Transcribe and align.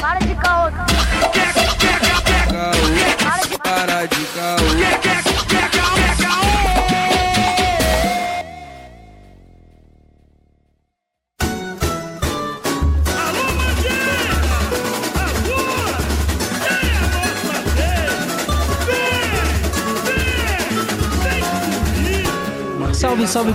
Para 0.00 0.18
de 0.20 0.34
caô. 0.36 0.70
Para 3.22 3.46
de 3.46 3.58
Para 3.58 4.06
de 4.06 4.24
caô. 4.26 5.03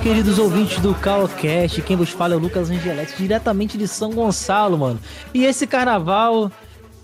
Queridos 0.09 0.39
ouvintes 0.39 0.79
do 0.79 0.95
Calcast. 0.95 1.83
Quem 1.83 1.95
vos 1.95 2.09
fala 2.09 2.33
é 2.33 2.35
o 2.35 2.39
Lucas 2.39 2.71
Angeletti, 2.71 3.15
diretamente 3.15 3.77
de 3.77 3.87
São 3.87 4.09
Gonçalo, 4.09 4.75
mano. 4.75 4.99
E 5.36 5.45
esse 5.45 5.67
carnaval, 5.67 6.51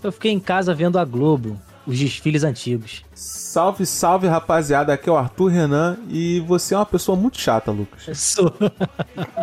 eu 0.02 0.10
fiquei 0.10 0.32
em 0.32 0.40
casa 0.40 0.74
vendo 0.74 0.98
a 0.98 1.04
Globo, 1.04 1.56
os 1.86 1.96
desfiles 1.96 2.42
antigos. 2.42 3.04
Salve, 3.14 3.86
salve, 3.86 4.26
rapaziada. 4.26 4.92
Aqui 4.92 5.08
é 5.08 5.12
o 5.12 5.16
Arthur 5.16 5.46
Renan 5.52 5.98
e 6.08 6.40
você 6.40 6.74
é 6.74 6.78
uma 6.78 6.84
pessoa 6.84 7.16
muito 7.16 7.38
chata, 7.38 7.70
Lucas. 7.70 8.08
Eu 8.08 8.14
sou. 8.16 8.52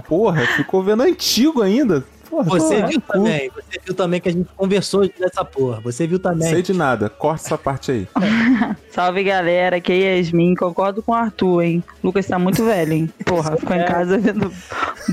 Porra, 0.10 0.46
ficou 0.58 0.84
vendo 0.84 1.04
antigo 1.04 1.62
ainda. 1.62 2.04
Porra, 2.34 2.50
Você 2.50 2.76
porra, 2.78 2.88
viu 2.88 3.02
cu. 3.02 3.14
também, 3.14 3.52
você 3.54 3.80
viu 3.86 3.94
também 3.94 4.20
que 4.20 4.30
a 4.30 4.32
gente 4.32 4.50
conversou 4.58 5.08
dessa 5.20 5.46
porra. 5.46 5.80
Você 5.82 6.08
viu 6.08 6.18
também. 6.18 6.50
Sei 6.50 6.62
de 6.64 6.74
nada. 6.74 7.10
Corta 7.10 7.46
essa 7.46 7.58
parte 7.60 7.92
aí. 7.92 8.08
Salve 8.90 9.24
galera, 9.24 9.76
aqui 9.78 9.92
é 9.92 10.18
Yasmin, 10.18 10.56
concordo 10.56 11.04
com 11.04 11.12
o 11.12 11.16
Arthur, 11.16 11.62
hein? 11.62 11.84
Lucas 12.04 12.26
tá 12.26 12.40
muito 12.40 12.64
velho, 12.66 12.94
hein? 12.94 13.10
Porra, 13.26 13.56
ficou 13.58 13.76
em 13.76 13.86
casa 13.86 14.18
vendo 14.18 14.52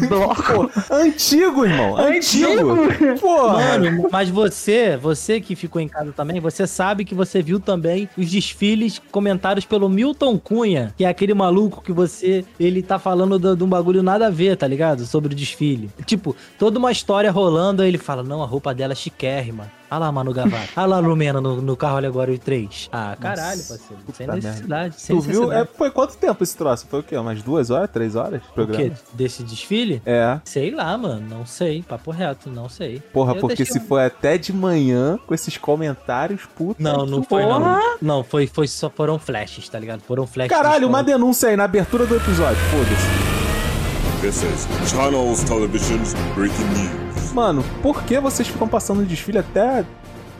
bloco. 0.08 0.70
Antigo, 0.90 1.64
irmão. 1.64 1.96
Antigo. 1.96 2.76
Porra. 3.20 3.78
Mano, 3.78 4.08
mas 4.10 4.28
você, 4.28 4.96
você 4.96 5.40
que 5.40 5.54
ficou 5.56 5.80
em 5.80 5.88
casa 5.88 6.12
também, 6.12 6.40
você 6.40 6.66
sabe 6.66 7.04
que 7.04 7.14
você 7.14 7.42
viu 7.42 7.58
também 7.60 8.08
os 8.16 8.30
desfiles 8.30 9.00
comentados 9.10 9.64
pelo 9.64 9.88
Milton 9.88 10.38
Cunha, 10.38 10.94
que 10.96 11.04
é 11.04 11.08
aquele 11.08 11.34
maluco 11.34 11.82
que 11.82 11.92
você, 11.92 12.44
ele 12.58 12.82
tá 12.82 12.98
falando 12.98 13.38
do- 13.38 13.56
de 13.56 13.64
um 13.64 13.68
bagulho 13.68 14.02
nada 14.02 14.26
a 14.28 14.30
ver, 14.30 14.56
tá 14.56 14.66
ligado? 14.66 15.04
Sobre 15.06 15.32
o 15.32 15.36
desfile. 15.36 15.90
Tipo, 16.06 16.34
toda 16.58 16.78
uma 16.78 16.92
história 16.92 17.09
rolando, 17.30 17.82
aí 17.82 17.88
ele 17.88 17.98
fala, 17.98 18.22
não, 18.22 18.42
a 18.42 18.46
roupa 18.46 18.74
dela 18.74 18.92
é 18.92 18.96
chiquérrima. 18.96 19.70
Olha 19.90 19.98
lá, 19.98 20.12
Manu 20.12 20.32
Gavassi. 20.32 20.68
Olha 20.76 20.86
lá 20.86 20.98
Lumena 21.00 21.40
no, 21.40 21.60
no 21.60 21.76
carro 21.76 21.96
alegório 21.96 22.38
3. 22.38 22.88
Ah, 22.92 23.16
caralho, 23.20 23.60
parceiro. 23.60 24.02
Sem 24.12 24.26
necessidade, 24.28 25.00
sem 25.00 25.16
Tu 25.16 25.20
viu? 25.22 25.32
É, 25.32 25.46
necessidade. 25.46 25.70
foi 25.76 25.90
quanto 25.90 26.16
tempo 26.16 26.44
esse 26.44 26.56
troço? 26.56 26.86
Foi 26.88 27.00
o 27.00 27.02
quê? 27.02 27.16
Umas 27.16 27.42
duas 27.42 27.70
horas? 27.70 27.90
Três 27.90 28.14
horas? 28.14 28.40
O 28.50 28.52
Programa? 28.54 28.84
quê? 28.84 28.92
Desse 29.12 29.42
desfile? 29.42 30.00
É. 30.06 30.38
Sei 30.44 30.70
lá, 30.70 30.96
mano. 30.96 31.26
Não 31.28 31.44
sei. 31.44 31.82
Papo 31.82 32.12
reto, 32.12 32.48
não 32.48 32.68
sei. 32.68 33.00
Porra, 33.12 33.34
Eu 33.34 33.40
porque 33.40 33.64
se 33.64 33.78
um- 33.78 33.84
foi 33.84 34.04
até 34.04 34.38
de 34.38 34.52
manhã 34.52 35.18
com 35.26 35.34
esses 35.34 35.56
comentários, 35.56 36.42
puta. 36.56 36.80
Não, 36.80 37.04
não 37.04 37.24
foi 37.24 37.42
não. 37.42 37.60
Porra! 37.60 37.80
Não, 38.00 38.22
foi, 38.22 38.46
foi 38.46 38.68
só 38.68 38.88
foram 38.88 39.18
flashes, 39.18 39.68
tá 39.68 39.78
ligado? 39.78 40.02
Foram 40.02 40.24
flashes. 40.24 40.52
Caralho, 40.56 40.86
uma 40.86 41.02
de 41.02 41.10
denúncia 41.10 41.48
aí 41.48 41.56
na 41.56 41.64
abertura 41.64 42.06
do 42.06 42.14
episódio. 42.14 42.62
Foda-se. 42.70 43.39
This 44.20 44.42
is 44.42 44.66
Channels 44.90 45.42
Television's 45.44 46.14
breaking 46.34 46.66
news. 46.76 47.32
Mano, 47.32 47.64
por 47.82 48.02
que 48.02 48.20
vocês 48.20 48.46
ficam 48.46 48.68
passando 48.68 49.04
desfile 49.06 49.38
até 49.38 49.84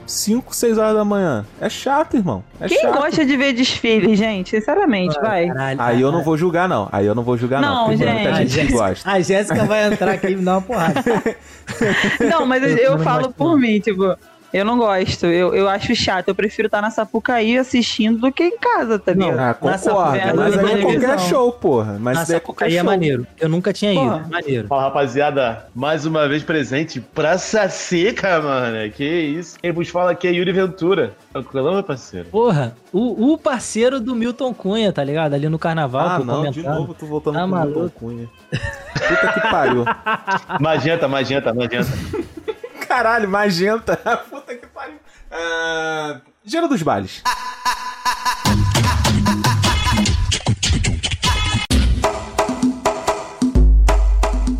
5, 0.05 0.55
6 0.55 0.77
horas 0.77 0.93
da 0.95 1.03
manhã? 1.03 1.45
É 1.59 1.67
chato, 1.67 2.15
irmão. 2.15 2.43
É 2.59 2.67
Quem 2.67 2.79
chato. 2.79 2.93
gosta 2.95 3.25
de 3.25 3.35
ver 3.35 3.53
desfile, 3.53 4.15
gente? 4.15 4.51
Sinceramente, 4.51 5.19
vai. 5.19 5.47
Caralho. 5.47 5.81
Aí 5.81 6.01
eu 6.01 6.11
não 6.11 6.23
vou 6.23 6.37
julgar, 6.37 6.69
não. 6.69 6.89
Aí 6.91 7.05
eu 7.07 7.15
não 7.15 7.23
vou 7.23 7.37
julgar, 7.37 7.59
não. 7.61 7.87
Não, 7.87 7.97
tem 7.97 8.07
muita 8.07 8.35
gente. 8.35 8.49
gente 8.51 8.67
que 8.67 8.73
gosta. 8.73 9.09
A 9.09 9.19
Jéssica 9.19 9.63
vai 9.65 9.91
entrar 9.91 10.11
aqui 10.11 10.27
e 10.27 10.35
me 10.35 10.43
dar 10.43 10.57
uma 10.57 10.61
porrada. 10.61 11.03
Não, 12.29 12.45
mas 12.45 12.61
eu, 12.63 12.77
Eu 12.77 12.99
falo 12.99 13.31
por 13.31 13.57
mim, 13.57 13.79
tipo, 13.79 14.15
eu 14.53 14.65
não 14.65 14.77
gosto. 14.77 15.25
Eu, 15.25 15.53
eu 15.55 15.67
acho 15.69 15.95
chato. 15.95 16.27
Eu 16.29 16.35
prefiro 16.35 16.65
estar 16.67 16.81
na 16.81 16.89
Sapucaí 16.91 17.57
assistindo 17.57 18.19
do 18.19 18.31
que 18.31 18.43
em 18.43 18.57
casa, 18.57 18.99
tá 18.99 19.13
Não. 19.15 19.29
ligado? 19.31 19.49
Ah, 19.49 19.53
concordo. 19.53 19.89
porra, 19.89 20.33
Mas 20.35 20.57
aí 20.57 20.71
é 20.73 20.81
qualquer 20.81 21.19
show, 21.19 21.51
porra. 21.53 21.97
Mas 21.99 22.15
Na 22.15 22.21
é 22.21 22.25
Sapucaí 22.25 22.73
é 22.75 22.79
show. 22.79 22.85
maneiro. 22.85 23.27
Eu 23.39 23.49
nunca 23.49 23.71
tinha 23.73 23.93
ido. 23.93 24.01
Porra. 24.01 24.23
É 24.25 24.29
maneiro. 24.29 24.67
Fala 24.67 24.83
rapaziada, 24.83 25.65
mais 25.73 26.05
uma 26.05 26.27
vez 26.27 26.43
presente, 26.43 26.99
Praça 27.01 27.67
Seca, 27.69 28.41
mano. 28.41 28.91
Que 28.91 29.03
isso? 29.05 29.57
Quem 29.59 29.71
vos 29.71 29.89
fala 29.89 30.11
aqui 30.11 30.27
é 30.27 30.31
Yuri 30.31 30.51
Ventura. 30.51 31.13
Tranquilão, 31.31 31.73
meu 31.73 31.83
parceiro? 31.83 32.27
Porra, 32.29 32.75
o, 32.91 33.33
o 33.33 33.37
parceiro 33.37 33.99
do 33.99 34.15
Milton 34.15 34.53
Cunha, 34.53 34.91
tá 34.91 35.03
ligado? 35.03 35.33
Ali 35.33 35.47
no 35.49 35.57
carnaval, 35.59 36.07
Ah, 36.07 36.19
não, 36.19 36.49
de 36.51 36.61
novo, 36.63 36.93
tô 36.93 37.05
voltando 37.05 37.35
Tá 37.35 37.47
pro 37.47 37.59
Milton. 37.65 37.89
Cunha. 37.89 38.29
Puta 38.51 39.33
que 39.33 39.39
pariu. 39.49 39.85
Magenta, 40.59 41.07
magenta, 41.07 41.53
magenta. 41.53 41.87
Caralho, 42.91 43.29
magenta. 43.29 43.95
Puta 44.29 44.53
que 44.53 44.67
pariu. 44.67 44.97
Ah, 45.31 46.19
Giro 46.43 46.67
dos 46.67 46.81
bailes. 46.83 47.23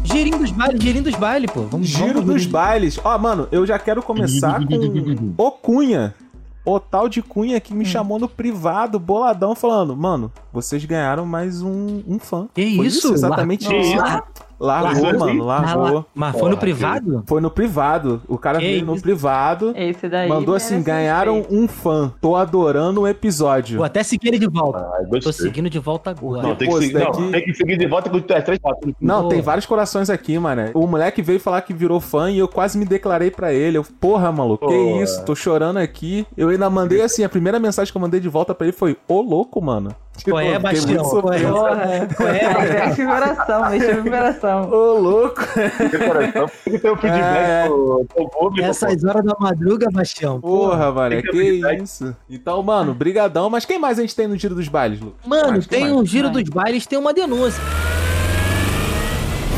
Girinho 0.04 0.38
dos 0.40 0.52
bailes, 0.52 0.82
girinho 0.82 1.04
dos 1.04 1.16
bailes, 1.16 1.52
pô. 1.52 1.62
Vamos, 1.64 1.88
Giro 1.88 2.22
vamos, 2.22 2.26
dos 2.26 2.46
bailes. 2.46 3.00
Ó, 3.04 3.18
mano, 3.18 3.48
eu 3.52 3.66
já 3.66 3.78
quero 3.80 4.02
começar 4.02 4.62
com 4.66 5.34
o 5.38 5.52
Cunha. 5.52 6.14
O 6.64 6.80
tal 6.80 7.10
de 7.10 7.22
Cunha 7.24 7.60
que 7.60 7.74
Hum. 7.74 7.78
me 7.78 7.86
chamou 7.86 8.20
no 8.20 8.30
privado, 8.30 9.00
boladão, 9.00 9.56
falando: 9.56 9.96
Mano, 9.96 10.32
vocês 10.54 10.86
ganharam 10.86 11.26
mais 11.26 11.62
um, 11.62 12.04
um 12.08 12.20
fã. 12.20 12.48
Que 12.54 12.76
Foi 12.76 12.86
isso? 12.86 13.14
Exatamente 13.14 13.64
isso. 13.66 13.74
isso? 13.98 14.24
Largou, 14.62 15.04
Largou, 15.04 15.20
mano, 15.28 15.44
largou. 15.44 16.06
Mas 16.14 16.32
foi 16.34 16.40
Porra, 16.42 16.52
no 16.52 16.58
privado? 16.58 17.24
Foi 17.26 17.42
no 17.42 17.50
privado. 17.50 18.22
O 18.28 18.38
cara 18.38 18.60
Que 18.60 18.66
veio 18.66 18.86
no 18.86 18.94
isso? 18.94 19.02
privado. 19.02 19.74
Esse 19.76 20.08
daí. 20.08 20.30
Mandou 20.30 20.54
assim: 20.54 20.82
ganharam 20.84 21.38
respeito. 21.38 21.64
um 21.64 21.68
fã. 21.68 22.14
Tô 22.22 22.36
adorando 22.36 23.02
o 23.02 23.08
episódio. 23.08 23.78
Vou 23.78 23.86
até 23.86 24.04
seguir 24.04 24.28
ele 24.28 24.38
de 24.40 24.48
volta. 24.48 24.80
Ah, 24.80 25.00
Tô 25.04 25.10
gostei. 25.10 25.34
seguindo 25.48 25.70
de 25.70 25.80
volta 25.80 26.12
agora. 26.12 26.44
Não, 26.44 26.56
tem 26.56 26.68
que, 26.68 26.74
Pô, 26.76 26.80
seguir, 26.82 26.96
isso 26.96 27.00
não, 27.06 27.12
daqui- 27.12 27.32
tem 27.32 27.44
que 27.46 27.54
seguir 27.56 27.78
de 27.78 27.88
volta 27.88 28.10
com 28.10 28.18
as 28.18 28.44
três 28.44 28.60
fotos. 28.62 28.94
Não, 29.02 29.24
Pô. 29.24 29.30
tem 29.30 29.42
vários 29.42 29.66
corações 29.66 30.10
aqui, 30.10 30.38
mano. 30.38 30.70
O 30.76 30.86
moleque 30.86 31.22
veio 31.24 31.40
falar 31.40 31.62
que 31.62 31.74
virou 31.74 32.00
fã 32.00 32.30
e 32.30 32.38
eu 32.38 32.48
quase 32.48 32.78
me 32.78 32.86
declarei 32.86 33.32
pra 33.32 33.52
ele. 33.52 33.78
Eu, 33.80 33.84
porra, 34.00 34.32
maluco, 34.32 34.68
que 34.68 34.76
isso? 35.02 35.26
Tô 35.26 35.34
chorando 35.34 35.78
aqui. 35.78 36.26
Eu 36.38 36.50
ainda 36.50 36.70
mandei 36.70 37.02
assim, 37.02 37.24
a 37.24 37.30
primeira 37.30 37.60
mensagem 37.60 37.92
que 37.92 37.98
eu 37.98 38.02
mandei 38.02 38.20
de 38.20 38.30
volta 38.30 38.54
pra 38.54 38.68
ele 38.68 38.76
foi: 38.76 38.96
Ô 39.08 39.22
louco, 39.22 39.60
mano. 39.62 39.90
Qual 40.30 40.40
é, 40.40 40.60
Bastião? 40.60 41.04
surpreso. 41.06 41.48
Porra. 41.52 42.08
Qual 42.16 42.30
é? 42.30 42.86
Mexe 42.88 43.04
o 43.04 43.08
coração, 43.08 43.70
mexe 43.70 43.92
o 43.92 44.04
coração. 44.04 44.70
Ô 44.72 45.00
louco. 45.00 45.42
Tem 46.64 46.74
que 46.74 46.80
ter 46.80 46.92
um 46.92 46.96
feedback 46.96 47.24
É. 47.24 47.66
pro, 47.68 48.06
público. 48.30 48.68
Essas 48.68 49.04
horas 49.04 49.24
da 49.24 49.36
madruga, 49.40 49.88
Bastião. 49.92 50.40
Porra, 50.42 50.92
mano, 50.92 51.22
que 51.22 51.62
isso. 51.82 52.16
Então, 52.30 52.62
mano, 52.62 52.94
brigadão. 52.94 53.50
Mas 53.50 53.66
quem 53.66 53.80
mais 53.80 53.98
a 53.98 54.02
gente 54.02 54.16
tem 54.16 54.28
no 54.28 54.38
Giro 54.38 54.56
dos 54.56 54.68
Bailes, 54.68 55.00
Lucas? 55.00 55.20
Mano, 55.26 55.62
tem 55.66 55.92
um 55.92 56.06
giro 56.06 56.30
dos 56.30 56.44
bailes, 56.50 56.86
tem 56.86 56.98
uma 57.00 57.14
denúncia. 57.14 57.62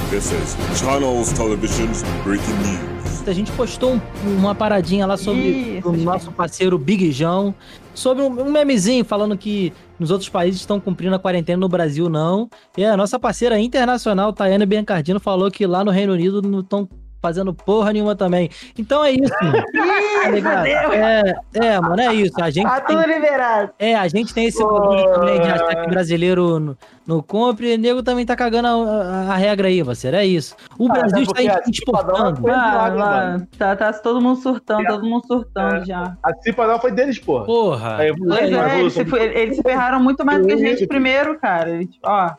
This 0.10 0.32
is 0.32 0.56
Channels 0.80 1.32
Television's 1.34 2.04
breaking 2.24 2.54
news. 2.54 3.28
A 3.28 3.32
gente 3.34 3.52
postou 3.54 3.94
um- 3.96 4.02
uma 4.38 4.54
paradinha 4.54 5.06
lá 5.08 5.18
sobre 5.18 5.78
Isso, 5.80 5.90
o 5.90 5.94
nosso 5.98 6.32
parceiro 6.32 6.78
Big 6.78 7.12
João, 7.12 7.56
sobre 7.94 8.24
um, 8.24 8.52
memezinho 8.52 9.06
falando 9.06 9.38
que 9.38 9.72
nos 10.00 10.12
outros 10.12 10.30
países 10.30 10.60
estão 10.60 10.80
cumprindo 10.80 11.16
a 11.16 11.20
quarentena, 11.20 11.60
no 11.60 11.70
Brasil 11.70 12.10
não. 12.10 12.50
E 12.78 12.84
a 12.84 12.98
nossa 12.98 13.20
parceira 13.20 13.60
internacional, 13.60 14.34
Tayane 14.34 14.66
Biancardino, 14.66 15.20
falou 15.20 15.50
que 15.52 15.66
lá 15.66 15.84
no 15.84 15.92
Reino 15.92 16.14
Unido 16.14 16.42
não 16.42 16.60
estão 16.60 16.88
fazendo 17.24 17.54
porra 17.54 17.94
nenhuma 17.94 18.16
também. 18.18 18.50
Então 18.78 19.02
é 19.04 19.12
isso, 19.14 19.34
mano. 19.42 19.64
Tá? 20.44 20.68
É, 20.68 21.34
é, 21.54 21.80
mano, 21.80 22.00
é 22.02 22.14
isso. 22.14 22.42
A 22.42 22.50
gente 22.50 22.66
Tá 22.68 22.82
tem- 22.82 22.96
tudo 22.98 23.08
liberado. 23.08 23.72
É, 23.80 23.96
a 23.96 24.08
gente 24.08 24.34
tem 24.34 24.46
esse 24.48 24.62
bagulho 24.64 25.14
também 25.14 25.42
de 25.42 25.48
achar 25.50 25.76
que 25.84 25.90
brasileiro 25.90 26.60
no, 26.60 26.78
no 27.08 27.24
compre, 27.24 27.74
e 27.74 27.78
nego 27.78 28.02
também 28.04 28.26
tá 28.26 28.36
cagando 28.36 28.68
a, 28.68 28.72
a- 28.72 29.34
a 29.34 29.36
regra 29.36 29.68
aí, 29.70 29.82
você. 29.82 30.10
É 30.10 30.26
isso. 30.26 30.56
O 30.78 30.90
Ah, 30.90 30.94
Brasil 30.94 31.24
está 31.24 31.62
exportando. 31.70 32.42
Milagre, 32.42 33.00
mano, 33.00 33.48
tá, 33.58 33.76
tá 33.76 33.94
todo 33.94 34.22
mundo 34.22 34.40
surtando, 34.42 34.86
todo 34.86 35.06
mundo 35.06 35.26
surtando 35.26 35.76
É. 35.84 35.86
já. 35.86 36.18
A 36.24 36.34
Cipanal 36.42 36.80
foi 36.80 36.92
deles, 36.92 37.20
porra. 37.20 37.46
Porra. 37.46 37.98
Pois 38.18 38.52
é, 38.52 38.80
eles 38.80 38.94
se, 38.94 39.02
eles 39.16 39.56
se 39.58 39.62
ferraram 39.64 40.00
muito 40.02 40.26
mais 40.26 40.42
do 40.42 40.48
que 40.48 40.54
a 40.54 40.58
gente 40.58 40.86
primeiro, 40.88 41.38
cara. 41.40 41.70
Eles, 41.70 41.90
ó, 42.04 42.32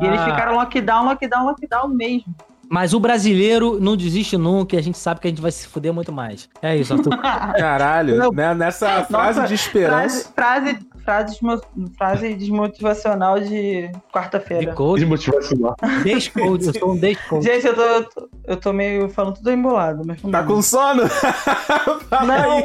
e 0.00 0.06
eles 0.06 0.20
Ah. 0.20 0.24
ficaram 0.26 0.54
lockdown, 0.56 1.04
lockdown, 1.06 1.44
lockdown 1.46 1.88
mesmo. 1.88 2.34
Mas 2.70 2.92
o 2.94 3.00
brasileiro 3.00 3.78
não 3.80 3.96
desiste 3.96 4.36
nunca 4.36 4.74
e 4.76 4.78
a 4.78 4.82
gente 4.82 4.98
sabe 4.98 5.20
que 5.20 5.26
a 5.26 5.30
gente 5.30 5.40
vai 5.42 5.50
se 5.52 5.66
fuder 5.68 5.92
muito 5.92 6.10
mais. 6.12 6.48
É 6.62 6.76
isso, 6.76 6.92
Arthur. 6.94 7.16
Caralho, 7.20 8.16
Não. 8.16 8.30
né, 8.32 8.54
nessa 8.54 9.04
frase 9.04 9.38
Nossa, 9.38 9.48
de 9.48 9.54
esperança. 9.54 10.30
Frase, 10.34 10.72
frase, 10.74 10.78
frase, 11.04 11.32
desmo- 11.40 11.60
frase 11.96 12.34
desmotivacional 12.34 13.38
de 13.38 13.48
De 13.88 13.90
quarta-feira. 14.12 14.72
coach, 14.72 15.00
Desmotivacional. 15.00 15.76
descoach, 16.02 16.66
eu 16.66 16.74
sou 16.74 16.92
um 16.92 16.96
descoach. 16.98 17.44
Gente, 17.44 17.66
eu 17.66 17.74
tô, 17.74 17.82
eu 17.82 18.04
tô, 18.04 18.28
eu 18.48 18.56
tô 18.56 18.72
meio 18.72 19.08
falando 19.08 19.34
tudo 19.36 19.50
embolado, 19.52 20.02
mas 20.04 20.20
Tá 20.22 20.42
com 20.42 20.60
sono? 20.62 21.02
Não, 22.26 22.58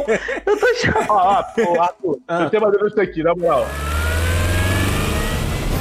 eu 0.45 0.57
tô 0.59 0.75
chorando. 0.75 1.09
Ó, 1.09 1.13
ó, 1.15 1.81
Arthur, 1.81 2.19
Ah. 2.27 2.41
eu 2.43 2.49
tenho 2.49 2.63
uma 2.63 2.71
denúncia 2.71 3.03
aqui, 3.03 3.21
na 3.23 3.35
moral. 3.35 3.65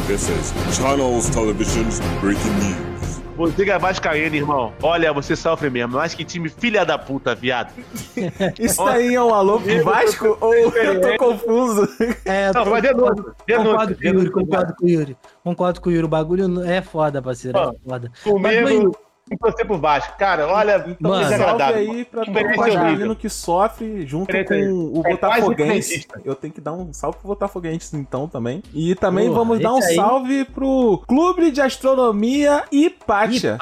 This 0.06 0.28
is 0.30 0.54
Channels 0.74 1.28
Television's 1.30 2.00
breaking 2.20 2.50
news. 2.50 2.97
Você 3.38 3.64
que 3.64 3.70
é 3.70 3.78
vascaíno, 3.78 4.34
irmão. 4.34 4.72
Olha, 4.82 5.12
você 5.12 5.36
sofre 5.36 5.70
mesmo. 5.70 5.94
Mas 5.94 6.12
que 6.12 6.24
time 6.24 6.48
filha 6.48 6.84
da 6.84 6.98
puta, 6.98 7.36
viado. 7.36 7.72
Isso 8.58 8.84
daí 8.84 9.14
é 9.14 9.22
um 9.22 9.32
alô 9.32 9.60
pro 9.60 9.84
Vasco 9.84 10.36
ou 10.40 10.52
eu 10.54 11.00
tô 11.00 11.16
confuso? 11.16 11.88
É, 12.24 12.52
Não, 12.52 12.66
mas 12.66 12.82
denúncia. 12.82 13.14
concordo 13.14 13.36
Denúncia. 13.46 13.94
com 13.94 14.04
o 14.04 14.08
Yuri, 14.08 14.30
concordo 14.30 14.74
com 14.76 14.84
o 14.84 14.88
Yuri. 14.88 15.16
Concordo 15.44 15.80
com 15.80 15.88
o 15.88 15.92
Yuri. 15.92 16.04
O 16.04 16.08
bagulho 16.08 16.62
é 16.64 16.82
foda, 16.82 17.22
parceiro. 17.22 17.56
É 17.56 17.70
foda. 17.88 18.10
Mas, 18.40 18.60
Comigo, 18.68 18.96
e 19.30 19.36
torcer 19.36 19.66
pro 19.66 19.78
Vasco. 19.78 20.16
Cara, 20.18 20.46
olha, 20.48 20.76
Então, 20.88 21.10
Mano, 21.10 21.22
salve 21.22 21.34
desagradável. 21.38 21.76
aí 21.92 22.04
pra 22.04 22.24
todo 22.24 22.56
vascaíno 22.56 23.16
que 23.16 23.28
sofre 23.28 24.06
junto 24.06 24.32
com 24.32 24.98
o 24.98 25.02
É 25.06 25.10
Botafoguense. 25.10 26.06
Eu 26.24 26.34
tenho 26.34 26.52
que 26.52 26.60
dar 26.60 26.72
um 26.72 26.92
salve 26.92 27.18
pro 27.18 27.28
Botafoguense 27.28 27.96
então 27.96 28.28
também. 28.28 28.62
E 28.72 28.94
também 28.94 29.26
Porra, 29.28 29.38
vamos 29.38 29.60
dar 29.60 29.72
um 29.74 29.82
aí- 29.82 29.94
salve 29.94 30.44
pro 30.44 31.02
Clube 31.06 31.50
de 31.50 31.60
Astronomia 31.60 32.64
Hipátia. 32.72 33.58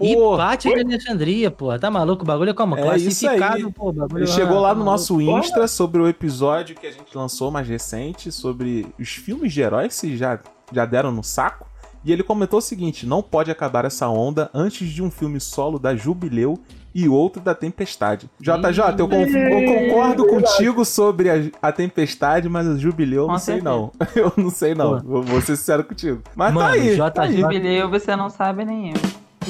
Hipátia, 0.00 0.74
de 0.74 0.80
Alexandria, 0.80 1.50
porra. 1.50 1.78
Tá 1.78 1.90
maluco? 1.90 2.22
O 2.22 2.26
bagulho 2.26 2.50
é 2.50 2.54
como? 2.54 2.76
É 2.76 2.96
isso 2.96 3.28
aí. 3.28 3.38
Classificado, 3.38 3.72
pô. 3.72 3.88
o 3.88 3.92
Bagulho, 3.92 4.24
Ele 4.24 4.30
ah, 4.30 4.34
chegou 4.34 4.60
lá 4.60 4.68
tá 4.70 4.74
no 4.74 4.84
maluco. 4.84 4.90
nosso 4.90 5.20
Insta 5.20 5.66
sobre 5.68 6.00
o 6.00 6.08
episódio 6.08 6.74
que 6.76 6.86
a 6.86 6.90
gente 6.92 7.16
lançou 7.16 7.50
mais 7.50 7.68
recente, 7.68 8.30
sobre 8.32 8.86
os 8.98 9.08
filmes 9.10 9.52
de 9.52 9.60
heróis 9.60 10.00
que 10.00 10.16
já, 10.16 10.38
já 10.72 10.84
deram 10.84 11.10
no 11.12 11.22
saco. 11.22 11.66
E 12.04 12.12
ele 12.12 12.22
comentou 12.22 12.58
o 12.58 12.62
seguinte: 12.62 13.06
não 13.06 13.22
pode 13.22 13.50
acabar 13.50 13.84
essa 13.84 14.08
onda 14.08 14.50
antes 14.54 14.88
de 14.88 15.02
um 15.02 15.10
filme 15.10 15.40
solo 15.40 15.78
da 15.78 15.94
Jubileu 15.96 16.58
e 16.94 17.08
outro 17.08 17.40
da 17.42 17.54
Tempestade. 17.54 18.30
JJ, 18.40 18.82
eu, 18.98 19.08
conf- 19.08 19.34
eu 19.34 19.64
concordo 19.88 20.26
contigo 20.26 20.84
sobre 20.84 21.30
a, 21.30 21.34
a 21.60 21.70
Tempestade, 21.70 22.48
mas 22.48 22.66
a 22.66 22.76
Jubileu 22.76 23.22
eu 23.24 23.28
não 23.28 23.38
sei 23.38 23.60
não. 23.60 23.92
Eu 24.16 24.32
não 24.36 24.50
sei 24.50 24.74
não. 24.74 25.00
Vou, 25.00 25.22
vou 25.22 25.40
ser 25.40 25.56
sincero 25.56 25.84
contigo. 25.84 26.22
Mas 26.34 26.52
Mano, 26.54 26.66
tá 26.68 26.72
aí. 26.74 26.94
JJ 26.94 27.10
tá 27.10 27.22
aí. 27.22 27.40
Jubileu, 27.40 27.90
você 27.90 28.16
não 28.16 28.30
sabe 28.30 28.64
nem 28.64 28.90
eu. 28.90 28.96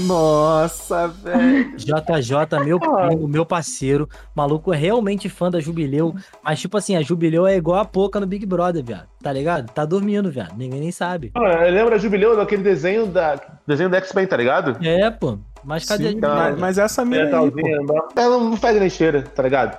Nossa, 0.06 1.08
velho. 1.08 1.76
JJ, 1.76 2.64
meu 2.64 2.78
primo, 2.80 3.28
meu 3.28 3.44
parceiro, 3.46 4.08
maluco 4.34 4.72
é 4.72 4.76
realmente 4.76 5.28
fã 5.28 5.50
da 5.50 5.60
Jubileu, 5.60 6.14
mas 6.42 6.60
tipo 6.60 6.76
assim, 6.76 6.96
a 6.96 7.02
Jubileu 7.02 7.46
é 7.46 7.56
igual 7.56 7.80
a 7.80 7.84
Poca 7.84 8.18
no 8.20 8.26
Big 8.26 8.44
Brother, 8.46 8.84
viado, 8.84 9.08
tá 9.22 9.32
ligado? 9.32 9.70
Tá 9.72 9.84
dormindo, 9.84 10.30
viado, 10.30 10.56
ninguém 10.56 10.80
nem 10.80 10.90
sabe. 10.92 11.32
Lembro 11.70 11.94
a 11.94 11.98
Jubileu 11.98 12.36
daquele 12.36 12.62
desenho 12.62 13.06
da 13.06 13.38
desenho 13.66 13.90
da 13.90 13.98
X-Men, 13.98 14.26
tá 14.26 14.36
ligado? 14.36 14.76
É, 14.84 15.10
pô, 15.10 15.38
mas 15.64 15.84
cadê 15.84 16.04
a 16.04 16.08
Sim, 16.08 16.14
Jubileu? 16.14 16.34
mas, 16.36 16.58
mas 16.58 16.78
essa 16.78 17.04
mina 17.04 17.24
aí, 17.24 17.30
pô. 17.30 17.36
Metalzinho, 17.56 17.82
não- 17.86 18.08
Ela 18.16 18.38
não 18.38 18.56
faz 18.56 18.78
nem 18.78 18.90
cheira, 18.90 19.22
tá 19.22 19.42
ligado? 19.42 19.78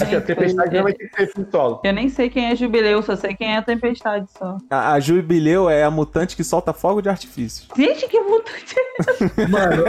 Aqui, 0.00 0.16
a 0.16 0.20
Tempestade 0.20 0.70
realmente 0.72 0.98
tem 0.98 1.08
que 1.08 1.16
ser 1.16 1.26
filme 1.32 1.48
solo. 1.50 1.80
Eu 1.84 1.92
nem 1.92 2.08
sei 2.08 2.28
quem 2.28 2.50
é 2.50 2.56
Jubileu, 2.56 3.00
só 3.02 3.14
sei 3.14 3.34
quem 3.34 3.52
é 3.54 3.58
a 3.58 3.62
Tempestade 3.62 4.26
só. 4.36 4.56
A, 4.68 4.92
a 4.94 5.00
Jubileu 5.00 5.70
é 5.70 5.84
a 5.84 5.90
mutante 5.90 6.34
que 6.34 6.42
solta 6.42 6.72
fogo 6.72 7.00
de 7.00 7.08
artifício. 7.08 7.66
Gente, 7.76 8.08
que 8.08 8.18
mutante. 8.20 8.74
Mano, 9.48 9.84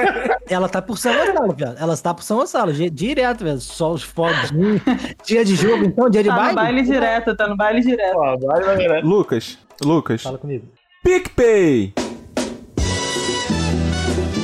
ela 0.47 0.69
tá 0.69 0.79
por 0.81 0.97
São 0.97 1.11
Gonçalo, 1.13 1.53
viado, 1.53 1.77
ela 1.79 1.97
tá 1.97 2.13
por 2.13 2.21
São 2.23 2.37
Gonçalo, 2.37 2.71
di- 2.71 2.89
direto, 2.89 3.43
velho, 3.43 3.59
só 3.59 3.91
os 3.91 4.03
fogos, 4.03 4.51
hum, 4.51 4.79
dia 5.25 5.43
de 5.43 5.55
jogo 5.55 5.85
então, 5.85 6.07
dia 6.09 6.21
de 6.21 6.29
Tá 6.29 6.35
baile? 6.35 6.49
no 6.49 6.55
baile 6.55 6.81
direto, 6.83 7.35
tá 7.35 7.47
no 7.47 7.57
baile 7.57 7.81
direto. 7.81 8.15
Ó, 8.15 8.37
vai, 8.37 8.61
vai, 8.61 8.87
vai. 8.87 9.01
Lucas, 9.01 9.57
Lucas, 9.83 10.21
Fala 10.21 10.37
comigo. 10.37 10.67
PicPay! 11.03 11.93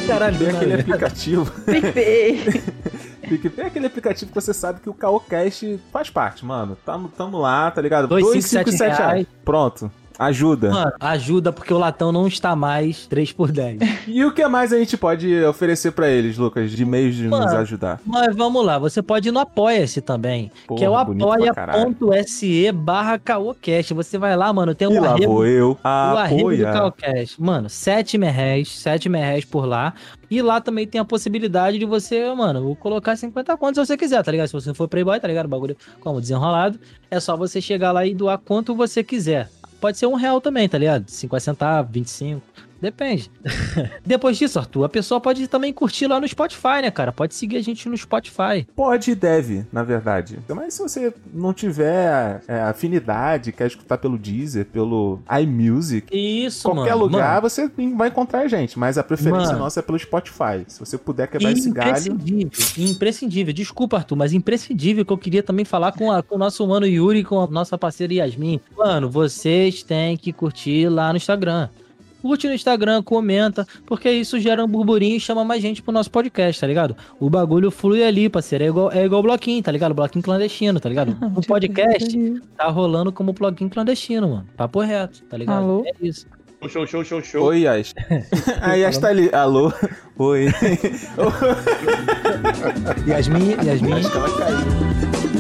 Caralho, 0.08 0.38
Tem 0.38 0.50
aquele 0.50 0.72
nada. 0.72 0.82
aplicativo. 0.82 1.52
PicPay. 1.66 2.42
PicPay 3.38 3.66
é 3.66 3.68
aquele 3.68 3.88
aplicativo 3.88 4.30
que 4.30 4.36
você 4.36 4.54
sabe 4.54 4.82
que 4.82 4.90
o 4.90 4.94
Caocast 4.94 5.80
faz 5.92 6.10
parte, 6.10 6.44
mano. 6.46 6.78
Tamo, 6.86 7.08
tamo 7.08 7.38
lá, 7.38 7.72
tá 7.72 7.82
ligado? 7.82 8.08
Dois, 8.08 8.26
Dois, 8.26 8.46
cinco, 8.46 8.70
cinco, 8.70 8.78
sete 8.78 8.96
sete 8.96 8.98
reais. 8.98 9.28
Pronto. 9.46 9.92
Ajuda. 10.22 10.70
Mano, 10.70 10.92
ajuda 11.00 11.52
porque 11.52 11.74
o 11.74 11.80
latão 11.80 12.12
não 12.12 12.28
está 12.28 12.56
mais 12.56 13.08
3 13.08 13.32
por 13.32 13.52
10. 13.52 13.80
E 14.08 14.24
o 14.24 14.32
que 14.32 14.48
mais 14.48 14.72
a 14.72 14.78
gente 14.78 14.96
pode 14.96 15.44
oferecer 15.46 15.92
pra 15.94 16.08
eles, 16.08 16.38
Lucas, 16.38 16.70
de 16.72 16.86
meios 16.86 17.16
de 17.16 17.24
nos 17.24 17.40
Mano, 17.40 17.58
ajudar? 17.58 18.00
Mas 18.06 18.36
vamos 18.36 18.64
lá, 18.64 18.78
você 18.78 19.02
pode 19.02 19.30
ir 19.30 19.32
no 19.32 19.40
Apoia-se 19.40 20.00
também, 20.00 20.52
Porra, 20.68 20.78
que 20.78 20.86
é 20.86 20.90
o 20.90 20.96
apoia.se 20.96 22.72
barra 22.72 23.18
caocast. 23.18 23.94
Você 23.96 24.20
vai 24.20 24.38
lá, 24.38 24.54
mano, 24.54 24.76
tem 24.76 24.88
E 24.88 24.96
um 24.96 25.02
lá 25.02 25.14
arrego, 25.14 25.34
vou 25.34 25.46
eu 25.48 25.72
o 25.84 25.88
arrego 25.88 26.56
do. 26.56 26.64
Caocast. 26.64 27.42
Mano, 27.42 27.68
7 27.68 28.18
reais, 28.20 28.70
7 28.70 29.10
reais 29.10 29.44
por 29.44 29.66
lá. 29.66 29.96
E 30.30 30.42
lá 30.42 30.62
também 30.62 30.88
tem 30.88 31.02
a 31.02 31.06
possibilidade 31.06 31.80
de 31.80 31.86
você, 31.86 32.32
mano, 32.34 32.76
colocar 32.76 33.16
50 33.16 33.58
contos 33.58 33.82
se 33.82 33.88
você 33.88 33.98
quiser, 33.98 34.24
tá 34.24 34.32
ligado? 34.32 34.48
Se 34.48 34.54
você 34.54 34.74
for 34.74 34.88
playboy, 34.88 35.20
tá 35.20 35.28
ligado? 35.28 35.48
O 35.48 35.50
bagulho 35.50 35.76
como 36.00 36.22
desenrolado. 36.22 36.80
É 37.10 37.20
só 37.20 37.36
você 37.36 37.60
chegar 37.60 37.92
lá 37.92 38.06
e 38.06 38.14
doar 38.14 38.38
quanto 38.38 38.76
você 38.76 39.04
quiser. 39.04 39.50
Pode 39.82 39.98
ser 39.98 40.06
um 40.06 40.14
real 40.14 40.40
também, 40.40 40.70
tá 40.70 40.78
ligado? 40.78 41.10
50 41.10 41.44
centavos, 41.44 41.92
25. 41.92 42.42
Depende. 42.82 43.30
Depois 44.06 44.38
disso, 44.38 44.58
Arthur, 44.58 44.86
a 44.86 44.90
pessoa 44.90 45.22
pode 45.22 45.48
também 45.48 45.72
curtir 45.72 46.08
lá 46.08 46.20
no 46.20 46.28
Spotify, 46.28 46.82
né, 46.82 46.90
cara? 46.92 47.12
Pode 47.12 47.36
seguir 47.36 47.58
a 47.58 47.62
gente 47.62 47.88
no 47.88 47.96
Spotify. 47.96 48.68
Pode 48.76 49.12
e 49.12 49.16
deve, 49.16 49.66
na 49.72 49.84
verdade. 49.84 50.40
Mas 50.50 50.74
se 50.74 50.82
você 50.82 51.14
não 51.34 51.54
tiver 51.54 52.42
é, 52.48 52.62
afinidade, 52.62 53.52
quer 53.52 53.68
escutar 53.68 53.98
pelo 54.00 54.18
Deezer, 54.18 54.66
pelo 54.66 55.20
iMusic, 55.42 56.08
Isso, 56.12 56.64
qualquer 56.64 56.92
mano. 56.96 57.04
lugar 57.06 57.36
Mano, 57.36 57.42
você 57.50 57.70
vai 57.96 58.08
encontrar 58.08 58.42
a 58.42 58.48
gente. 58.48 58.78
Mas 58.80 58.98
a 58.98 59.04
preferência 59.04 59.48
Mano. 59.50 59.60
nossa 59.60 59.80
é 59.80 59.84
pelo 59.84 60.00
Spotify. 60.00 60.64
Se 60.68 60.80
você 60.80 60.98
puder 60.98 61.28
quebrar 61.28 61.52
esse 61.52 61.70
galho. 61.70 61.90
imprescindível, 61.92 62.52
imprescindível. 62.92 63.54
Desculpa, 63.54 63.98
Arthur, 63.98 64.16
mas 64.16 64.34
imprescindível 64.34 65.06
que 65.06 65.14
eu 65.14 65.18
queria 65.18 65.44
também 65.44 65.66
falar 65.66 65.92
com, 65.92 66.12
a- 66.12 66.24
com 66.24 66.36
o 66.36 66.38
nosso 66.38 66.66
mano 66.68 66.86
Yuri 66.88 67.24
com 67.24 67.40
a 67.40 67.48
nossa 67.48 67.78
parceira 67.78 68.14
Yasmin. 68.14 68.60
Mano, 68.76 69.10
vocês 69.10 69.84
têm 69.84 70.18
que 70.18 70.34
curtir 70.34 70.90
lá 70.90 71.12
no 71.12 71.18
Instagram. 71.18 71.70
Curte 72.22 72.48
no 72.48 72.54
Instagram, 72.54 73.02
comenta, 73.04 73.68
porque 73.86 74.12
isso 74.12 74.40
gera 74.40 74.64
um 74.64 74.68
burburinho 74.68 75.18
e 75.18 75.20
chama 75.20 75.44
mais 75.44 75.62
gente 75.62 75.82
pro 75.82 75.92
nosso 75.92 76.12
podcast, 76.12 76.62
tá 76.62 76.68
ligado? 76.68 76.96
O 77.20 77.30
bagulho 77.30 77.72
flui 77.72 78.04
ali, 78.04 78.30
parceiro. 78.30 78.64
É 78.64 78.68
igual, 78.68 78.92
é 78.92 79.06
igual 79.06 79.24
bloquinho, 79.24 79.64
tá 79.64 79.72
ligado? 79.72 79.94
Bloquinho 79.94 80.24
clandestino, 80.24 80.80
tá 80.80 80.88
ligado? 80.88 81.18
O 81.36 81.42
podcast 81.42 82.42
tá 82.58 82.68
rolando 82.68 83.12
como 83.12 83.34
bloquinho 83.34 83.70
clandestino, 83.70 84.30
mano. 84.30 84.48
Papo 84.56 84.82
reto, 84.82 85.24
tá 85.24 85.38
ligado? 85.38 85.58
Alô? 85.58 85.84
É 85.86 85.94
isso. 86.02 86.28
Show, 86.70 86.86
show, 86.86 87.04
show, 87.04 87.24
show. 87.24 87.44
Oi, 87.46 87.62
Yas. 87.62 87.94
A 88.62 88.76
Yas 88.76 88.98
tá 89.00 89.08
ali. 89.08 89.34
Alô? 89.34 89.74
Oi. 90.18 90.46
Yasmin, 93.08 93.56
Yasmin. 93.66 93.94
Acho 93.94 94.12
que 94.12 94.18
ela 94.18 94.38
caiu. 94.38 95.31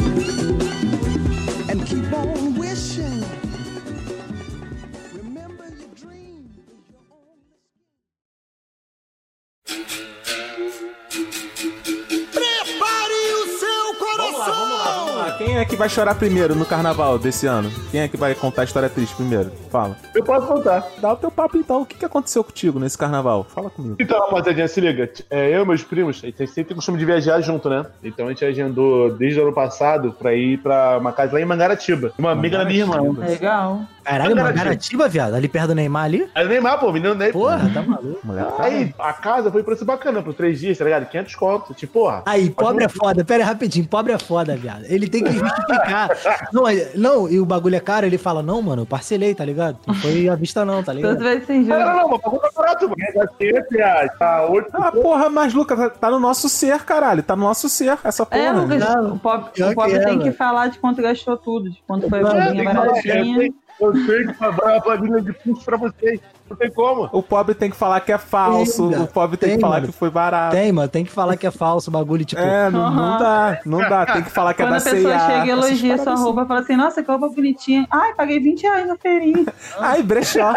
Vai 15.82 15.90
chorar 15.90 16.14
primeiro 16.14 16.54
no 16.54 16.64
carnaval 16.64 17.18
desse 17.18 17.48
ano? 17.48 17.72
Quem 17.90 18.02
é 18.02 18.08
que 18.08 18.16
vai 18.16 18.36
contar 18.36 18.62
a 18.62 18.66
história 18.66 18.88
triste 18.88 19.16
primeiro? 19.16 19.52
Fala. 19.72 19.98
Eu 20.14 20.24
posso 20.24 20.46
contar. 20.46 20.88
Dá 21.00 21.14
o 21.14 21.16
teu 21.16 21.32
papo 21.32 21.58
então. 21.58 21.82
O 21.82 21.86
que, 21.88 21.96
que 21.96 22.06
aconteceu 22.06 22.44
contigo 22.44 22.80
nesse 22.80 22.96
carnaval? 22.96 23.44
Fala 23.46 23.68
comigo. 23.72 23.96
Então, 24.00 24.20
rapaziadinha, 24.20 24.68
se 24.68 24.80
liga. 24.80 25.10
É, 25.28 25.50
eu 25.50 25.64
e 25.64 25.66
meus 25.66 25.84
primos, 25.84 26.22
a 26.24 26.28
gente 26.28 26.46
sempre 26.46 26.66
tem 26.66 26.76
costume 26.76 27.00
de 27.00 27.06
viajar 27.06 27.42
junto, 27.42 27.68
né? 27.68 27.84
Então 28.04 28.28
a 28.28 28.30
gente 28.30 28.46
agendou 28.46 29.12
desde 29.12 29.40
o 29.40 29.44
ano 29.44 29.54
passado 29.54 30.16
pra 30.20 30.36
ir 30.36 30.60
pra 30.60 31.00
uma 31.00 31.12
casa 31.12 31.34
lá 31.34 31.42
em 31.42 31.46
Mangaratiba. 31.46 32.14
Uma 32.16 32.30
amiga 32.30 32.60
da 32.60 32.66
minha 32.66 32.82
irmã. 32.82 33.02
Legal. 33.18 33.82
Caralho, 34.04 34.36
Mangaratiba. 34.36 34.60
Mangaratiba, 34.60 35.08
viado. 35.08 35.34
Ali 35.36 35.48
perto 35.48 35.68
do 35.68 35.76
Neymar 35.76 36.06
ali? 36.06 36.30
Aí 36.34 36.46
o 36.46 36.50
Neymar, 36.50 36.80
pô, 36.80 36.92
menino 36.92 37.16
Ney. 37.16 37.32
Porra, 37.32 37.70
tá 37.74 37.82
maluco. 37.82 38.20
Moleque, 38.24 38.52
tá 38.58 38.64
Aí, 38.64 38.94
a 39.00 39.14
casa 39.14 39.52
foi 39.52 39.64
preço 39.64 39.86
bacana, 39.86 40.22
por 40.22 40.34
três 40.34 40.60
dias, 40.60 40.78
tá 40.78 40.84
ligado? 40.84 41.06
500 41.08 41.36
conto. 41.36 41.74
Tipo, 41.74 41.94
porra. 41.94 42.24
Aí, 42.26 42.50
pobre 42.50 42.84
é 42.86 42.90
foda. 42.90 43.24
Pera 43.24 43.44
aí, 43.44 43.48
rapidinho. 43.48 43.88
Pobre 43.88 44.14
é 44.14 44.18
foda, 44.20 44.56
viado. 44.56 44.86
Ele 44.88 45.08
tem 45.08 45.24
que 45.24 45.32
justificar. 45.32 46.10
não, 46.52 46.64
não, 46.96 47.30
e 47.30 47.40
o 47.40 47.46
bagulho 47.46 47.76
é 47.76 47.80
caro, 47.80 48.06
ele 48.06 48.18
fala, 48.18 48.42
não, 48.42 48.62
mano, 48.62 48.84
eu 48.84 48.86
parcelei, 48.86 49.36
tá 49.36 49.46
ligado? 49.46 49.78
Não 49.86 49.94
foi 49.96 50.28
à 50.30 50.36
vista 50.36 50.66
não, 50.66 50.84
tá 50.84 50.94
ligado? 50.94 51.18
você 51.18 51.24
vai 51.24 51.42
sem 51.42 51.62
Não, 51.64 51.80
não, 51.80 51.86
juros. 51.86 52.02
não, 52.02 52.10
mas 52.10 52.22
pagou 52.22 52.42
mais 52.42 52.54
barato, 52.54 52.90
mano. 52.90 52.96
É 53.00 53.28
500 53.52 53.72
reais. 53.72 54.12
Tá 54.18 54.46
8 54.48 54.70
Ah, 54.74 54.92
porra, 54.92 55.30
mas 55.30 55.54
Lucas, 55.54 55.78
tá, 55.78 55.90
tá 55.90 56.12
no 56.12 56.20
nosso 56.20 56.50
ser, 56.50 56.80
caralho. 56.84 57.24
Tá 57.24 57.36
no 57.36 57.44
nosso 57.44 57.70
ser, 57.70 57.98
essa 58.04 58.26
porra. 58.26 58.42
É, 58.42 58.52
Lucas, 58.52 58.84
o 58.84 59.20
pobre, 59.20 59.64
o 59.64 59.74
pobre 59.76 59.92
que 59.92 59.98
é, 59.98 60.06
tem 60.06 60.20
que 60.20 60.32
falar 60.32 60.68
de 60.68 60.80
quanto 60.80 61.02
gastou 61.02 61.38
tudo, 61.38 61.70
de 61.70 61.82
quanto 61.88 62.10
foi 62.10 62.20
a 62.22 62.52
tem 62.52 62.64
falar, 62.64 62.86
baratinha. 62.86 63.54
Eu 63.82 63.96
sei 64.06 64.28
que 64.28 64.34
vai 64.34 64.78
a 64.78 64.82
planilha 64.82 65.22
de 65.22 65.34
custo 65.34 65.66
pra 65.66 65.76
vocês. 65.76 66.20
Não 66.48 66.56
tem 66.56 66.70
como. 66.70 67.10
O 67.12 67.24
pobre 67.24 67.56
tem 67.56 67.70
que 67.72 67.76
falar 67.76 68.00
que 68.02 68.12
é 68.12 68.18
falso. 68.18 68.90
O 68.92 69.08
pobre 69.08 69.38
tem, 69.38 69.50
tem, 69.50 69.58
que 69.58 69.62
falar 69.62 69.78
mano. 69.78 69.88
que 69.88 69.94
foi 69.98 70.10
barato. 70.12 70.56
Tem, 70.56 70.72
mano, 70.72 70.88
tem 70.88 71.04
que 71.04 71.12
falar 71.12 71.36
que 71.36 71.48
é 71.48 71.52
falso 71.52 71.90
o 71.90 71.94
bagulho, 71.94 72.24
tipo. 72.24 72.40
É, 72.40 72.70
não, 72.70 72.92
não 72.92 73.04
Aham. 73.04 73.18
dá. 73.18 73.60
Não 73.66 73.80
dá. 73.80 74.06
Tem 74.06 74.22
que 74.22 74.30
falar 74.30 74.54
que 74.54 74.62
Quando 74.62 74.74
é 74.74 74.76
a 74.76 74.80
da 74.80 74.84
pessoa 74.84 75.18
C&A, 75.18 75.28
chega 75.28 75.46
e 75.46 75.50
elogia 75.50 75.98
sua 75.98 76.14
assim. 76.14 76.24
roupa, 76.24 76.46
fala 76.46 76.60
assim, 76.60 76.76
nossa, 76.76 77.02
que 77.02 77.10
roupa 77.10 77.30
bonitinha. 77.30 77.88
Ai, 77.90 78.14
paguei 78.14 78.40
20 78.40 78.62
reais 78.62 78.88
na 78.88 78.96
feirinha. 78.98 79.46
Ai, 79.80 80.04
brechó. 80.04 80.54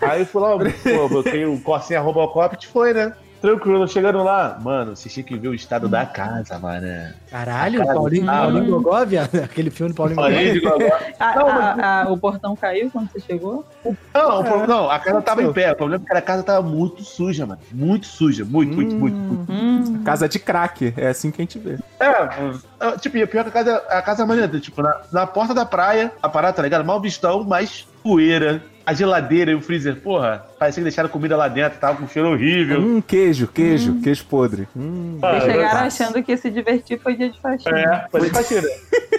Aí 0.00 0.20
eu 0.20 0.26
fui 0.26 0.42
lá, 0.42 0.50
pô, 0.58 1.08
botei 1.08 1.44
o 1.44 1.60
Corsinha 1.60 2.00
Robocop 2.00 2.56
foi, 2.66 2.92
né? 2.92 3.12
Tranquilo, 3.40 3.86
chegando 3.88 4.22
lá. 4.22 4.58
Mano, 4.60 4.94
vocês 4.96 5.12
tinham 5.12 5.26
que 5.26 5.36
ver 5.36 5.48
o 5.48 5.54
estado 5.54 5.88
da 5.88 6.04
casa, 6.06 6.58
mano. 6.58 6.86
Caralho, 7.30 7.80
Cara, 7.80 7.94
Paulinho, 7.94 8.30
ah, 8.30 8.38
Paulinho 8.38 8.66
Gogó, 8.70 9.04
viado. 9.04 9.34
Aquele 9.42 9.70
filme 9.70 9.92
do 9.92 9.96
Paulinho 9.96 10.52
de 10.52 10.60
Gogó. 10.60 10.84
A- 11.18 11.34
Não, 11.36 11.48
a- 11.48 12.02
a- 12.02 12.08
o 12.12 12.18
portão 12.18 12.56
caiu 12.56 12.90
quando 12.90 13.10
você 13.10 13.20
chegou? 13.20 13.64
Não, 14.14 14.40
o 14.40 14.44
pro- 14.44 14.66
não, 14.66 14.90
a 14.90 14.98
casa 14.98 15.22
tava 15.22 15.42
em 15.42 15.52
pé. 15.52 15.72
O 15.72 15.76
problema 15.76 16.04
é 16.04 16.10
que 16.12 16.16
a 16.16 16.22
casa 16.22 16.42
tava 16.42 16.62
muito 16.66 17.02
suja, 17.02 17.46
mano. 17.46 17.60
Muito 17.72 18.06
suja. 18.06 18.44
Muito, 18.44 18.74
muito, 18.74 18.94
muito, 18.94 19.16
muito. 19.16 19.52
Hum, 19.52 20.02
Casa 20.04 20.28
de 20.28 20.38
crack, 20.38 20.92
é 20.96 21.08
assim 21.08 21.30
que 21.30 21.40
a 21.40 21.44
gente 21.44 21.58
vê. 21.58 21.78
É, 22.00 22.06
é, 22.86 22.96
tipo, 22.98 23.16
e 23.16 23.26
pior 23.26 23.42
que 23.44 23.50
a 23.50 23.52
casa, 23.52 23.76
a 23.88 24.02
casa 24.02 24.22
é 24.22 24.26
maneira. 24.26 24.60
Tipo, 24.60 24.82
na, 24.82 25.00
na 25.12 25.26
porta 25.26 25.54
da 25.54 25.64
praia, 25.66 26.12
a 26.22 26.28
parada, 26.28 26.54
tá 26.54 26.62
ligado? 26.62 26.84
Mal 26.84 27.00
vistão, 27.00 27.44
mas 27.44 27.86
poeira. 28.02 28.62
A 28.88 28.94
geladeira 28.94 29.50
e 29.50 29.54
o 29.54 29.60
freezer, 29.60 29.96
porra, 29.96 30.46
parecia 30.58 30.80
que 30.80 30.84
deixaram 30.84 31.10
comida 31.10 31.36
lá 31.36 31.46
dentro, 31.46 31.78
tava 31.78 31.98
com 31.98 32.04
um 32.04 32.08
cheiro 32.08 32.30
horrível. 32.30 32.80
Hum, 32.80 33.02
queijo, 33.02 33.46
queijo, 33.46 34.00
queijo 34.00 34.24
podre. 34.24 34.66
Hum. 34.74 35.18
Ah, 35.20 35.32
Vocês 35.40 35.52
chegaram 35.52 35.80
achando 35.86 36.22
que 36.22 36.34
se 36.38 36.50
divertir 36.50 36.98
foi 36.98 37.14
dia 37.14 37.28
de 37.28 37.38
faxina. 37.38 37.78
É, 37.78 38.06
foi 38.10 38.30
faxina. 38.30 38.66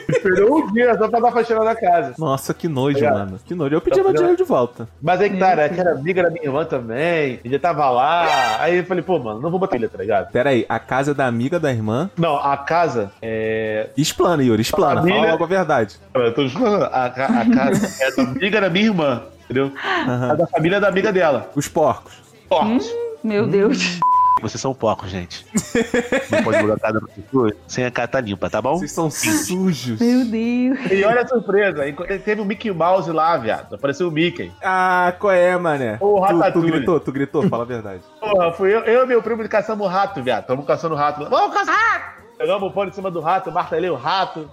Esperou 0.09 0.57
um 0.57 0.73
dia 0.73 0.97
só 0.97 1.07
pra 1.07 1.19
dar 1.19 1.31
faxina 1.31 1.63
na 1.63 1.75
casa. 1.75 2.15
Nossa, 2.17 2.51
que 2.51 2.67
nojo, 2.67 2.99
mano. 3.03 3.39
Que 3.45 3.53
nojo. 3.53 3.75
Eu 3.75 3.79
pedi 3.81 4.01
meu 4.01 4.11
dinheiro 4.11 4.35
de 4.35 4.43
volta. 4.43 4.87
Mas 4.99 5.21
aí 5.21 5.29
que 5.29 5.37
tá, 5.37 5.55
né? 5.55 5.69
Que 5.69 5.79
era 5.79 5.91
amiga 5.91 6.23
da 6.23 6.29
minha 6.31 6.45
irmã 6.45 6.65
também. 6.65 7.39
Ele 7.45 7.59
tava 7.59 7.87
lá. 7.91 8.25
Aí 8.59 8.77
eu 8.77 8.83
falei, 8.85 9.03
pô, 9.03 9.19
mano, 9.19 9.39
não 9.39 9.51
vou 9.51 9.59
botar 9.59 9.75
ele, 9.75 9.87
tá 9.87 9.99
ligado? 9.99 10.31
Pera 10.31 10.49
aí, 10.49 10.65
a 10.67 10.79
casa 10.79 11.13
da 11.13 11.27
amiga 11.27 11.59
da 11.59 11.71
irmã. 11.71 12.09
Não, 12.17 12.37
a 12.37 12.57
casa 12.57 13.11
é. 13.21 13.89
Explana, 13.95 14.43
Yuri, 14.43 14.63
explana. 14.63 15.01
Família- 15.01 15.19
Fala 15.19 15.31
logo 15.33 15.43
a 15.43 15.47
verdade. 15.47 15.95
Eu 16.15 16.33
tô 16.33 16.49
falando, 16.49 16.83
a, 16.85 17.05
a 17.05 17.09
casa 17.11 18.03
é 18.03 18.11
da 18.15 18.23
amiga 18.23 18.61
da 18.61 18.69
minha 18.69 18.85
irmã, 18.85 19.21
entendeu? 19.49 19.71
Aham. 19.83 20.31
A 20.31 20.35
da 20.35 20.47
família 20.47 20.79
da 20.79 20.87
amiga 20.87 21.11
dela. 21.11 21.49
Os 21.55 21.67
porcos. 21.67 22.13
Porcos. 22.47 22.87
Meu 23.23 23.47
Deus. 23.47 23.99
Vocês 24.41 24.61
são 24.61 24.73
porcos, 24.73 25.09
gente. 25.09 25.45
Não 26.31 26.43
pode 26.43 26.61
mudar 26.61 26.75
a 26.75 26.79
casa 26.79 26.99
da 27.01 27.07
pessoa 27.07 27.51
sem 27.67 27.83
a 27.83 27.91
casa 27.91 28.07
tá 28.07 28.21
limpa, 28.21 28.49
tá 28.49 28.61
bom? 28.61 28.77
Vocês 28.77 28.93
são 28.93 29.09
sujos. 29.09 29.99
Meu 29.99 30.23
Deus. 30.23 30.91
E 30.91 31.03
olha 31.03 31.21
a 31.21 31.27
surpresa, 31.27 31.83
teve 32.23 32.39
o 32.39 32.45
Mickey 32.45 32.71
Mouse 32.71 33.11
lá, 33.11 33.35
viado. 33.37 33.75
Apareceu 33.75 34.07
o 34.07 34.11
Mickey. 34.11 34.51
Ah, 34.63 35.13
qual 35.19 35.33
é, 35.33 35.57
mané? 35.57 35.97
Ô, 35.99 36.21
tu, 36.21 36.27
tu 36.27 36.37
Ratatouille. 36.37 36.71
gritou, 36.71 36.99
tu 36.99 37.11
gritou, 37.11 37.49
fala 37.49 37.63
a 37.63 37.67
verdade. 37.67 38.01
Porra, 38.19 38.53
fui 38.53 38.73
eu, 38.73 38.79
eu 38.81 39.03
e 39.03 39.07
meu 39.07 39.21
primo 39.21 39.47
caçamos 39.49 39.85
o 39.85 39.89
rato, 39.89 40.23
viado. 40.23 40.45
Tamo 40.45 40.63
caçando 40.63 40.95
o 40.95 40.97
rato. 40.97 41.29
Vamos 41.29 41.53
caçar 41.53 41.75
rato! 41.75 42.19
Pegamos 42.37 42.69
o 42.69 42.71
pano 42.71 42.89
em 42.89 42.93
cima 42.93 43.11
do 43.11 43.19
rato, 43.19 43.51
martelei 43.51 43.89
o 43.89 43.95
rato. 43.95 44.49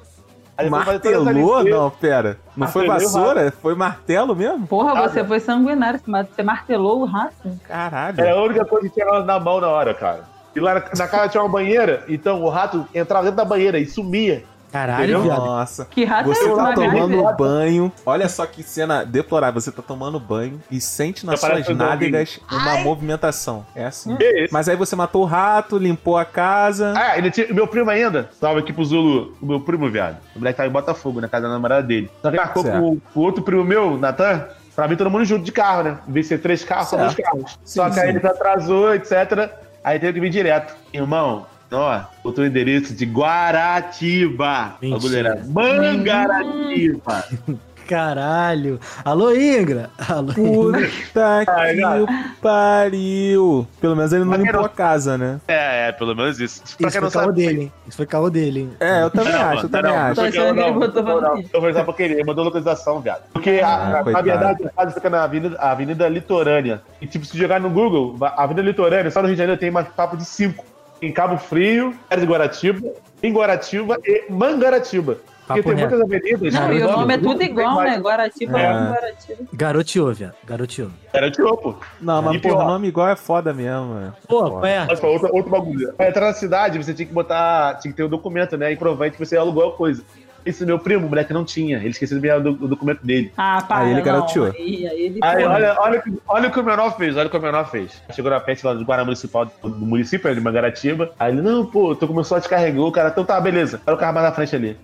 Aí 0.59 0.71
Martelou? 0.71 1.65
Não, 1.65 1.91
pera. 1.91 2.39
Não 2.57 2.67
foi 2.69 2.87
Martelei 2.87 3.13
vassoura? 3.13 3.53
Foi 3.61 3.75
martelo 3.75 4.35
mesmo? 4.35 4.67
Porra, 4.67 4.95
Nada. 4.95 5.09
você 5.09 5.25
foi 5.25 5.39
sanguinário. 5.41 6.01
Você 6.35 6.43
martelou 6.43 7.01
o 7.03 7.05
rato? 7.05 7.51
Caralho. 7.69 8.21
Era 8.21 8.33
a 8.35 8.43
única 8.43 8.65
coisa 8.65 8.89
que 8.89 8.95
tinha 8.95 9.07
na- 9.07 9.21
na 9.23 9.41
mão 9.41 9.61
na 9.61 9.69
hora, 9.69 9.93
cara. 9.93 10.25
E 10.55 10.61
lá 10.61 10.75
na, 10.75 10.81
na 10.97 11.07
casa 11.09 11.29
tinha 11.29 11.43
uma 11.43 11.51
banheira, 11.51 12.03
então 12.09 12.43
o 12.43 12.49
rato 12.49 12.87
entrava 12.95 13.25
dentro 13.25 13.37
da 13.37 13.45
banheira 13.45 13.79
e 13.79 13.85
sumia. 13.85 14.45
Caralho, 14.77 15.23
viado. 15.23 15.39
Nossa. 15.45 15.85
Que 15.87 16.05
rato 16.05 16.29
Você 16.29 16.45
é 16.45 16.49
tá 16.49 16.55
uma 16.55 16.75
tomando 16.75 17.37
banho. 17.37 17.93
Olha 18.05 18.29
só 18.29 18.45
que 18.45 18.63
cena 18.63 19.05
deplorável. 19.05 19.59
Você 19.59 19.73
tá 19.73 19.81
tomando 19.81 20.21
banho 20.21 20.61
e 20.71 20.81
sente 20.81 21.25
nas 21.25 21.41
Já 21.41 21.49
suas 21.49 21.69
nádegas 21.77 22.39
uma 22.51 22.79
movimentação. 22.79 23.65
É 23.75 23.87
assim. 23.87 24.17
Isso? 24.21 24.53
Mas 24.53 24.69
aí 24.69 24.77
você 24.77 24.95
matou 24.95 25.23
o 25.23 25.25
rato, 25.25 25.79
limpou 25.79 26.19
a 26.19 26.25
casa. 26.27 26.93
Ah, 26.95 27.13
ainda 27.13 27.31
tinha, 27.31 27.53
meu 27.53 27.67
primo 27.67 27.89
ainda, 27.91 28.29
salve 28.39 28.61
aqui 28.61 28.73
pro 28.73 28.85
Zulu, 28.85 29.35
o 29.41 29.47
meu 29.47 29.61
primo, 29.61 29.89
viado. 29.91 30.19
O 30.35 30.39
moleque 30.39 30.59
tava 30.59 30.69
em 30.69 30.73
Botafogo, 30.73 31.21
na 31.21 31.29
casa 31.29 31.47
da 31.47 31.55
namorada 31.55 31.83
dele. 31.83 32.11
Só 32.21 32.31
que 32.31 32.37
marcou 32.37 32.63
com, 32.65 32.99
com 33.15 33.21
outro 33.21 33.43
primo 33.43 33.65
meu, 33.65 33.97
Natan, 33.97 34.47
pra 34.75 34.87
vir 34.87 34.97
todo 34.99 35.11
mundo 35.11 35.25
junto 35.25 35.43
de 35.43 35.53
carro, 35.53 35.83
né? 35.85 35.99
Em 36.07 36.13
vez 36.13 36.27
de 36.27 36.29
ser 36.29 36.39
três 36.39 36.63
carros, 36.63 36.89
só 36.89 36.97
dois 36.97 37.15
carros. 37.15 37.59
Sim, 37.65 37.81
Só 37.81 37.89
que 37.89 37.95
sim. 37.95 38.01
aí 38.01 38.09
ele 38.11 38.21
se 38.21 38.27
atrasou, 38.27 38.95
etc. 38.95 39.51
Aí 39.83 39.99
teve 39.99 40.15
que 40.15 40.21
vir 40.21 40.31
direto. 40.31 40.75
Irmão, 40.93 41.47
ó, 41.71 42.01
botou 42.23 42.45
o 42.45 42.47
endereço 42.47 42.95
de 42.95 43.05
Guaratiba. 43.07 44.75
Mentira. 44.81 44.99
bagulho 44.99 45.17
era 45.19 45.45
Mangaratiba. 45.47 47.25
Caralho. 47.87 48.81
Alô, 49.05 49.33
Ingra. 49.33 49.91
Alô, 50.09 50.33
Ingra. 50.37 50.89
Puta 50.89 51.45
que 51.47 52.41
pariu. 52.43 53.67
Pelo 53.81 53.95
menos 53.95 54.13
ele 54.13 54.25
não 54.25 54.35
limpou 54.35 54.55
não- 54.55 54.65
a 54.65 54.69
casa, 54.69 55.17
né? 55.17 55.41
é, 55.47 55.89
é, 55.89 55.93
pelo 55.93 56.13
menos 56.17 56.41
isso. 56.41 56.63
Pra 56.77 56.89
Isso 56.89 56.99
foi 56.99 57.11
caô 57.11 57.23
sabe. 57.27 57.33
dele, 57.35 57.61
hein? 57.63 57.73
Isso 57.87 57.97
foi 57.97 58.07
caô 58.07 58.29
dele, 58.29 58.61
hein? 58.63 58.71
É, 58.81 59.03
eu 59.03 59.11
também 59.11 59.33
Não, 59.33 59.41
acho, 59.41 59.59
eu 59.59 59.63
não, 59.63 59.71
também 59.71 59.93
não, 59.93 59.99
acho. 60.01 60.21
Não, 60.21 60.55
não, 60.55 61.21
não. 61.21 61.45
Eu 61.53 61.61
vou 61.61 61.85
porque 61.85 62.03
ele 62.03 62.25
mandou 62.25 62.45
localização, 62.45 63.01
viado. 63.01 63.23
Porque, 63.33 63.61
a- 63.63 63.69
Ah, 63.69 64.01
a- 64.01 64.05
na 64.11 64.21
verdade, 64.21 64.67
a 64.67 64.71
casa 64.71 64.91
fica 64.91 65.09
na 65.09 65.23
avenida, 65.23 65.57
a 65.61 65.71
avenida 65.71 66.09
Litorânea. 66.09 66.83
E, 67.01 67.07
tipo, 67.07 67.25
se 67.25 67.39
jogar 67.39 67.61
no 67.61 67.71
Google, 67.71 68.17
a 68.21 68.43
Avenida 68.43 68.67
Litorânea, 68.67 69.13
só 69.13 69.21
no 69.23 69.29
Rio 69.29 69.37
de 69.37 69.43
Janeiro 69.43 69.61
tem 69.61 69.71
mais 69.71 69.87
papo 69.89 70.17
de 70.17 70.25
cinco. 70.25 70.65
Em 71.03 71.13
Cabo 71.13 71.37
Frio, 71.39 71.95
de 72.11 72.25
Guaratiba, 72.27 72.89
em 73.23 73.33
Guaratiba 73.33 73.99
e 74.05 74.25
Mangaratiba. 74.31 75.19
Porque 75.47 75.63
Papo 75.63 75.75
tem 75.77 75.85
reto. 75.85 75.97
muitas 75.97 76.01
avenidas. 76.01 76.55
Não, 76.55 76.73
e 76.73 76.83
o 76.83 76.91
nome 76.91 77.15
é 77.15 77.19
tudo 77.19 77.41
igual, 77.43 77.81
né? 77.83 77.99
Guaratiba 77.99 78.61
É. 78.61 78.73
Guaratiba. 78.73 79.39
Garoteou, 79.53 80.13
viado. 80.13 80.35
Garoteou. 80.45 80.91
Era 81.13 81.31
tirou, 81.31 81.57
pô. 81.57 81.75
Não, 82.01 82.21
mas 82.21 82.41
pior. 82.41 82.67
nome 82.67 82.89
igual 82.89 83.09
é 83.09 83.15
foda 83.15 83.53
mesmo, 83.53 83.87
mano. 83.87 84.15
Pô, 84.27 84.49
Foda. 84.49 84.69
é? 84.69 84.85
Mas 84.87 84.99
foi 84.99 85.09
outro, 85.09 85.29
outro 85.33 85.51
bagulho. 85.51 85.93
Pra 85.93 86.09
entrar 86.09 86.27
na 86.27 86.33
cidade, 86.33 86.83
você 86.83 86.93
tinha 86.93 87.07
que 87.07 87.15
botar. 87.15 87.75
Tinha 87.79 87.93
que 87.93 87.97
ter 87.97 88.03
um 88.03 88.09
documento, 88.09 88.57
né? 88.57 88.73
E 88.73 88.77
provavelmente 88.77 89.17
você 89.19 89.37
alugou 89.37 89.69
a 89.69 89.73
coisa. 89.77 90.03
Esse 90.47 90.65
meu 90.65 90.79
primo, 90.79 91.07
o 91.07 91.09
moleque, 91.11 91.33
não 91.33 91.45
tinha. 91.45 91.79
Ele 91.79 91.89
esqueceu 91.89 92.21
de 92.21 92.41
do- 92.41 92.51
o 92.65 92.69
documento 92.69 93.05
dele. 93.05 93.33
Ah, 93.37 93.63
para, 93.67 93.81
Aí 93.81 93.87
ele 93.91 93.97
não. 93.97 94.03
garoteou. 94.05 94.47
Aí, 94.47 94.87
aí 94.89 95.01
ele, 95.07 95.19
Aí, 95.23 95.45
olha, 95.45 95.77
olha, 95.79 95.99
o 95.99 96.03
que- 96.03 96.19
olha 96.29 96.49
o 96.49 96.53
que 96.53 96.61
o 96.61 96.65
menor 96.65 96.97
fez, 96.97 97.17
olha 97.17 97.27
o 97.27 97.31
que 97.31 97.37
o 97.37 97.43
menor 97.43 97.69
fez. 97.71 98.01
Chegou 98.13 98.31
na 98.31 98.39
peste 98.41 98.65
lá 98.65 98.73
do 98.73 98.85
Guará 98.85 99.05
Municipal 99.05 99.45
do 99.47 99.69
do 99.69 99.85
município, 99.85 100.33
de 100.35 100.41
Mangaratiba. 100.41 101.11
Aí 101.19 101.33
ele, 101.33 101.43
não, 101.43 101.67
pô, 101.67 101.95
tu 101.95 102.07
começou 102.07 102.37
a 102.37 102.39
descarregar 102.39 102.81
o 102.85 102.93
cara. 102.93 103.09
Então 103.09 103.25
tá, 103.25 103.41
beleza. 103.41 103.81
Olha 103.87 103.97
o 103.97 103.99
carro 103.99 104.15
mais 104.15 104.27
na 104.27 104.33
frente 104.33 104.55
ali. 104.55 104.77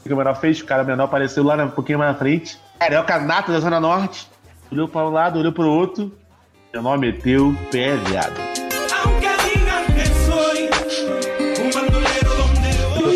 O 0.00 0.02
que 0.08 0.12
o 0.14 0.16
menor 0.16 0.34
fez? 0.34 0.60
O 0.60 0.64
cara 0.64 0.82
menor 0.82 1.04
apareceu 1.04 1.44
lá 1.44 1.56
né, 1.56 1.64
um 1.64 1.70
pouquinho 1.70 1.98
mais 1.98 2.12
na 2.12 2.18
frente. 2.18 2.58
Carioca 2.78 3.18
nato 3.20 3.52
da 3.52 3.60
Zona 3.60 3.78
Norte. 3.78 4.26
Olhou 4.72 4.88
para 4.88 5.06
um 5.06 5.10
lado, 5.10 5.38
olhou 5.38 5.52
pro 5.52 5.68
outro. 5.68 6.10
O 6.72 6.76
menor 6.78 6.96
meteu 6.98 7.48
o 7.48 7.56
pé, 7.70 7.96
viado. 7.96 8.69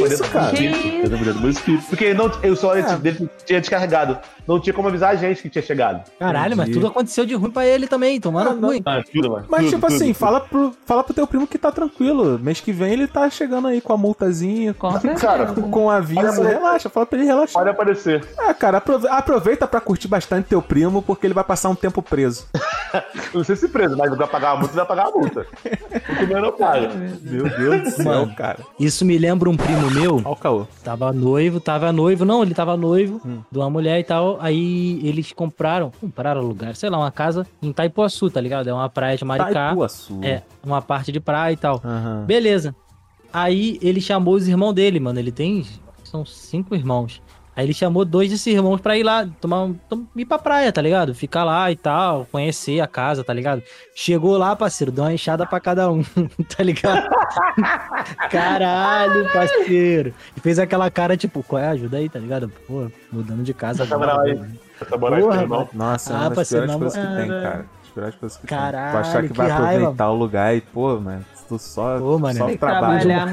Isso, 0.07 0.25
cara? 0.31 0.57
Que 0.57 0.67
Eu 0.67 1.11
tô 1.11 1.17
dentro 1.17 1.35
do 1.35 1.41
meu 1.41 1.51
espírito. 1.51 1.85
Porque 1.89 2.15
não, 2.15 2.31
eu 2.43 2.55
só 2.57 2.77
É. 2.77 2.97
dele 2.97 3.29
tinha 3.45 3.61
descarregado. 3.61 4.19
Não 4.47 4.61
tinha 4.61 4.75
como 4.75 4.89
avisar 4.89 5.11
a 5.11 5.15
gente 5.17 5.41
que 5.43 5.49
tinha 5.49 5.63
chegado. 5.63 6.03
Caralho, 6.19 6.57
mas 6.57 6.69
tudo 6.69 6.87
aconteceu 6.89 7.25
de 7.25 7.35
ruim 7.35 7.51
pra 7.51 7.65
ele 7.67 7.87
também, 7.87 8.21
tomando 8.21 8.51
Ah, 8.51 8.67
ruim. 8.67 8.83
Ah, 8.85 9.03
tudo, 9.11 9.31
mano. 9.31 9.47
Mas, 9.49 9.61
Tudo, 9.63 9.71
tipo 9.75 9.87
tudo, 9.87 9.97
assim, 9.97 10.07
tudo. 10.13 10.15
fala 10.17 10.41
pro, 10.41 10.75
fala 10.85 11.03
pro 11.03 11.15
teu 11.15 11.27
primo 11.27 11.47
que 11.47 11.57
tá 11.59 11.73
tranquilo. 11.73 12.39
Mês 12.39 12.61
que 12.61 12.71
vem 12.73 12.93
ele 12.93 13.07
tá 13.07 13.29
chegando 13.31 13.69
aí 13.69 13.81
com 13.81 13.93
a 13.93 13.97
multazinha, 13.97 14.75
com. 14.75 14.93
Cara, 15.17 15.47
com 15.47 15.91
aviso. 15.91 16.43
Relaxa, 16.43 16.89
fala 16.91 17.07
pra 17.07 17.19
ele 17.19 17.27
relaxar. 17.27 17.55
Pode 17.63 17.71
aparecer. 17.71 18.25
Ah, 18.39 18.53
cara, 18.53 18.79
aprove- 18.79 19.09
aproveita 19.09 19.67
pra 19.67 19.81
curtir 19.81 20.09
bastante 20.09 20.49
teu 20.49 20.61
primo, 20.61 21.01
porque 21.01 21.27
ele 21.27 21.35
vai 21.35 21.45
passar 21.45 21.71
um 21.71 21.75
tempo 21.75 22.03
preso. 22.03 22.47
Não 23.33 23.43
sei 23.45 23.57
se 23.57 23.69
preso, 23.69 23.97
mas 23.97 24.17
vai 24.17 24.27
pagar 24.29 24.53
a 24.53 24.57
multa, 24.57 24.75
vai 24.75 24.87
pagar 24.87 25.07
a 25.07 25.11
multa. 25.11 25.47
O 26.11 26.17
primeiro 26.17 26.43
não 26.43 26.53
paga. 26.53 26.89
Meu 27.23 27.49
Deus 27.49 27.83
do 27.83 27.91
céu, 27.91 28.05
Mano. 28.05 28.35
cara. 28.35 28.59
Isso 28.79 29.05
me 29.05 29.17
lembra 29.19 29.49
um 29.51 29.57
primo 29.57 29.91
meu, 29.91 30.17
Olha 30.17 30.29
o 30.29 30.37
caô. 30.37 30.67
tava 30.83 31.13
noivo, 31.13 31.61
tava 31.61 31.93
noivo, 31.93 32.25
não, 32.25 32.43
ele 32.43 32.55
tava 32.55 32.77
noivo 32.77 33.21
Hum. 33.25 33.41
de 33.51 33.59
uma 33.59 33.69
mulher 33.71 33.99
e 34.01 34.05
tal. 34.05 34.39
Aí 34.41 35.01
eles 35.07 35.33
compraram, 35.33 35.91
compraram 36.01 36.41
lugar, 36.43 36.75
sei 36.77 36.89
lá, 36.91 36.99
uma 36.99 37.11
casa 37.11 37.47
em 37.63 37.73
Taipuaçu, 37.73 38.31
tá 38.31 38.41
ligado? 38.41 38.69
É 38.69 38.73
uma 38.75 38.89
praia 38.89 39.17
de 39.17 39.25
Maricá. 39.25 39.53
Taipuaçu. 39.69 40.21
É, 40.23 40.43
uma 40.65 40.81
parte 40.83 41.11
de 41.13 41.21
praia 41.21 41.53
e 41.53 41.57
tal. 41.57 41.81
Aham. 41.85 42.25
Beleza. 42.27 42.75
Aí 43.33 43.79
ele 43.83 44.01
chamou 44.01 44.35
os 44.35 44.47
irmãos 44.47 44.73
dele, 44.73 45.01
mano. 45.01 45.19
Ele 45.19 45.33
tem. 45.33 45.67
São 46.05 46.25
cinco 46.25 46.75
irmãos. 46.77 47.21
Aí 47.57 47.65
ele 47.67 47.73
chamou 47.73 48.05
dois 48.05 48.31
desses 48.31 48.47
irmãos 48.49 48.81
pra 48.81 48.97
ir 48.99 49.03
lá, 49.05 49.27
tomar 49.41 49.63
um, 49.63 49.77
ir 50.17 50.25
pra 50.25 50.39
praia, 50.39 50.73
tá 50.73 50.83
ligado? 50.83 51.15
Ficar 51.15 51.45
lá 51.45 51.71
e 51.71 51.77
tal, 51.77 52.27
conhecer 52.33 52.81
a 52.81 52.87
casa, 52.87 53.23
tá 53.23 53.33
ligado? 53.33 53.63
Chegou 53.95 54.37
lá, 54.37 54.57
parceiro, 54.57 54.91
deu 54.91 55.05
uma 55.05 55.13
enxada 55.13 55.47
pra 55.47 55.61
cada 55.61 55.91
um, 55.91 56.03
tá 56.57 56.63
ligado? 56.65 57.09
Caralho, 58.31 59.33
parceiro. 59.33 60.15
E 60.37 60.41
fez 60.41 60.59
aquela 60.59 60.91
cara, 60.91 61.17
tipo, 61.17 61.43
qual 61.43 61.63
é? 61.63 61.69
Ajuda 61.69 61.99
aí, 61.99 62.09
tá 62.09 62.19
ligado? 62.19 62.51
Pô, 62.67 62.91
mudando 63.13 63.43
de 63.43 63.55
casa 63.55 63.85
Essa 63.85 63.95
agora. 63.95 64.15
moral 64.15 64.27
aí. 64.27 64.41
Essa 64.81 64.97
moral. 64.99 65.69
Nossa, 65.73 66.13
é 66.13 66.17
Ah, 66.17 66.19
uma 66.21 66.29
das 66.31 66.35
parceiro, 66.37 66.67
piores 66.67 66.81
coisas 66.83 66.99
que 67.09 67.17
tem, 67.17 67.29
cara. 67.29 67.67
As 67.85 67.91
piores 67.91 68.15
coisas 68.17 68.39
que 68.39 68.47
tem. 68.47 68.59
Caralho, 68.59 68.93
Tu 68.93 68.99
achar 68.99 69.23
que, 69.23 69.29
que 69.29 69.35
vai 69.35 69.49
raiva. 69.49 69.65
aproveitar 69.77 70.11
o 70.11 70.15
lugar 70.17 70.57
e, 70.57 70.61
pô, 70.61 70.99
mano, 71.01 71.25
tu 71.49 71.59
só, 71.59 71.99
Pô, 71.99 72.19
mano, 72.19 72.39
só 72.39 72.47
que 72.47 72.57
trabalha. 72.57 73.27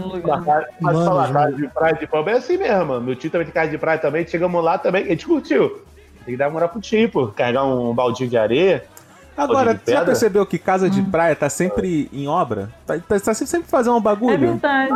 Mas 0.79 0.97
falar, 0.97 1.33
casa 1.33 1.55
de 1.55 1.67
praia 1.67 1.93
de 1.95 2.07
pub 2.07 2.27
é 2.27 2.33
assim 2.33 2.57
mesmo, 2.57 2.85
mano. 2.85 3.01
Meu 3.01 3.15
tio 3.15 3.29
também 3.29 3.45
tem 3.45 3.53
casa 3.53 3.71
de 3.71 3.77
praia 3.77 3.97
também. 3.97 4.27
Chegamos 4.27 4.63
lá 4.63 4.77
também, 4.77 5.03
a 5.03 5.09
gente 5.09 5.25
curtiu. 5.25 5.81
Tem 6.25 6.33
que 6.33 6.37
dar 6.37 6.49
moral 6.49 6.69
pro 6.69 6.79
tio, 6.79 7.09
pô. 7.09 7.27
Carregar 7.27 7.65
um 7.65 7.93
baldinho 7.93 8.29
de 8.29 8.37
areia. 8.37 8.85
Agora, 9.37 9.79
você 9.83 9.91
já 9.93 10.03
percebeu 10.03 10.45
que 10.45 10.57
casa 10.59 10.87
Hum. 10.87 10.89
de 10.89 11.01
praia 11.03 11.35
tá 11.35 11.49
sempre 11.49 12.09
em 12.11 12.27
obra? 12.27 12.69
Tá, 12.85 12.99
tá, 12.99 13.19
tá 13.19 13.33
sempre 13.33 13.69
fazendo 13.69 13.95
um 13.95 13.99
É 13.99 14.01
bagulho? 14.01 14.37
verdade. 14.37 14.91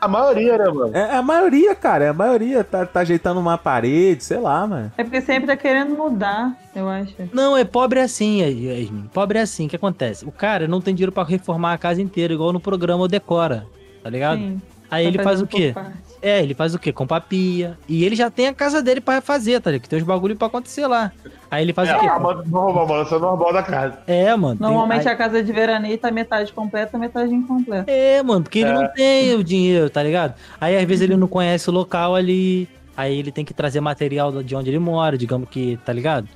A 0.00 0.08
maioria, 0.08 0.58
né, 0.58 0.64
mano? 0.66 0.90
É, 0.96 1.00
é 1.00 1.16
a 1.16 1.22
maioria, 1.22 1.74
cara. 1.74 2.04
É 2.04 2.08
a 2.08 2.12
maioria. 2.12 2.62
Tá, 2.64 2.84
tá 2.84 3.00
ajeitando 3.00 3.40
uma 3.40 3.56
parede, 3.58 4.22
sei 4.24 4.38
lá, 4.38 4.66
mano. 4.66 4.92
É 4.96 5.02
porque 5.04 5.20
sempre 5.20 5.46
tá 5.46 5.56
querendo 5.56 5.96
mudar, 5.96 6.52
eu 6.74 6.88
acho. 6.88 7.14
Não, 7.32 7.56
é 7.56 7.64
pobre 7.64 8.00
assim, 8.00 8.40
Yasmin. 8.40 9.08
Pobre 9.12 9.38
é 9.38 9.42
assim. 9.42 9.66
O 9.66 9.68
que 9.68 9.76
acontece? 9.76 10.24
O 10.24 10.32
cara 10.32 10.66
não 10.68 10.80
tem 10.80 10.94
dinheiro 10.94 11.12
pra 11.12 11.24
reformar 11.24 11.72
a 11.74 11.78
casa 11.78 12.02
inteira, 12.02 12.32
igual 12.32 12.52
no 12.52 12.60
programa 12.60 13.04
o 13.04 13.08
Decora. 13.08 13.66
Tá 14.02 14.10
ligado? 14.10 14.38
Sim. 14.38 14.60
Aí 14.90 15.04
Tá 15.04 15.08
ele 15.10 15.22
faz 15.22 15.40
o 15.42 15.46
quê? 15.46 15.72
parte. 15.74 16.07
É, 16.20 16.42
ele 16.42 16.54
faz 16.54 16.74
o 16.74 16.78
quê? 16.78 16.92
Compra 16.92 17.20
pia. 17.20 17.78
E 17.88 18.04
ele 18.04 18.16
já 18.16 18.30
tem 18.30 18.48
a 18.48 18.54
casa 18.54 18.82
dele 18.82 19.00
pra 19.00 19.20
fazer, 19.20 19.60
tá 19.60 19.70
ligado? 19.70 19.82
Que 19.82 19.88
tem 19.88 19.98
os 19.98 20.04
bagulho 20.04 20.36
pra 20.36 20.46
acontecer 20.48 20.86
lá. 20.86 21.12
Aí 21.50 21.62
ele 21.62 21.72
faz 21.72 21.88
É, 21.88 21.96
o 21.96 22.00
quê? 22.00 22.06
a 22.06 22.18
balança 22.18 23.18
normal 23.18 23.52
da 23.52 23.62
casa. 23.62 23.98
É, 24.06 24.34
mano. 24.36 24.58
tem- 24.58 24.66
Normalmente 24.66 25.08
aí- 25.08 25.14
a 25.14 25.16
casa 25.16 25.42
de 25.42 25.52
veraneio 25.52 25.96
tá 25.96 26.10
metade 26.10 26.52
completa, 26.52 26.98
metade 26.98 27.32
incompleta. 27.34 27.90
É, 27.90 28.22
mano, 28.22 28.42
porque 28.42 28.58
ele 28.60 28.70
É. 28.70 28.74
não 28.74 28.88
tem 28.88 29.34
o 29.34 29.42
dinheiro, 29.44 29.88
tá 29.88 30.02
ligado? 30.02 30.34
Aí 30.60 30.76
às 30.76 30.84
vezes 30.84 31.02
ele 31.02 31.16
não 31.16 31.28
conhece 31.28 31.70
o 31.70 31.72
local 31.72 32.14
ali. 32.14 32.68
Aí 32.96 33.16
ele 33.18 33.30
tem 33.30 33.44
que 33.44 33.54
trazer 33.54 33.80
material 33.80 34.42
de 34.42 34.56
onde 34.56 34.70
ele 34.70 34.78
mora, 34.80 35.16
digamos 35.16 35.48
que, 35.48 35.78
tá 35.84 35.92
ligado? 35.92 36.28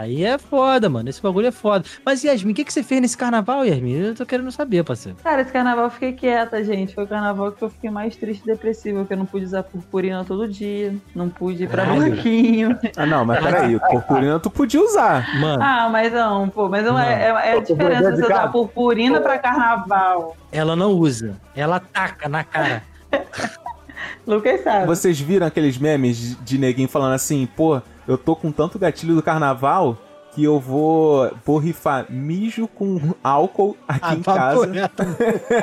Aí 0.00 0.24
é 0.24 0.38
foda, 0.38 0.88
mano. 0.88 1.10
Esse 1.10 1.20
bagulho 1.20 1.48
é 1.48 1.50
foda. 1.50 1.84
Mas 2.06 2.24
Yasmin, 2.24 2.52
o 2.52 2.54
que, 2.54 2.64
que 2.64 2.72
você 2.72 2.82
fez 2.82 3.02
nesse 3.02 3.18
carnaval, 3.18 3.66
Yasmin? 3.66 3.92
Eu 3.98 4.14
tô 4.14 4.24
querendo 4.24 4.50
saber, 4.50 4.82
parceiro. 4.82 5.18
Cara, 5.22 5.42
esse 5.42 5.52
carnaval 5.52 5.84
eu 5.84 5.90
fiquei 5.90 6.14
quieta, 6.14 6.64
gente. 6.64 6.94
Foi 6.94 7.04
o 7.04 7.06
carnaval 7.06 7.52
que 7.52 7.62
eu 7.62 7.68
fiquei 7.68 7.90
mais 7.90 8.16
triste 8.16 8.42
e 8.42 8.46
depressiva, 8.46 9.04
que 9.04 9.12
eu 9.12 9.18
não 9.18 9.26
pude 9.26 9.44
usar 9.44 9.62
purpurina 9.62 10.24
todo 10.24 10.48
dia, 10.48 10.94
não 11.14 11.28
pude 11.28 11.64
ir 11.64 11.68
pra 11.68 11.84
Caralho. 11.84 12.12
bloquinho. 12.14 12.78
Ah, 12.96 13.04
não, 13.04 13.26
mas 13.26 13.44
peraí. 13.44 13.78
Purpurina 13.78 14.40
tu 14.40 14.50
podia 14.50 14.80
usar. 14.82 15.38
Mano, 15.38 15.62
Ah, 15.62 15.88
mas 15.92 16.10
não, 16.10 16.48
pô, 16.48 16.66
mas 16.66 16.82
não 16.82 16.98
é, 16.98 17.12
é, 17.24 17.26
é 17.28 17.52
a 17.58 17.60
diferença 17.60 17.74
purpurina 17.76 18.16
você 18.16 18.24
usar 18.24 18.48
purpurina 18.48 19.20
pra 19.20 19.38
carnaval. 19.38 20.34
ela 20.50 20.74
não 20.74 20.92
usa. 20.92 21.36
Ela 21.54 21.78
taca 21.78 22.26
na 22.26 22.42
cara. 22.42 22.82
Lucas 24.26 24.62
sabe. 24.62 24.86
Vocês 24.86 25.20
viram 25.20 25.46
aqueles 25.46 25.76
memes 25.78 26.36
de 26.42 26.56
neguinho 26.58 26.88
falando 26.88 27.12
assim, 27.14 27.46
pô, 27.56 27.82
eu 28.10 28.18
tô 28.18 28.34
com 28.34 28.50
tanto 28.50 28.76
gatilho 28.76 29.14
do 29.14 29.22
carnaval 29.22 29.96
que 30.34 30.44
eu 30.44 30.58
vou, 30.60 31.30
vou 31.44 31.58
rifar 31.58 32.06
mijo 32.08 32.68
com 32.68 33.00
álcool 33.22 33.76
aqui 33.88 34.14
em 34.16 34.22
papo 34.22 34.60
casa. 34.60 34.90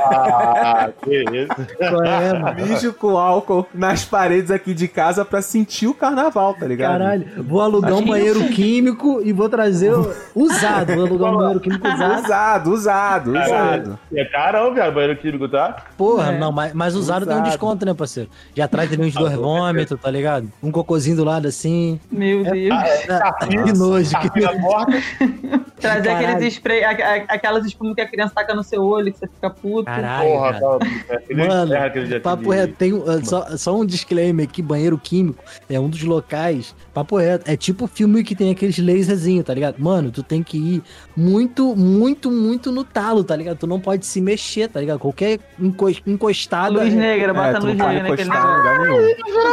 Ah, 0.01 0.89
que 1.03 1.23
isso. 1.23 1.47
é? 1.79 2.63
Mijo 2.65 2.93
com 2.93 3.17
álcool 3.17 3.65
nas 3.73 4.03
paredes 4.05 4.51
aqui 4.51 4.73
de 4.73 4.87
casa 4.87 5.23
pra 5.23 5.41
sentir 5.41 5.87
o 5.87 5.93
carnaval, 5.93 6.53
tá 6.53 6.65
ligado? 6.67 6.91
Caralho, 6.99 7.25
vou 7.43 7.61
alugar 7.61 7.93
um 7.93 8.05
banheiro 8.05 8.43
químico 8.49 9.21
e 9.23 9.31
vou 9.31 9.47
trazer 9.49 9.93
o- 9.93 10.13
usado. 10.35 10.93
Vou 10.95 11.05
alugar 11.05 11.33
um 11.33 11.37
banheiro 11.37 11.59
químico 11.59 11.87
usado. 11.87 12.17
Usado, 12.27 12.71
usado, 12.73 13.31
usado. 13.31 13.99
É 14.13 14.25
carão, 14.25 14.73
viado, 14.73 14.93
banheiro 14.93 15.15
químico, 15.17 15.47
tá? 15.47 15.85
Porra, 15.97 16.33
É. 16.33 16.37
não, 16.37 16.51
mas, 16.51 16.73
mas 16.73 16.95
usado, 16.95 17.25
tem 17.25 17.33
um 17.35 17.37
Usado. 17.37 17.49
desconto, 17.49 17.85
né, 17.85 17.93
parceiro? 17.93 18.29
Já 18.55 18.67
traz 18.67 18.91
ali 18.91 19.01
uns 19.07 19.13
dois 19.13 19.33
vômitos, 19.33 19.99
tá 19.99 20.11
ligado? 20.11 20.51
Um 20.61 20.71
cocôzinho 20.71 21.15
do 21.15 21.23
lado 21.23 21.47
assim. 21.47 21.99
Meu 22.11 22.43
Deus. 22.43 22.75
Que 23.49 23.73
nojo, 23.77 24.19
que 24.19 24.41
nojo. 24.41 24.56
Morta. 24.59 24.93
Trazer 25.79 26.03
caralho. 26.09 26.27
aqueles 26.29 26.53
spray, 26.55 26.83
a- 26.83 26.89
a- 26.91 27.33
aquelas 27.35 27.65
espumas 27.65 27.93
que 27.95 28.01
a 28.01 28.07
criança 28.07 28.33
taca 28.33 28.53
no 28.55 28.63
seu 28.63 28.83
olho, 28.83 29.11
que 29.13 29.19
você 29.19 29.27
fica 29.27 29.49
puto. 29.49 29.85
Caralho, 29.85 30.29
Porra, 30.29 30.53
cara. 30.53 30.79
tá. 30.79 30.87
É, 31.09 31.15
aquele- 31.17 31.47
Mano, 31.47 31.73
é, 31.73 32.19
papo 32.19 32.49
reto, 32.49 32.73
tem 32.75 32.93
uh, 32.93 33.25
só, 33.25 33.55
só 33.57 33.75
um 33.79 33.85
disclaimer 33.85 34.47
aqui, 34.47 34.61
banheiro 34.61 34.97
químico 34.97 35.43
é 35.69 35.79
um 35.79 35.87
dos 35.87 36.01
locais, 36.03 36.75
papo 36.93 37.17
reto, 37.17 37.49
é 37.49 37.55
tipo 37.55 37.85
filme 37.87 38.23
que 38.23 38.35
tem 38.35 38.49
aqueles 38.51 38.77
laserzinhos, 38.79 39.45
tá 39.45 39.53
ligado? 39.53 39.75
Mano, 39.77 40.09
tu 40.11 40.23
tem 40.23 40.41
que 40.41 40.57
ir 40.57 40.83
muito, 41.15 41.75
muito, 41.75 42.31
muito 42.31 42.71
no 42.71 42.83
talo, 42.83 43.23
tá 43.23 43.35
ligado? 43.35 43.57
Tu 43.57 43.67
não 43.67 43.79
pode 43.79 44.05
se 44.05 44.19
mexer, 44.19 44.67
tá 44.69 44.79
ligado? 44.79 44.97
Qualquer 44.99 45.39
encos- 45.59 46.01
encostada... 46.07 46.81
Luz 46.81 46.93
é- 46.93 46.95
negra, 46.97 47.31
É, 47.31 47.33
bota 47.33 47.59
tu 47.59 47.65
luz 47.67 47.77
não 47.77 47.87
negra 47.87 48.09
naquele. 48.09 48.29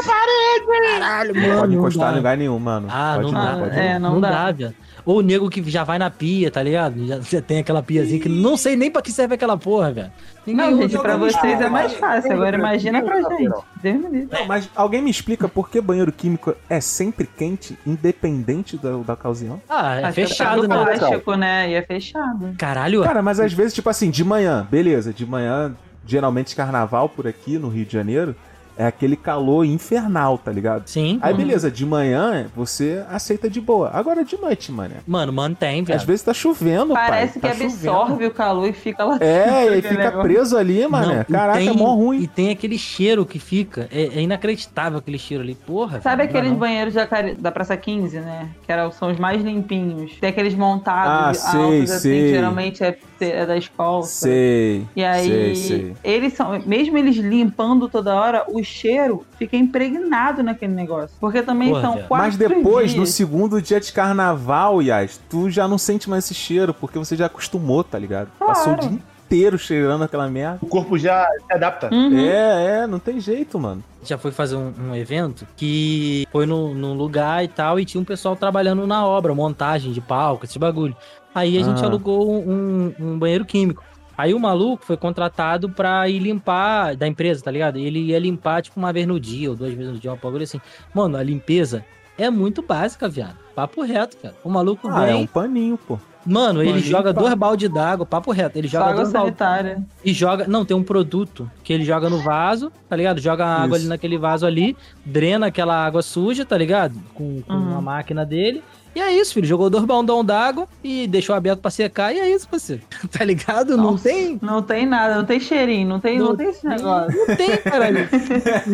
Caralho, 0.06 1.34
Não 1.34 1.40
mano, 1.42 1.60
pode 1.60 1.72
não 1.72 1.80
encostar 1.80 2.12
em 2.12 2.16
lugar 2.16 2.36
nenhum, 2.36 2.58
mano. 2.58 2.88
Ah, 2.90 3.12
pode 3.16 3.32
não 3.32 3.40
dá. 3.44 3.56
pode 3.58 3.78
É, 3.78 3.98
não 3.98 4.14
não 4.14 4.20
dá. 4.20 4.52
dá. 4.52 4.70
Ou 5.06 5.18
o 5.18 5.22
nego 5.22 5.50
que 5.50 5.62
já 5.70 5.84
vai 5.84 5.98
na 5.98 6.10
pia, 6.10 6.50
tá 6.50 6.62
ligado? 6.62 7.06
Já, 7.06 7.20
já 7.20 7.42
tem 7.42 7.58
aquela 7.58 7.82
piazinha 7.82 8.20
que 8.20 8.28
não 8.28 8.56
sei 8.56 8.74
nem 8.74 8.90
pra 8.90 9.02
que 9.02 9.12
serve 9.12 9.34
aquela 9.34 9.56
porra, 9.56 9.92
velho. 9.92 10.12
Ninguém 10.46 10.70
Não, 10.70 10.82
gente, 10.82 10.98
pra 10.98 11.16
vocês 11.16 11.60
é 11.60 11.68
mais 11.68 11.92
fácil. 11.94 12.32
Agora 12.32 12.56
imagina 12.56 13.02
pra 13.02 13.20
gente. 13.20 13.54
Deus 13.82 14.00
me 14.02 14.08
livre. 14.08 14.28
Não, 14.32 14.46
mas 14.46 14.68
alguém 14.74 15.02
me 15.02 15.10
explica 15.10 15.48
por 15.48 15.68
que 15.68 15.80
banheiro 15.80 16.10
químico 16.10 16.54
é 16.68 16.80
sempre 16.80 17.26
quente, 17.26 17.78
independente 17.86 18.76
da, 18.76 18.90
da 18.96 19.12
ocasião? 19.12 19.60
Ah, 19.68 20.00
é 20.00 20.04
é 20.04 20.12
fechado, 20.12 20.66
né? 20.66 20.84
plástico, 20.84 21.34
né? 21.34 21.70
E 21.70 21.74
é 21.74 21.82
fechado. 21.82 22.54
Caralho, 22.58 23.02
Cara, 23.02 23.22
mas 23.22 23.40
às 23.40 23.52
vezes, 23.52 23.74
tipo 23.74 23.88
assim, 23.90 24.10
de 24.10 24.24
manhã, 24.24 24.66
beleza, 24.70 25.12
de 25.12 25.26
manhã, 25.26 25.74
geralmente 26.06 26.54
carnaval 26.56 27.08
por 27.08 27.26
aqui 27.26 27.58
no 27.58 27.68
Rio 27.68 27.84
de 27.84 27.92
Janeiro, 27.92 28.34
é 28.76 28.86
aquele 28.86 29.16
calor 29.16 29.64
infernal, 29.64 30.38
tá 30.38 30.50
ligado? 30.50 30.86
sim. 30.86 31.18
Aí 31.22 31.32
beleza, 31.34 31.70
de 31.70 31.84
manhã 31.86 32.46
você 32.56 33.04
aceita 33.08 33.48
de 33.48 33.60
boa. 33.60 33.90
Agora 33.92 34.24
de 34.24 34.36
noite, 34.40 34.70
mano. 34.72 34.94
Mano, 35.06 35.32
mantém, 35.32 35.82
velho. 35.82 35.96
Às 35.98 36.04
vezes 36.04 36.22
tá 36.22 36.34
chovendo, 36.34 36.92
Parece 36.94 37.38
pai. 37.38 37.52
que 37.52 37.58
tá 37.58 37.64
absorve 37.64 38.10
chovendo. 38.12 38.30
o 38.30 38.34
calor 38.34 38.68
e 38.68 38.72
fica 38.72 39.04
lá. 39.04 39.18
É, 39.20 39.66
e 39.78 39.82
fica 39.82 39.94
negócio. 39.96 40.22
preso 40.22 40.56
ali, 40.56 40.86
mano. 40.86 41.24
Caraca, 41.24 41.58
tem- 41.58 41.68
é 41.68 41.72
mó 41.72 41.94
ruim. 41.94 42.20
E 42.22 42.26
tem 42.26 42.50
aquele 42.50 42.76
cheiro 42.78 43.24
que 43.24 43.38
fica. 43.38 43.88
É, 43.92 44.18
é 44.18 44.20
inacreditável 44.22 44.98
aquele 44.98 45.18
cheiro 45.18 45.42
ali. 45.42 45.54
Porra. 45.54 46.00
Sabe 46.00 46.24
dá 46.24 46.28
aqueles 46.28 46.50
não. 46.50 46.58
banheiros 46.58 46.94
da, 46.94 47.06
da 47.38 47.52
Praça 47.52 47.76
15, 47.76 48.20
né? 48.20 48.48
Que 48.66 48.72
eram, 48.72 48.90
são 48.90 49.10
os 49.10 49.18
mais 49.18 49.42
limpinhos. 49.42 50.12
Tem 50.20 50.30
aqueles 50.30 50.54
montados 50.54 51.38
Ah, 51.44 51.50
sei, 51.50 51.60
altos, 51.60 51.90
assim, 51.90 52.00
sei. 52.08 52.20
que 52.22 52.28
geralmente 52.30 52.82
é, 52.84 52.98
é 53.30 53.46
da 53.46 53.56
escola. 53.56 54.02
Sei. 54.04 54.86
E 54.94 55.04
aí, 55.04 55.26
sei, 55.28 55.54
sei. 55.54 55.96
eles 56.04 56.32
são, 56.34 56.58
mesmo 56.66 56.96
eles 56.98 57.16
limpando 57.16 57.88
toda 57.88 58.14
hora, 58.14 58.44
o 58.48 58.62
cheiro 58.62 59.24
fica 59.38 59.56
impregnado 59.56 60.42
naquele 60.42 60.72
negócio. 60.74 61.16
Porque 61.20 61.42
também 61.42 61.68
Porra, 61.70 61.80
são 61.82 61.92
quatro 62.02 62.26
Mas 62.26 62.36
depois, 62.36 62.90
no 62.94 63.04
dias. 63.04 63.10
segundo 63.14 63.60
dia 63.60 63.80
de 63.80 63.92
carnaval, 63.92 64.80
Yas, 64.82 65.20
tu 65.28 65.50
já 65.50 65.66
não 65.68 65.78
sente 65.78 66.08
mais 66.08 66.24
esse 66.24 66.34
cheiro, 66.34 66.72
porque 66.74 66.98
você 66.98 67.16
já 67.16 67.26
acostumou, 67.26 67.82
tá 67.84 67.98
ligado? 67.98 68.28
Passou 68.38 68.72
o 68.72 68.76
Claro. 68.76 68.90
dia 68.90 68.98
inteiro 69.26 69.58
cheirando 69.58 70.04
aquela 70.04 70.28
merda. 70.28 70.58
O 70.62 70.66
corpo 70.66 70.96
já 70.98 71.26
se 71.46 71.52
adapta. 71.52 71.88
Uhum. 71.92 72.18
É, 72.18 72.82
é, 72.82 72.86
não 72.86 72.98
tem 72.98 73.18
jeito, 73.18 73.58
mano. 73.58 73.82
Já 74.04 74.18
foi 74.18 74.30
fazer 74.30 74.54
um, 74.54 74.72
um 74.90 74.94
evento 74.94 75.46
que 75.56 76.28
foi 76.30 76.44
no- 76.46 76.74
num 76.74 76.92
lugar 76.94 77.42
e 77.42 77.48
tal, 77.48 77.80
e 77.80 77.84
tinha 77.86 78.00
um 78.00 78.04
pessoal 78.04 78.36
trabalhando 78.36 78.86
na 78.86 79.04
obra, 79.06 79.34
montagem 79.34 79.92
de 79.92 80.00
palco, 80.00 80.44
esse 80.44 80.58
bagulho. 80.58 80.94
Aí 81.34 81.58
a 81.58 81.62
gente 81.62 81.82
Ah. 81.82 81.86
alugou 81.86 82.40
um, 82.42 82.94
um 82.98 83.18
banheiro 83.18 83.44
químico. 83.44 83.82
Aí 84.16 84.32
o 84.32 84.38
maluco 84.38 84.84
foi 84.84 84.96
contratado 84.96 85.68
pra 85.68 86.08
ir 86.08 86.20
limpar 86.20 86.94
da 86.94 87.06
empresa, 87.06 87.42
tá 87.42 87.50
ligado? 87.50 87.78
Ele 87.78 87.98
ia 87.98 88.18
limpar, 88.18 88.62
tipo, 88.62 88.78
uma 88.78 88.92
vez 88.92 89.06
no 89.08 89.18
dia, 89.18 89.50
ou 89.50 89.56
duas 89.56 89.72
vezes 89.74 89.92
no 89.92 89.98
dia, 89.98 90.10
uma 90.12 90.16
bagulho 90.22 90.44
assim. 90.44 90.60
Mano, 90.94 91.16
a 91.16 91.22
limpeza 91.22 91.84
é 92.16 92.30
muito 92.30 92.62
básica, 92.62 93.08
viado. 93.08 93.36
Papo 93.56 93.82
reto, 93.82 94.16
cara. 94.18 94.34
O 94.44 94.48
maluco 94.48 94.86
Ah, 94.88 95.04
é 95.08 95.12
vem. 95.14 95.22
um 95.22 95.26
paninho, 95.26 95.76
pô. 95.76 95.98
Mano, 96.26 96.62
ele 96.62 96.70
Paninho 96.74 96.86
joga 96.88 97.12
dois 97.12 97.34
balde 97.34 97.68
d'água, 97.68 98.06
papo 98.06 98.30
reto. 98.32 98.56
Ele 98.56 98.66
joga 98.68 98.84
água 98.86 98.96
dois 99.02 99.12
balde 99.12 99.26
sanitária. 99.36 99.84
e 100.04 100.12
joga. 100.12 100.46
Não, 100.46 100.64
tem 100.64 100.74
um 100.76 100.82
produto 100.82 101.50
que 101.64 101.72
ele 101.72 101.84
joga 101.84 102.08
no 102.08 102.18
vaso, 102.20 102.72
tá 102.88 102.94
ligado? 102.96 103.20
Joga 103.20 103.44
a 103.44 103.62
água 103.62 103.76
Isso. 103.76 103.84
ali 103.84 103.88
naquele 103.88 104.16
vaso 104.16 104.46
ali, 104.46 104.74
drena 105.04 105.46
aquela 105.48 105.84
água 105.84 106.00
suja, 106.02 106.44
tá 106.44 106.56
ligado? 106.56 106.94
Com, 107.12 107.42
com 107.42 107.52
Uhum. 107.52 107.76
a 107.76 107.80
máquina 107.82 108.24
dele. 108.24 108.62
E 108.94 109.00
é 109.00 109.12
isso, 109.12 109.34
filho. 109.34 109.46
Jogou 109.46 109.68
dois 109.68 109.84
baldão 109.84 110.24
d'água 110.24 110.68
e 110.82 111.06
deixou 111.06 111.34
aberto 111.34 111.60
pra 111.60 111.70
secar. 111.70 112.14
E 112.14 112.20
é 112.20 112.30
isso, 112.30 112.48
parceiro. 112.48 112.82
tá 113.10 113.24
ligado? 113.24 113.76
Não 113.76 113.92
Nossa. 113.92 114.04
tem. 114.08 114.38
Não 114.40 114.62
tem 114.62 114.86
nada, 114.86 115.16
não 115.16 115.24
tem 115.24 115.40
cheirinho, 115.40 115.88
não 115.88 116.00
tem, 116.00 116.18
não, 116.18 116.28
Não 116.28 116.36
tem 116.36 116.48
esse 116.50 116.66
negócio. 116.66 117.16
Não 117.26 117.36
tem, 117.36 117.56
caralho. 117.58 118.08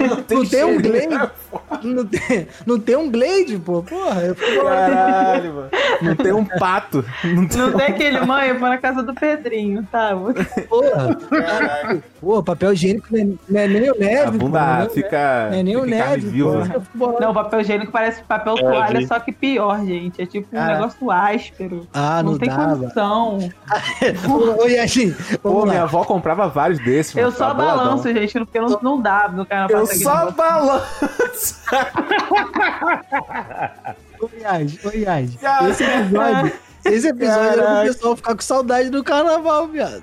Não, 0.00 0.22
tem- 0.22 0.38
não 0.38 0.46
tem 0.46 0.64
um 0.64 0.80
glade. 0.80 1.30
Não 1.84 2.04
tem, 2.06 2.48
não 2.66 2.78
tem 2.80 2.96
um 2.96 3.10
glade, 3.10 3.58
pô. 3.58 3.82
Porra, 3.82 4.22
eu 4.22 4.34
fico 4.34 4.64
Caralho, 4.64 5.54
mano. 5.54 5.68
Não 6.02 6.16
tem 6.16 6.32
um 6.32 6.44
pato. 6.44 7.04
Não 7.24 7.46
tem 7.46 7.58
Não 7.58 7.72
tem 7.72 7.86
aquele 7.86 8.20
mãe, 8.20 8.48
eu 8.48 8.58
vou 8.58 8.68
na 8.68 8.78
casa 8.78 9.02
do 9.02 9.14
Pedrinho, 9.14 9.86
tá? 9.90 10.10
porra. 10.68 11.18
Pô, 12.20 12.42
papel 12.42 12.72
higiênico 12.72 13.06
não 13.10 13.20
é, 13.20 13.26
não 13.48 13.60
é 13.60 13.68
nem 13.68 13.90
o 13.90 13.98
neve. 13.98 14.22
A 14.22 14.32
pô, 14.32 14.38
bunda 14.38 14.60
não 14.60 14.82
é- 14.84 14.88
fica. 14.88 15.48
Não 15.50 15.58
é 15.58 15.62
nem 15.62 15.76
o 15.76 15.84
neve, 15.86 16.30
fico 16.30 16.82
bolado. 16.94 17.20
Não, 17.20 17.34
papel 17.34 17.60
higiênico 17.60 17.92
parece 17.92 18.22
papel 18.22 18.54
É, 18.58 18.60
toalha, 18.60 19.06
só 19.06 19.18
que 19.20 19.32
pior, 19.52 19.84
gente. 19.84 20.22
É 20.22 20.26
tipo 20.26 20.46
um 20.52 20.58
Cara. 20.58 20.74
negócio 20.74 21.10
áspero. 21.10 21.86
Ah, 21.92 22.22
não, 22.22 22.32
não, 22.32 22.38
tem 22.38 22.48
velho. 22.48 22.78
condição. 22.78 23.38
Ô, 24.58 24.66
Yashin, 24.66 25.14
Pô, 25.42 25.66
minha 25.66 25.82
avó 25.82 26.04
comprava 26.04 26.48
vários 26.48 26.78
desses. 26.80 27.16
Eu 27.16 27.32
só 27.32 27.48
tá 27.48 27.54
boladão. 27.54 27.84
balanço, 27.84 28.12
gente, 28.12 28.38
porque 28.38 28.60
não, 28.60 28.78
não 28.82 29.00
dá 29.00 29.28
no 29.28 29.44
carnaval. 29.44 29.80
Eu 29.80 29.86
só 29.86 30.30
balanço. 30.30 31.60
Ô, 34.20 34.28
Yas, 34.38 34.84
ô, 34.84 34.90
Yas. 34.90 35.34
Cara. 35.36 35.70
Esse 35.70 35.82
episódio, 35.82 36.52
Esse 36.84 37.08
episódio 37.08 37.40
era 37.42 37.52
pro 37.54 37.64
Caraca. 37.64 37.86
pessoal 37.92 38.16
ficar 38.16 38.34
com 38.34 38.40
saudade 38.42 38.90
do 38.90 39.04
carnaval, 39.04 39.68
viado. 39.68 40.02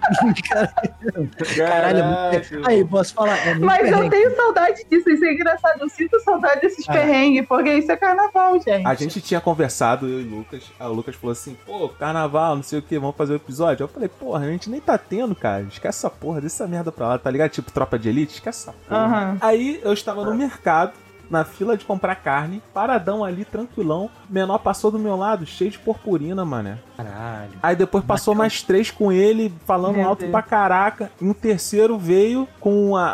Caralho, 1.56 2.00
é 2.00 2.38
muito... 2.40 2.68
Aí, 2.70 2.86
posso 2.86 3.14
falar? 3.14 3.38
É 3.48 3.56
Mas 3.56 3.80
eu 3.88 3.94
perrengue. 3.98 4.10
tenho 4.10 4.36
saudade 4.36 4.86
disso, 4.90 5.10
isso 5.10 5.26
é 5.26 5.34
engraçado. 5.34 5.82
Eu 5.82 5.90
sinto 5.90 6.20
saudade 6.22 6.62
desses 6.62 6.88
Ah. 6.88 6.94
perrengues, 6.94 7.48
porque 7.48 7.74
isso 7.74 7.92
é 7.92 7.98
carnaval, 7.98 8.54
gente. 8.62 8.86
A 8.86 8.94
gente 8.94 9.22
tinha 9.22 9.42
conversado, 9.42 10.08
eu 10.08 10.22
e 10.22 10.24
o 10.24 10.36
Lucas. 10.38 10.64
Aí 10.80 10.88
o 10.88 10.94
Lucas 10.94 11.16
falou 11.16 11.32
assim: 11.32 11.58
pô, 11.66 11.90
carnaval, 11.90 12.56
não 12.56 12.64
sei 12.64 12.80
o 12.80 12.82
que, 12.82 12.98
vamos 13.00 13.16
fazer 13.16 13.34
o 13.34 13.38
episódio. 13.38 13.84
Eu 13.84 13.88
falei: 13.88 14.10
porra, 14.10 14.46
a 14.46 14.50
gente 14.50 14.70
nem 14.70 14.80
tá 14.82 14.98
tendo, 14.98 15.36
cara. 15.36 15.64
Esquece 15.64 15.98
essa 16.00 16.10
porra, 16.10 16.42
deixa 16.42 16.56
essa 16.58 16.68
merda 16.68 16.92
pra 16.92 17.08
lá, 17.10 17.18
tá 17.18 17.30
ligado? 17.30 17.50
Tipo, 17.52 17.72
tropa 17.72 17.98
de 17.98 18.10
elite, 18.10 18.36
esquece 18.36 18.70
essa 18.70 18.74
porra. 18.88 19.02
Aham. 19.06 19.38
Aí 19.42 19.80
eu 19.84 19.94
estava 19.94 20.24
no 20.24 20.34
mercado, 20.36 20.94
na 21.30 21.44
fila 21.44 21.78
de 21.78 21.86
comprar 21.86 22.16
carne, 22.16 22.62
paradão 22.74 23.24
ali, 23.24 23.46
tranquilão. 23.46 24.10
Menor 24.30 24.60
passou 24.60 24.92
do 24.92 25.00
meu 25.00 25.16
lado, 25.16 25.46
cheio 25.46 25.72
de 25.72 25.80
purpurina, 25.80 26.44
mané. 26.46 26.78
Caralho. 26.96 27.52
Aí 27.62 27.76
depois 27.76 28.04
passou 28.04 28.34
mais 28.34 28.62
três 28.64 28.90
com 28.92 29.12
ele, 29.12 29.54
falando 29.66 29.98
Meu 29.98 30.08
alto 30.08 30.20
Deus. 30.22 30.32
pra 30.32 30.42
caraca. 30.42 31.12
E 31.22 31.26
um 31.26 31.34
terceiro 31.34 31.98
veio 31.98 32.48
com 32.60 32.96
a, 32.96 33.06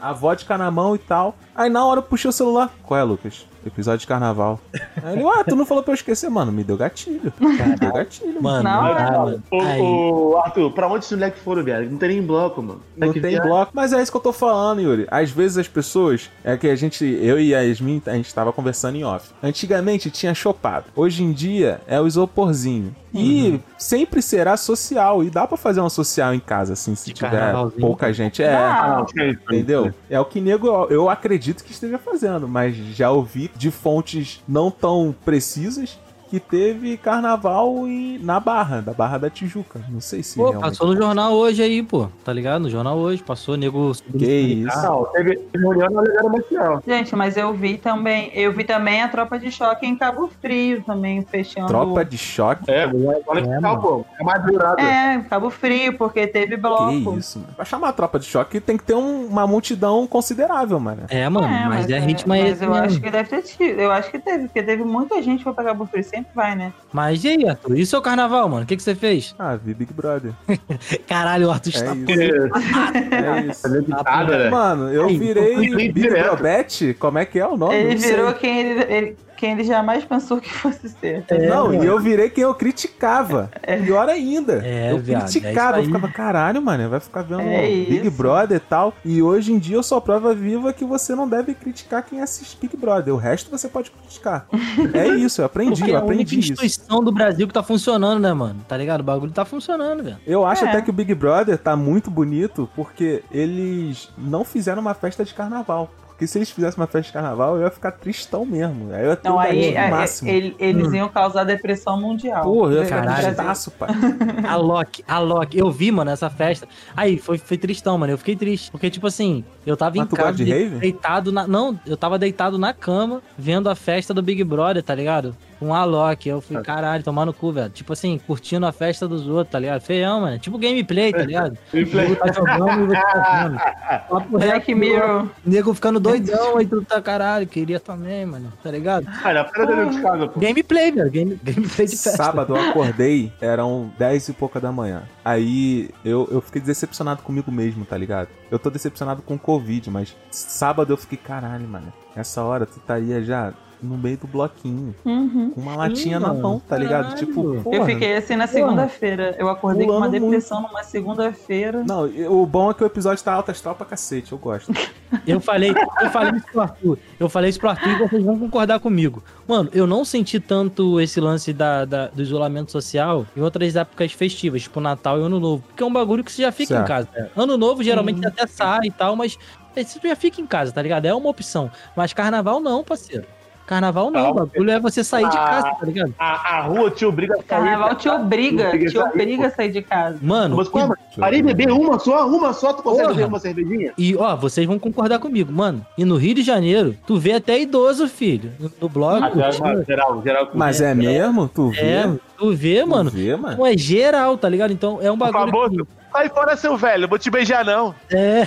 a, 0.00 0.10
a 0.10 0.12
vodka 0.12 0.56
na 0.56 0.70
mão 0.70 0.94
e 0.94 0.98
tal. 0.98 1.34
Aí 1.54 1.68
na 1.68 1.84
hora 1.84 1.98
eu 1.98 2.04
puxei 2.04 2.28
o 2.28 2.32
celular. 2.32 2.70
Qual 2.82 2.98
é, 2.98 3.02
Lucas? 3.02 3.46
Episódio 3.66 4.00
de 4.00 4.06
carnaval. 4.06 4.60
Aí 5.02 5.14
ele, 5.16 5.24
ué, 5.24 5.44
tu 5.44 5.56
não 5.56 5.66
falou 5.66 5.82
pra 5.82 5.92
eu 5.92 5.96
esquecer, 5.96 6.30
mano. 6.30 6.52
Me 6.52 6.62
deu 6.62 6.76
gatilho. 6.76 7.32
Me 7.40 7.76
deu 7.76 7.92
gatilho. 7.92 8.40
Mano, 8.42 8.62
Não, 8.62 8.82
não, 8.82 8.96
é. 8.98 9.10
mano. 9.10 9.42
Ô, 9.50 9.60
Aí, 9.60 9.80
ô, 9.80 10.36
Arthur, 10.44 10.70
pra 10.72 10.86
onde 10.88 11.04
esses 11.04 11.16
moleques 11.16 11.42
foram, 11.42 11.64
viado? 11.64 11.84
Não 11.90 11.98
tem 11.98 12.08
nem 12.10 12.22
bloco, 12.22 12.62
mano. 12.62 12.80
Não 12.96 13.12
que 13.12 13.20
tem 13.20 13.40
bloco. 13.40 13.72
Mas 13.74 13.92
é 13.92 14.00
isso 14.00 14.10
que 14.10 14.16
eu 14.16 14.20
tô 14.22 14.32
falando, 14.32 14.80
Yuri. 14.80 15.06
Às 15.10 15.30
vezes 15.30 15.58
as 15.58 15.68
pessoas. 15.68 16.30
É 16.44 16.56
que 16.56 16.68
a 16.68 16.76
gente. 16.76 17.04
Eu 17.04 17.40
e 17.40 17.54
a 17.54 17.60
Yasmin, 17.60 18.00
a 18.06 18.12
gente 18.14 18.32
tava 18.34 18.52
conversando 18.52 18.96
em 18.96 19.04
off. 19.04 19.30
Antigamente 19.42 20.10
tinha 20.10 20.34
chopado. 20.34 20.86
Hoje 20.94 21.22
em 21.24 21.32
dia 21.32 21.80
é 21.86 22.00
o 22.00 22.06
isoporzinho. 22.06 22.94
E 23.18 23.60
sempre 23.78 24.20
será 24.22 24.56
social. 24.56 25.24
E 25.24 25.30
dá 25.30 25.46
pra 25.46 25.56
fazer 25.56 25.80
uma 25.80 25.90
social 25.90 26.34
em 26.34 26.40
casa, 26.40 26.72
assim, 26.74 26.94
se 26.94 27.06
De 27.06 27.14
tiver 27.14 27.52
pouca 27.80 28.12
gente. 28.12 28.42
É. 28.42 28.54
Ah, 28.54 29.04
sim. 29.08 29.30
Entendeu? 29.30 29.92
É 30.08 30.18
o 30.18 30.24
que 30.24 30.40
nego, 30.40 30.68
eu 30.90 31.08
acredito 31.08 31.64
que 31.64 31.72
esteja 31.72 31.98
fazendo, 31.98 32.48
mas 32.48 32.76
já 32.76 33.10
ouvi 33.10 33.50
de 33.56 33.70
fontes 33.70 34.42
não 34.48 34.70
tão 34.70 35.14
precisas 35.24 35.98
que 36.36 36.40
teve 36.40 36.96
carnaval 36.98 37.86
em, 37.88 38.18
na 38.18 38.38
Barra, 38.38 38.80
da 38.82 38.92
Barra 38.92 39.16
da 39.18 39.30
Tijuca. 39.30 39.80
Não 39.88 40.00
sei 40.00 40.22
se 40.22 40.36
Pô, 40.36 40.50
realmente. 40.50 40.62
passou 40.70 40.88
no 40.88 40.96
jornal 40.96 41.32
hoje 41.32 41.62
aí, 41.62 41.82
pô. 41.82 42.08
Tá 42.24 42.32
ligado? 42.32 42.62
No 42.62 42.70
jornal 42.70 42.98
hoje. 42.98 43.22
Passou, 43.22 43.56
nego. 43.56 43.92
Que 44.18 44.26
isso. 44.26 44.82
Não, 44.82 45.04
teve 45.06 45.40
reunião 45.54 45.88
na 45.90 46.02
Liga 46.02 46.22
Marcial. 46.28 46.82
Gente, 46.86 47.16
mas 47.16 47.36
eu 47.36 47.52
vi 47.54 47.78
também, 47.78 48.30
eu 48.34 48.52
vi 48.52 48.64
também 48.64 49.02
a 49.02 49.08
tropa 49.08 49.38
de 49.38 49.50
choque 49.50 49.86
em 49.86 49.96
Cabo 49.96 50.28
Frio 50.42 50.82
também, 50.84 51.22
fechando. 51.22 51.68
Tropa 51.68 52.04
de 52.04 52.18
choque. 52.18 52.70
É, 52.70 52.86
mas 52.86 53.22
olha 53.26 53.42
que 53.42 53.48
É, 53.48 53.60
tal, 53.60 53.76
mano. 53.76 53.80
pô. 53.80 54.04
É 54.20 54.24
mais 54.24 54.44
durado. 54.44 54.80
É, 54.80 55.24
Cabo 55.30 55.48
Frio, 55.50 55.96
porque 55.96 56.26
teve 56.26 56.56
bloco. 56.56 57.12
Que 57.12 57.18
isso, 57.18 57.38
mano. 57.38 57.54
Pra 57.56 57.64
chamar 57.64 57.88
a 57.88 57.92
tropa 57.92 58.18
de 58.18 58.26
choque 58.26 58.60
tem 58.60 58.76
que 58.76 58.84
ter 58.84 58.94
um- 58.94 59.26
uma 59.26 59.46
multidão 59.46 60.06
considerável, 60.06 60.78
mano. 60.78 61.02
É, 61.08 61.26
mano, 61.28 61.46
É, 61.46 61.66
mas, 61.68 61.88
é 61.88 61.98
ritmo 61.98 62.34
é 62.34 62.42
mas 62.42 62.52
esse 62.52 62.64
eu 62.64 62.70
mesmo. 62.70 62.84
acho 62.84 63.00
que 63.00 63.10
deve 63.10 63.28
ter 63.30 63.42
tido. 63.42 63.80
Eu 63.80 63.90
acho 63.90 64.10
que 64.10 64.18
teve, 64.18 64.44
porque 64.48 64.62
teve 64.62 64.84
muita 64.84 65.22
gente 65.22 65.38
que 65.38 65.44
foi 65.44 65.52
pra 65.54 65.64
Cabo 65.64 65.86
Frio, 65.86 66.04
sempre 66.04 66.25
vai, 66.34 66.54
né? 66.54 66.72
Mas 66.92 67.24
e 67.24 67.28
aí, 67.28 67.48
Arthur? 67.48 67.76
E 67.78 67.82
o 67.82 67.86
seu 67.86 68.00
carnaval, 68.02 68.48
mano? 68.48 68.64
O 68.64 68.66
que, 68.66 68.76
que 68.76 68.82
você 68.82 68.94
fez? 68.94 69.34
Ah, 69.38 69.56
vi 69.56 69.74
Big 69.74 69.92
Brother. 69.92 70.32
Caralho, 71.06 71.48
o 71.48 71.50
Arthur 71.50 71.70
está 71.70 71.94
isso. 71.94 72.10
É, 72.10 73.16
É 73.38 73.40
isso. 73.50 73.84
pitada, 73.84 74.38
né? 74.38 74.50
Mano, 74.50 74.92
eu 74.92 75.08
virei 75.08 75.90
Big. 75.92 76.08
Brobete? 76.08 76.94
Como 76.94 77.18
é 77.18 77.24
que 77.24 77.38
é 77.38 77.46
o 77.46 77.56
nome? 77.56 77.74
ele 77.74 77.96
virou 77.96 78.32
quem 78.34 78.58
ele, 78.60 78.92
ele- 78.94 79.16
quem 79.36 79.52
ele 79.52 79.64
jamais 79.64 80.04
pensou 80.04 80.40
que 80.40 80.50
fosse 80.52 80.88
ser. 80.88 81.24
Não, 81.48 81.68
mano. 81.68 81.84
e 81.84 81.86
eu 81.86 82.00
virei 82.00 82.30
quem 82.30 82.42
eu 82.44 82.54
criticava. 82.54 83.50
Pior 83.84 84.08
ainda. 84.08 84.62
É, 84.64 84.92
eu 84.92 84.98
viado, 84.98 85.22
é 85.22 85.24
criticava, 85.30 85.78
eu 85.78 85.84
ficava, 85.84 86.08
caralho, 86.08 86.60
mano, 86.62 86.88
vai 86.88 87.00
ficar 87.00 87.22
vendo 87.22 87.40
É 87.42 87.66
Big 87.66 88.06
isso. 88.08 88.10
Brother 88.16 88.56
e 88.56 88.60
tal. 88.60 88.94
E 89.04 89.22
hoje 89.22 89.52
em 89.52 89.58
dia 89.58 89.76
eu 89.76 89.82
sou 89.82 89.98
a 89.98 90.00
prova 90.00 90.34
viva 90.34 90.72
que 90.72 90.84
você 90.84 91.14
não 91.14 91.28
deve 91.28 91.54
criticar 91.54 92.02
quem 92.02 92.20
assiste 92.20 92.56
Big 92.60 92.76
Brother. 92.76 93.14
O 93.14 93.16
resto 93.16 93.50
você 93.50 93.68
pode 93.68 93.90
criticar. 93.90 94.46
é 94.94 95.08
isso, 95.08 95.40
eu 95.40 95.46
aprendi, 95.46 95.78
Porque 95.80 95.90
é 95.90 95.94
eu 95.94 95.98
a 95.98 96.04
única 96.04 96.14
aprendi 96.22 96.38
isso. 96.40 96.52
instituição 96.52 97.02
do 97.04 97.12
Brasil 97.12 97.46
que 97.46 97.54
tá 97.54 97.62
funcionando, 97.62 98.20
né, 98.20 98.32
mano? 98.32 98.60
Tá 98.66 98.76
ligado? 98.76 99.00
O 99.00 99.04
bagulho 99.04 99.32
tá 99.32 99.44
funcionando, 99.44 100.02
velho. 100.02 100.16
Eu 100.26 100.44
acho 100.46 100.64
É. 100.64 100.68
até 100.68 100.82
que 100.82 100.90
o 100.90 100.92
Big 100.92 101.14
Brother 101.14 101.58
tá 101.58 101.76
muito 101.76 102.10
bonito 102.10 102.68
porque 102.74 103.22
eles 103.30 104.08
não 104.16 104.44
fizeram 104.44 104.80
uma 104.80 104.94
festa 104.94 105.24
de 105.24 105.34
carnaval. 105.34 105.90
Porque 106.16 106.26
se 106.26 106.38
eles 106.38 106.50
fizessem 106.50 106.80
uma 106.80 106.86
festa 106.86 107.08
de 107.08 107.12
carnaval, 107.12 107.56
eu 107.56 107.64
ia 107.64 107.70
ficar 107.70 107.90
tristão 107.90 108.46
mesmo. 108.46 108.90
Aí 108.90 109.02
eu 109.04 109.10
ia 109.10 109.16
ter 109.16 109.20
Então 109.28 109.36
um 109.36 109.38
aí 109.38 109.54
gatilho 109.54 109.76
é, 109.78 109.90
máximo. 109.90 110.30
ele- 110.30 110.56
eles 110.58 110.90
iam 110.94 111.10
causar 111.10 111.44
depressão 111.44 112.00
mundial. 112.00 112.42
Porra, 112.42 112.72
eu 112.72 112.78
ia 112.78 112.84
ficar 112.86 113.02
Caralho. 113.04 113.24
tristaço, 113.26 113.70
pai. 113.72 113.90
A 114.48 114.56
Loki, 114.56 115.04
a 115.06 115.18
Loki. 115.18 115.58
Eu 115.58 115.70
vi, 115.70 115.92
mano, 115.92 116.10
essa 116.10 116.30
festa. 116.30 116.66
Aí, 116.96 117.18
foi, 117.18 117.36
foi 117.36 117.58
tristão, 117.58 117.98
mano. 117.98 118.14
Eu 118.14 118.18
fiquei 118.18 118.34
triste. 118.34 118.70
Porque, 118.70 118.88
tipo 118.88 119.06
assim, 119.06 119.44
eu 119.66 119.76
tava 119.76 119.96
Mas 119.96 120.06
em 120.06 120.16
casa 120.16 120.32
de 120.42 120.68
deitado 120.78 121.30
na. 121.30 121.46
Não, 121.46 121.78
eu 121.86 121.98
tava 121.98 122.18
deitado 122.18 122.56
na 122.56 122.72
cama, 122.72 123.20
vendo 123.36 123.68
a 123.68 123.74
festa 123.74 124.14
do 124.14 124.22
Big 124.22 124.42
Brother, 124.42 124.82
tá 124.82 124.94
ligado? 124.94 125.36
Com 125.58 125.74
a 125.74 125.84
Loki. 125.84 126.28
Eu 126.28 126.40
fui, 126.40 126.60
caralho, 126.62 127.02
tomar 127.02 127.24
no 127.26 127.32
cu, 127.32 127.52
velho. 127.52 127.70
Tipo 127.70 127.92
assim, 127.92 128.18
curtindo 128.26 128.66
a 128.66 128.72
festa 128.72 129.08
dos 129.08 129.26
outros, 129.26 129.52
tá 129.52 129.58
ligado? 129.58 129.80
Feião, 129.80 130.20
mano. 130.20 130.38
Tipo 130.38 130.58
gameplay, 130.58 131.12
tá 131.12 131.22
ligado? 131.22 131.58
O 131.72 131.76
nego 131.76 132.16
tá 132.16 132.32
jogando 132.32 132.84
e 132.84 132.86
você 132.86 133.00
tá 133.00 133.66
reto, 133.88 134.26
Black 134.30 134.74
Mirror. 134.74 135.28
Nego 135.44 135.74
ficando 135.74 136.00
doidão, 136.00 136.56
aí 136.56 136.66
tu 136.66 136.82
tá 136.84 137.00
caralho, 137.00 137.46
queria 137.46 137.80
também, 137.80 138.26
mano, 138.26 138.52
tá 138.62 138.70
ligado? 138.70 139.06
Olha, 139.24 139.44
para 139.44 139.64
dentro 139.64 139.90
de 139.90 140.02
casa, 140.02 140.28
pô. 140.28 140.40
Gameplay, 140.40 140.92
velho, 140.92 141.10
game, 141.10 141.40
gameplay 141.42 141.86
de 141.86 141.96
festa. 141.96 142.16
Sábado 142.16 142.56
eu 142.56 142.70
acordei, 142.70 143.32
eram 143.40 143.90
10 143.98 144.28
e 144.28 144.32
pouca 144.32 144.60
da 144.60 144.72
manhã. 144.72 145.02
Aí 145.24 145.90
eu, 146.04 146.28
eu 146.30 146.40
fiquei 146.40 146.60
decepcionado 146.60 147.22
comigo 147.22 147.50
mesmo, 147.50 147.84
tá 147.84 147.96
ligado? 147.96 148.28
Eu 148.50 148.58
tô 148.58 148.70
decepcionado 148.70 149.22
com 149.22 149.34
o 149.34 149.38
Covid, 149.38 149.90
mas 149.90 150.16
sábado 150.30 150.92
eu 150.92 150.96
fiquei, 150.96 151.18
caralho, 151.18 151.66
mano. 151.66 151.92
Essa 152.14 152.42
hora 152.42 152.64
tu 152.64 152.78
estaria 152.78 153.22
já 153.22 153.52
no 153.86 153.96
meio 153.96 154.16
do 154.18 154.26
bloquinho, 154.26 154.94
Uhum. 155.04 155.50
com 155.54 155.60
uma 155.60 155.76
latinha 155.76 156.18
na 156.20 156.34
mão, 156.34 156.60
tá 156.60 156.76
ligado? 156.76 157.04
caralho. 157.10 157.18
Tipo, 157.26 157.62
porra. 157.62 157.76
Eu 157.76 157.84
fiquei 157.86 158.16
assim 158.16 158.36
na 158.36 158.46
segunda-feira. 158.46 159.34
Eu 159.38 159.48
acordei 159.48 159.86
com 159.86 159.92
uma 159.96 160.08
depressão 160.08 160.60
numa 160.62 160.82
segunda-feira. 160.82 161.84
Não, 161.86 162.04
o 162.30 162.44
bom 162.46 162.70
é 162.70 162.74
que 162.74 162.82
o 162.82 162.86
episódio 162.86 163.22
tá 163.24 163.32
alto 163.32 163.50
astral 163.50 163.74
pra 163.74 163.86
cacete, 163.86 164.32
eu 164.32 164.38
gosto. 164.38 164.72
Eu 165.24 165.40
falei, 165.40 165.70
eu 165.70 166.10
falei 166.10 166.32
isso 166.36 166.46
pro 166.50 166.60
Arthur. 166.60 166.98
Eu 167.18 167.28
falei 167.28 167.50
isso 167.50 167.60
pro 167.60 167.68
Arthur 167.70 167.88
e 167.90 167.98
vocês 167.98 168.24
vão 168.24 168.36
concordar 168.38 168.80
comigo. 168.80 169.22
Mano, 169.46 169.70
eu 169.72 169.86
não 169.86 170.04
senti 170.04 170.40
tanto 170.40 171.00
esse 171.00 171.20
lance 171.20 171.52
da, 171.52 171.84
da- 171.84 172.08
do 172.08 172.20
isolamento 172.20 172.72
social 172.72 173.24
em 173.36 173.40
outras 173.40 173.76
épocas 173.76 174.12
festivas, 174.12 174.62
tipo 174.62 174.80
Natal 174.80 175.18
e 175.20 175.22
Ano 175.22 175.38
Novo. 175.38 175.62
Porque 175.68 175.82
é 175.82 175.86
um 175.86 175.92
bagulho 175.92 176.24
que 176.24 176.32
você 176.32 176.42
já 176.42 176.50
fica 176.50 176.74
Certo. 176.74 176.84
em 176.84 176.88
casa. 176.88 177.08
né? 177.14 177.28
Ano 177.36 177.56
Novo, 177.56 177.84
geralmente, 177.84 178.18
você 178.18 178.26
até 178.26 178.46
sai 178.48 178.86
e 178.86 178.90
tal, 178.90 179.14
mas 179.14 179.38
você 179.74 180.00
já 180.08 180.16
fica 180.16 180.40
em 180.40 180.46
casa, 180.46 180.72
tá 180.72 180.82
ligado? 180.82 181.06
É 181.06 181.14
uma 181.14 181.30
opção. 181.30 181.70
Mas 181.96 182.12
carnaval 182.12 182.58
não, 182.58 182.82
parceiro. 182.82 183.24
Carnaval 183.66 184.10
não, 184.10 184.30
o 184.30 184.34
bagulho 184.34 184.70
é 184.70 184.78
você 184.78 185.02
sair 185.02 185.28
de 185.28 185.36
casa, 185.36 185.70
tá 185.78 185.84
ligado? 185.86 186.14
A, 186.18 186.58
a 186.58 186.62
rua 186.62 186.90
te 186.90 187.04
obriga 187.04 187.34
a 187.34 187.36
sair. 187.38 187.46
Carnaval 187.46 187.94
te 187.96 188.08
obriga, 188.08 188.68
Obriga 188.68 188.86
a 188.86 188.90
te 188.90 188.98
obriga 188.98 189.46
a 189.46 189.50
sair 189.50 189.72
de 189.72 189.82
casa. 189.82 190.18
Mano, 190.22 190.56
Mas 190.56 190.68
como? 190.68 190.94
Parei 191.18 191.42
ver. 191.42 191.54
beber 191.54 191.72
uma 191.72 191.98
só, 191.98 192.26
uma 192.28 192.52
só, 192.52 192.72
tu 192.72 192.82
consegue 192.82 193.08
beber 193.08 193.26
uma 193.26 193.38
cervejinha? 193.40 193.92
E, 193.98 194.14
ó, 194.16 194.36
vocês 194.36 194.66
vão 194.66 194.78
concordar 194.78 195.18
comigo, 195.18 195.52
mano. 195.52 195.84
E 195.98 196.04
no 196.04 196.16
Rio 196.16 196.34
de 196.34 196.42
Janeiro, 196.42 196.94
tu 197.06 197.16
vê 197.18 197.32
até 197.32 197.58
idoso, 197.60 198.06
filho. 198.08 198.52
No, 198.60 198.70
no 198.80 198.88
bloco. 198.88 199.24
Ah, 199.24 199.50
geral, 199.50 199.84
geral, 199.84 200.22
geral. 200.22 200.50
Mas 200.54 200.80
é 200.80 200.94
mesmo? 200.94 201.48
Tu 201.48 201.70
vê? 201.70 201.80
é, 201.80 202.12
tu 202.38 202.52
vê, 202.54 202.80
Tu 202.82 202.88
mano. 202.88 203.10
vê, 203.10 203.34
mano? 203.36 203.56
Não 203.58 203.66
é 203.66 203.76
geral, 203.76 204.36
tá 204.38 204.48
ligado? 204.48 204.72
Então 204.72 204.98
é 205.02 205.10
um 205.10 205.18
Por 205.18 205.32
bagulho. 205.32 205.52
favor, 205.52 205.70
que- 205.70 205.95
sai 206.16 206.28
fora, 206.30 206.56
seu 206.56 206.76
velho, 206.78 207.06
vou 207.06 207.18
te 207.18 207.30
beijar, 207.30 207.62
não. 207.64 207.94
É, 208.10 208.46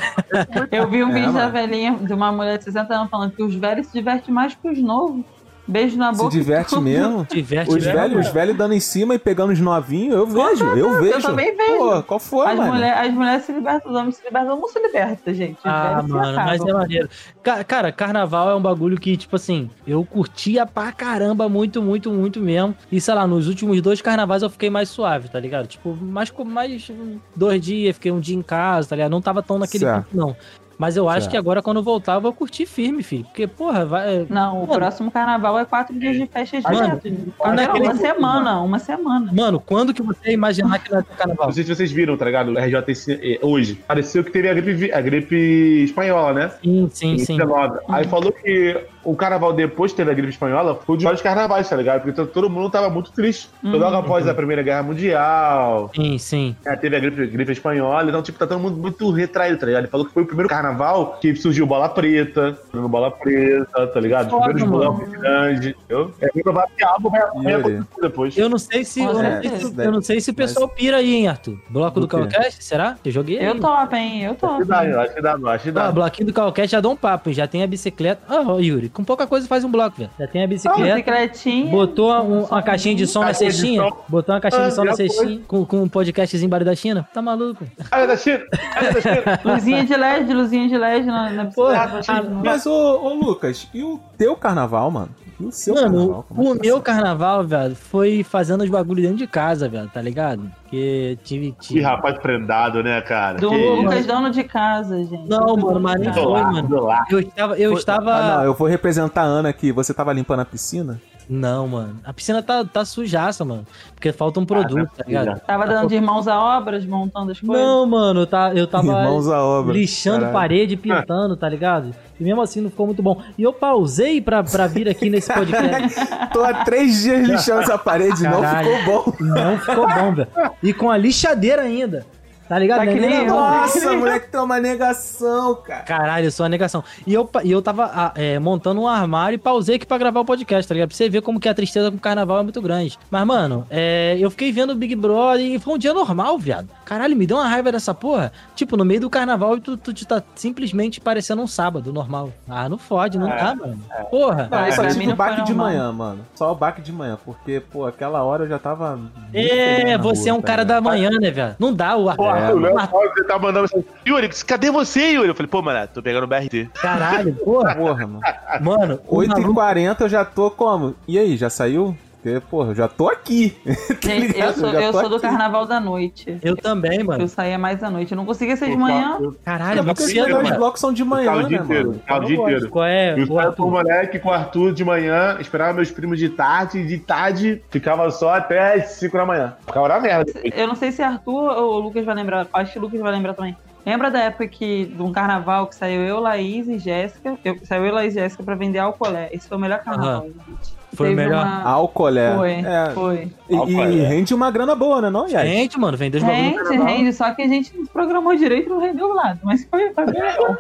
Eu 0.72 0.88
vi 0.90 1.04
um 1.04 1.10
É, 1.10 1.14
vídeo 1.14 1.28
da 1.34 1.40
mano. 1.42 1.52
velhinha, 1.52 1.94
de 2.02 2.12
uma 2.14 2.32
mulher 2.32 2.58
de 2.58 2.64
60 2.64 2.94
anos, 2.96 3.10
falando 3.12 3.32
que 3.32 3.44
os 3.44 3.54
velhos 3.54 3.86
se 3.88 3.94
divertem 3.94 4.34
mais 4.34 4.56
que 4.56 4.68
os 4.68 4.80
novos. 4.80 5.24
Beijo 5.70 5.98
na 5.98 6.12
Se 6.14 6.18
boca. 6.18 6.32
diverte 6.32 6.80
mesmo? 6.80 7.28
diverte 7.32 7.70
Os 7.70 7.76
mesmo, 7.86 7.94
velhos, 7.94 8.26
os 8.28 8.34
velhos 8.34 8.58
dando 8.58 8.74
em 8.74 8.80
cima 8.80 9.14
e 9.14 9.20
pegando 9.20 9.54
os 9.54 9.60
novinhos, 9.60 10.16
eu 10.16 10.26
vejo, 10.26 10.66
eu 10.66 11.00
vejo. 11.00 11.22
também 11.22 11.56
vejo. 11.56 11.78
Pô, 11.78 12.04
qual 12.04 12.20
foi, 12.20 12.48
As, 12.48 12.58
mano? 12.58 12.74
mulher, 12.74 12.98
as 12.98 13.14
mulheres 13.14 13.46
se 13.46 13.52
libertam, 13.52 13.92
os 13.92 13.98
homens 13.98 14.16
se 14.16 14.24
libertam, 14.26 14.60
não 14.60 14.68
se 14.68 14.80
liberta, 14.80 15.32
gente. 15.34 15.60
Os 15.60 15.66
Ah, 15.66 16.02
se 16.04 16.12
mano, 16.12 16.36
mas 16.38 16.62
é 16.66 16.74
maneiro. 16.74 17.10
Ca- 17.44 17.64
Cara, 17.64 17.92
carnaval 17.92 18.50
é 18.50 18.56
um 18.56 18.62
bagulho 18.62 19.00
que, 19.00 19.16
tipo 19.16 19.36
assim, 19.36 19.70
eu 19.86 20.04
curtia 20.04 20.66
pra 20.66 20.92
caramba, 20.92 21.48
muito, 21.48 21.82
muito, 21.84 22.12
muito 22.12 22.40
mesmo. 22.42 22.76
E 22.92 23.00
sei 23.00 23.14
lá, 23.14 23.28
nos 23.28 23.48
últimos 23.48 23.80
dois 23.82 24.02
carnavais 24.02 24.42
eu 24.42 24.50
fiquei 24.50 24.72
mais 24.72 24.90
suave, 24.90 25.30
tá 25.30 25.40
ligado? 25.40 25.68
Tipo, 25.68 25.96
mais, 25.96 26.32
com- 26.32 26.44
mais 26.44 26.92
dois 27.36 27.62
dias, 27.62 27.94
fiquei 27.96 28.12
um 28.12 28.20
dia 28.20 28.36
em 28.36 28.42
casa, 28.42 28.90
tá 28.90 28.96
ligado? 28.96 29.12
Não 29.12 29.22
tava 29.22 29.44
tão 29.44 29.60
naquele 29.60 29.86
pico, 29.86 30.08
não. 30.14 30.36
Mas 30.80 30.96
eu 30.96 31.10
acho 31.10 31.24
Certo. 31.24 31.32
que 31.32 31.36
agora, 31.38 31.62
quando 31.62 31.84
voltar, 31.84 32.14
eu 32.14 32.22
vou 32.22 32.32
curtir 32.32 32.66
firme, 32.66 33.04
filho. 33.04 33.26
Porque, 33.26 33.46
porra, 33.46 33.86
vai. 33.86 34.26
Não, 34.30 34.60
o 34.60 34.62
Mano. 34.62 34.74
próximo 34.76 35.12
carnaval 35.12 35.60
é 35.60 35.66
quatro 35.66 35.94
dias 36.00 36.16
de 36.16 36.26
festa 36.26 36.62
Mano, 36.62 36.98
direto. 37.02 37.34
quando 37.38 37.56
Não, 37.58 37.64
é 37.64 37.66
aquele- 37.66 37.84
uma 37.86 37.96
semana, 37.96 38.62
uma 38.62 38.80
semana. 38.80 39.30
Mano, 39.34 39.60
quando 39.60 39.94
que 39.94 40.02
você 40.02 40.30
ia 40.30 40.34
imaginar 40.34 40.80
que 40.80 40.90
não 40.90 41.00
ia 41.00 41.04
ter 41.04 41.16
carnaval? 41.18 41.48
Não 41.48 41.54
sei 41.54 41.66
se 41.66 41.76
vocês 41.76 41.92
viram, 41.92 42.16
tá 42.16 42.24
ligado? 42.24 42.54
O 42.54 42.58
RJTC 42.58 43.20
eh, 43.22 43.46
hoje. 43.46 43.76
Pareceu 43.86 44.24
que 44.24 44.32
teve 44.32 44.48
a 44.48 44.54
gripe, 44.54 44.90
a 44.94 45.02
gripe 45.02 45.36
espanhola, 45.84 46.32
né? 46.34 46.52
Sim, 46.64 46.90
sim, 46.94 47.14
Em 47.16 47.20
sim. 47.20 47.36
19. 47.38 47.80
Aí 47.90 48.06
falou 48.08 48.32
que 48.32 48.82
o 49.04 49.16
carnaval 49.16 49.54
depois 49.54 49.92
que 49.92 49.98
teve 49.98 50.12
a 50.12 50.14
gripe 50.14 50.30
espanhola 50.32 50.76
foi 50.86 50.96
dos 50.98 51.04
maiores 51.04 51.22
carnavais, 51.22 51.70
tá 51.70 51.76
ligado? 51.76 52.02
Porque 52.02 52.14
to- 52.14 52.28
todo 52.28 52.50
mundo 52.50 52.70
tava 52.70 52.90
muito 52.90 53.12
triste. 53.12 53.50
Foi 53.62 53.72
Logo 53.80 53.96
após 53.96 54.28
a 54.28 54.34
Primeira 54.34 54.62
Guerra 54.62 54.84
Mundial, 54.84 55.92
Sim, 55.96 56.18
sim. 56.18 56.56
né, 56.66 56.76
teve 56.76 56.96
a 56.96 57.00
gripe, 57.00 57.28
gripe 57.28 57.52
espanhola, 57.52 58.08
então, 58.10 58.22
tipo, 58.22 58.38
tá 58.40 58.46
todo 58.48 58.60
mundo 58.60 58.78
muito 58.78 59.10
retraído, 59.12 59.58
tá 59.60 59.66
ligado? 59.66 59.82
Ele 59.84 59.92
falou 59.92 60.06
que 60.06 60.14
foi 60.14 60.24
o 60.24 60.26
primeiro 60.26 60.50
carnaval 60.50 61.18
que 61.22 61.36
surgiu 61.36 61.66
bola 61.66 61.90
preta, 61.90 62.58
no 62.74 62.88
bola 62.90 63.12
preta, 63.12 63.88
tá 63.88 64.00
ligado? 64.00 64.34
Os 64.34 64.44
primeiros 64.46 64.64
bolão 64.70 64.98
grandes? 64.98 65.76
É 66.22 66.28
bem 66.34 66.44
provável 66.44 66.70
que 66.78 66.84
algo 66.84 67.10
vai 67.10 67.22
acontecer 67.22 67.84
depois. 68.02 68.38
Eu 68.38 68.50
não 68.50 68.58
sei 68.58 68.84
se. 68.84 69.02
Eu 69.02 69.14
não, 69.14 69.22
É, 69.24 69.42
sei 69.42 69.50
se 69.50 69.56
isso 69.66 69.82
eu 69.82 69.92
não 69.92 70.02
sei 70.02 70.22
se 70.22 70.32
o 70.32 70.34
pessoal 70.34 70.68
pira 70.68 70.98
aí, 70.98 71.16
hein, 71.16 71.28
Arthur? 71.28 71.58
Bloco 71.70 72.00
do, 72.00 72.08
Do? 72.08 72.10
Calcast, 72.10 72.64
será? 72.64 72.96
Eu 73.04 73.12
joguei 73.12 73.40
aí. 73.40 73.46
Eu 73.46 73.60
topo, 73.60 73.96
hein? 73.96 74.24
Eu 74.24 74.32
Acho 74.32 74.40
topo. 74.40 74.58
que 74.58 74.66
dá, 74.66 74.86
eu 74.86 75.00
acho 75.02 75.14
que 75.16 75.22
dá, 75.22 75.32
eu 75.40 75.48
acho 75.50 75.64
que 75.64 75.70
Ah, 75.70 75.74
dá. 75.74 75.92
bloquinho 75.92 76.28
do 76.28 76.34
Calcast 76.34 76.72
já 76.72 76.80
dá 76.82 76.90
um 76.90 76.96
papo, 76.96 77.30
hein? 77.30 77.36
já 77.36 77.48
tem 77.48 77.64
a 77.64 77.68
bicicleta. 77.68 78.22
Ah, 78.28 78.44
ó, 78.46 78.60
Yuri, 78.60 78.89
com 78.94 79.04
pouca 79.04 79.26
coisa 79.28 79.48
faz 79.48 79.64
um 79.64 79.72
bloco, 79.72 79.98
velho. 79.98 80.10
Já 80.20 80.28
tem 80.28 80.44
a 80.44 80.48
bicicleta. 80.48 80.96
Bicicletinha. 80.96 81.72
Botou 81.72 82.12
um- 82.24 82.44
uma 82.46 82.62
caixinha 82.62 82.96
de 82.96 83.08
som 83.08 83.22
na 83.22 83.34
cestinha? 83.34 83.90
Botou 84.08 84.34
uma 84.36 84.42
caixinha 84.42 84.66
Ah, 84.66 84.70
de 84.70 84.76
som 84.76 84.84
na 84.84 84.94
cestinha 84.94 85.42
com, 85.48 85.66
com 85.66 85.82
um 85.84 85.90
podcastzinho 85.90 86.50
Barulho 86.50 86.66
da 86.70 86.76
China? 86.76 87.08
Tá 87.14 87.22
maluco? 87.22 87.66
Olha 87.92 88.08
da 88.08 88.18
China! 88.18 88.44
Da 88.52 89.02
China! 89.02 89.40
Luzinha 89.56 89.84
de 89.86 89.96
LED, 89.96 90.34
luzinha 90.34 90.68
de 90.68 90.78
LED 90.78 91.06
na, 91.06 91.30
na 91.30 91.44
bicicleta. 91.46 92.02
ah, 92.08 92.22
Mas, 92.44 92.66
ô, 92.66 92.72
ô, 93.02 93.14
Lucas, 93.14 93.68
e 93.74 93.84
o 93.84 94.00
teu 94.18 94.36
carnaval, 94.36 94.90
mano? 94.92 95.10
E 95.40 95.46
o 95.46 95.52
seu 95.52 95.74
Mano, 95.74 95.88
carnaval? 95.88 96.26
É 96.30 96.52
o 96.52 96.54
que 96.56 96.68
meu 96.68 96.82
carnaval, 96.82 97.44
velho, 97.46 97.76
foi 97.76 98.24
fazendo 98.24 98.64
os 98.64 98.70
bagulhos 98.70 99.04
dentro 99.04 99.18
de 99.18 99.28
casa, 99.28 99.70
velho, 99.70 99.90
tá 99.90 100.02
ligado? 100.02 100.52
Porque 100.64 101.18
tive. 101.24 101.52
Que 101.54 101.68
tive... 101.68 101.82
rapaz 101.82 102.18
prendado, 102.20 102.84
né, 102.84 103.00
cara? 103.02 103.40
Do 103.40 103.50
Que 103.50 103.56
Lucas, 103.56 104.06
dono 104.06 104.30
de 104.32 104.44
casa, 104.44 104.98
gente. 105.06 105.30
Não, 105.30 105.56
mano, 105.56 105.80
mas 105.80 106.00
nem 106.00 106.14
foi, 106.14 106.42
mano. 106.42 106.90
Eu 107.10 107.20
estava. 107.20 107.58
Eu 107.58 107.72
Foi- 107.72 107.80
estava. 107.80 108.14
Ah, 108.14 108.38
não, 108.38 108.44
eu 108.44 108.54
vou 108.54 108.68
representar 108.68 109.22
a 109.22 109.26
Ana 109.26 109.50
aqui. 109.50 109.72
Você 109.72 109.94
tava 109.94 110.12
limpando 110.12 110.42
a 110.42 110.46
piscina? 110.46 111.00
Não, 111.32 111.68
mano. 111.68 112.00
A 112.04 112.12
piscina 112.12 112.42
tá, 112.42 112.66
tá 112.66 112.84
sujaça, 112.84 113.46
mano. 113.46 113.64
Porque 113.94 114.12
falta 114.12 114.40
um 114.40 114.46
produto, 114.46 114.90
tá 114.98 115.04
ligado? 115.06 115.40
Tava 115.42 115.68
dando 115.68 115.88
de 115.88 115.94
irmãos 115.96 116.28
a 116.28 116.42
obras, 116.58 116.84
montando 116.86 117.32
as 117.32 117.40
coisas. 117.40 117.64
Não, 117.64 117.86
mano, 117.86 118.22
eu, 118.22 118.28
tá, 118.28 118.52
eu 118.56 118.66
tava 118.68 118.88
Irmãos 118.88 119.28
à 119.30 119.44
obra. 119.44 119.74
lixando 119.74 120.18
Caralho. 120.22 120.34
parede, 120.34 120.76
pintando, 120.76 121.38
tá 121.38 121.48
ligado? 121.48 121.94
E 122.20 122.24
mesmo 122.24 122.42
assim 122.42 122.62
não 122.62 122.72
ficou 122.72 122.88
muito 122.88 123.04
bom. 123.04 123.22
E 123.38 123.44
eu 123.44 123.54
pausei 123.54 124.20
pra, 124.20 124.44
pra 124.44 124.66
vir 124.66 124.90
aqui 124.90 125.08
nesse 125.10 125.32
podcast. 125.32 126.00
Tô 126.34 126.44
há 126.44 126.66
três 126.66 127.04
dias 127.04 127.28
lixando 127.28 127.62
essa 127.62 127.78
parede, 127.78 128.24
não 128.24 128.42
Caralho. 128.42 128.76
ficou 128.78 129.04
bom. 129.04 129.14
Não 129.24 129.58
ficou 129.60 129.88
bom, 129.88 130.16
velho. 130.16 130.28
E 130.64 130.74
com 130.74 130.90
a 130.90 130.98
lixadeira 130.98 131.62
ainda. 131.62 132.06
Tá 132.50 132.58
ligado? 132.58 132.80
Tá 132.80 132.86
Não 132.86 132.92
é 132.92 132.96
que 132.96 133.00
nem. 133.00 133.28
Nossa, 133.28 133.94
moleque, 133.94 134.28
tem 134.32 134.42
uma 134.42 134.60
negação, 134.60 135.56
cara. 135.58 135.84
Caralho, 135.84 136.26
eu 136.26 136.32
sou 136.32 136.46
a 136.46 136.50
negação. 136.50 136.84
E 137.06 137.14
eu, 137.14 137.30
e 137.44 137.52
eu 137.52 137.62
tava 137.62 137.86
ah, 137.94 138.12
é, 138.16 138.40
montando 138.40 138.82
um 138.82 138.88
armário 138.88 139.36
e 139.36 139.38
pausei 139.38 139.76
aqui 139.76 139.86
pra 139.86 140.00
gravar 140.00 140.20
o 140.20 140.26
podcast, 140.26 140.68
tá 140.68 140.74
ligado? 140.74 140.90
Pra 140.90 140.98
você 140.98 141.08
ver 141.08 141.22
como 141.22 141.40
que 141.40 141.48
a 141.48 141.54
tristeza 141.54 141.92
com 141.92 141.98
o 141.98 142.00
carnaval 142.00 142.40
é 142.40 142.44
muito 142.44 142.60
grande. 142.60 142.98
Mas, 143.12 143.26
mano, 143.26 143.68
é, 143.70 144.18
eu 144.20 144.32
fiquei 144.32 144.52
vendo 144.52 144.72
o 144.72 144.76
Big 144.76 144.96
Brother 144.96 145.46
e 145.46 145.60
foi 145.60 145.76
um 145.76 145.78
dia 145.78 145.94
normal, 145.94 146.40
viado. 146.40 146.68
Caralho, 146.86 147.16
me 147.16 147.28
deu 147.28 147.38
uma 147.38 147.48
raiva 147.48 147.72
dessa 147.72 147.94
porra. 147.94 148.32
Tipo, 148.56 148.76
no 148.76 148.84
meio 148.84 149.02
do 149.02 149.10
carnaval 149.12 149.56
e 149.58 149.62
tu, 149.62 149.78
tu, 149.78 149.94
tu 149.94 150.06
tá 150.08 150.22
simplesmente 150.34 151.00
parecendo 151.00 151.44
um 151.44 151.48
sábado 151.48 151.94
normal. 151.94 152.32
Ah, 152.50 152.68
não 152.68 152.80
fode, 152.80 153.20
não 153.20 153.28
dá, 153.30 153.54
mano. 153.54 153.80
Porra. 154.10 154.48
Não, 154.50 154.60
eu 154.60 154.66
Ah, 154.66 154.72
só 154.72 154.88
tive 154.88 155.12
o 155.12 155.16
baque 155.16 155.44
de 155.44 155.54
normal. 155.54 155.68
manhã, 155.68 155.92
mano. 155.92 156.26
Só 156.34 156.52
o 156.52 156.56
baque 156.56 156.82
de 156.82 156.92
manhã, 156.92 157.16
porque, 157.24 157.60
pô, 157.60 157.86
aquela 157.86 158.24
hora 158.24 158.46
eu 158.46 158.50
já 158.50 158.58
tava. 158.58 159.00
É, 159.32 159.98
você 160.00 160.30
é 160.30 160.32
rua, 160.32 160.40
um 160.40 160.42
tá 160.42 160.48
cara 160.48 160.64
ligado? 160.64 160.84
da 160.84 160.90
manhã, 160.90 161.10
né, 161.22 161.30
velho? 161.30 161.56
Não 161.60 161.72
dá 161.72 161.96
o 161.96 162.16
Pô, 162.16 162.24
ar. 162.46 162.54
o 162.56 162.60
Léo 162.60 162.76
Paulo, 162.90 163.10
você 163.10 163.24
tá 163.26 163.40
mandando 163.40 163.66
assim, 163.66 163.84
Yuri, 164.08 164.30
cadê 164.46 164.72
você, 164.72 165.12
Yuri? 165.12 165.28
Eu 165.30 165.36
falei, 165.36 165.50
pô, 165.50 165.62
mano, 165.62 165.88
tô 165.94 166.02
pegando 166.02 166.24
o 166.24 166.28
BRT. 166.28 166.70
Caralho, 166.74 167.34
porra. 167.36 167.76
Porra, 167.76 168.08
mano. 168.08 168.20
Mano, 168.62 169.00
o 169.08 169.26
maluco- 169.28 169.60
8h40 169.62 170.02
eu 170.02 170.10
já 170.10 170.26
tô 170.26 170.50
como? 170.52 170.96
E 171.08 171.18
aí, 171.20 171.36
já 171.38 171.50
saiu? 171.50 171.96
Porque, 172.22 172.40
porra, 172.50 172.72
eu 172.72 172.76
já 172.76 172.88
tô 172.88 173.10
aqui. 173.10 173.58
Tá 174.00 174.14
eu 174.14 174.54
sou, 174.54 174.70
eu 174.70 174.92
tô 174.92 175.00
sou 175.00 175.10
do 175.10 175.16
aqui. 175.16 175.28
carnaval 175.28 175.66
da 175.66 175.80
noite. 175.80 176.38
Eu 176.42 176.56
também, 176.56 177.04
mano. 177.04 177.24
Eu 177.24 177.28
saía 177.28 177.58
mais 177.58 177.84
à 177.84 177.90
noite. 177.90 178.12
Eu 178.12 178.18
não 178.18 178.26
conseguia 178.26 178.56
ser 178.56 178.70
de 178.70 178.78
manhã. 178.78 179.20
Caralho, 179.44 179.80
é 179.80 179.82
muito 179.82 179.98
Porque 179.98 180.20
os 180.20 180.26
cedo, 180.26 180.56
blocos 180.56 180.82
são 180.82 180.94
de 180.94 181.04
manhã, 181.04 181.34
o 181.34 181.48
dia 181.48 181.60
né, 181.60 181.64
inteiro, 181.64 181.88
mano? 181.90 182.00
ficava 182.00 182.24
o 182.24 182.28
dia 182.28 182.36
Eu 182.38 182.44
inteiro. 182.44 182.70
Qual 182.70 182.86
é? 182.86 183.16
Eu 183.18 183.54
com 183.54 183.64
o 183.64 183.72
moleque, 183.72 184.20
com 184.20 184.30
o 184.30 184.34
Arthur 184.34 184.74
de 184.74 184.84
manhã, 184.84 185.38
esperava 185.40 185.74
meus 185.74 185.92
primos 185.92 186.20
de 186.20 186.30
tarde, 186.30 186.80
e 186.80 186.86
de 186.88 186.98
tarde 186.98 187.62
ficava 187.70 188.10
só 188.12 188.36
até 188.36 188.76
as 188.76 188.92
5 188.92 189.18
da 189.18 189.26
manhã. 189.26 189.54
Ficava 189.66 189.88
na 189.88 190.00
merda. 190.00 190.32
Eu 190.44 190.68
não 190.68 190.76
sei 190.76 190.92
se 190.92 191.02
Arthur 191.02 191.52
ou 191.58 191.76
o 191.76 191.80
Lucas 191.80 192.06
vai 192.06 192.16
lembrar. 192.16 192.48
Acho 192.54 192.74
que 192.74 192.80
o 192.80 192.82
Lucas 192.82 193.00
vai 193.00 193.12
lembrar 193.12 193.34
também. 193.34 193.56
Lembra 193.86 194.12
da 194.12 194.20
época 194.20 194.48
que, 194.48 194.86
de 194.86 195.02
um 195.02 195.12
carnaval 195.12 195.68
que 195.68 195.76
saiu 195.76 196.02
eu, 196.02 196.20
Laís 196.20 196.68
e 196.68 196.78
Jéssica? 196.78 197.38
Eu, 197.44 197.58
saiu 197.64 197.86
eu, 197.86 197.94
Laís 197.94 198.14
e 198.14 198.20
Jéssica 198.20 198.44
pra 198.44 198.56
vender 198.56 198.80
álcoolé. 198.80 199.30
Esse 199.32 199.48
foi 199.48 199.58
o 199.58 199.62
melhor 199.62 199.80
carnaval, 199.80 200.26
gente. 200.26 200.79
Foi 200.94 201.14
o 201.14 201.16
melhor? 201.16 201.46
uma- 201.46 201.64
Álcool, 201.64 202.10
é. 202.18 202.36
Foi, 202.36 202.52
é. 202.52 202.92
foi. 202.94 203.32
E, 203.50 203.56
e 203.56 204.02
é. 204.02 204.08
rende 204.08 204.34
uma 204.34 204.52
grana 204.52 204.76
boa, 204.76 205.02
né, 205.02 205.10
não, 205.10 205.28
Yas? 205.28 205.42
Gente, 205.44 205.80
mano, 205.80 205.98
vendeu 205.98 206.22
no 206.22 206.28
Rende, 206.28 206.56
carnaval. 206.56 206.88
rende, 206.88 207.14
só 207.14 207.32
que 207.34 207.42
a 207.42 207.48
gente 207.48 207.76
não 207.76 207.86
programou 207.86 208.36
direito 208.36 208.68
e 208.68 208.70
não 208.70 208.80
rendeu 208.80 209.08
o 209.08 209.14
lado. 209.14 209.40
Mas 209.44 209.66
foi, 209.66 209.92
foi 209.94 210.06
bem 210.06 210.22
legal. 210.22 210.58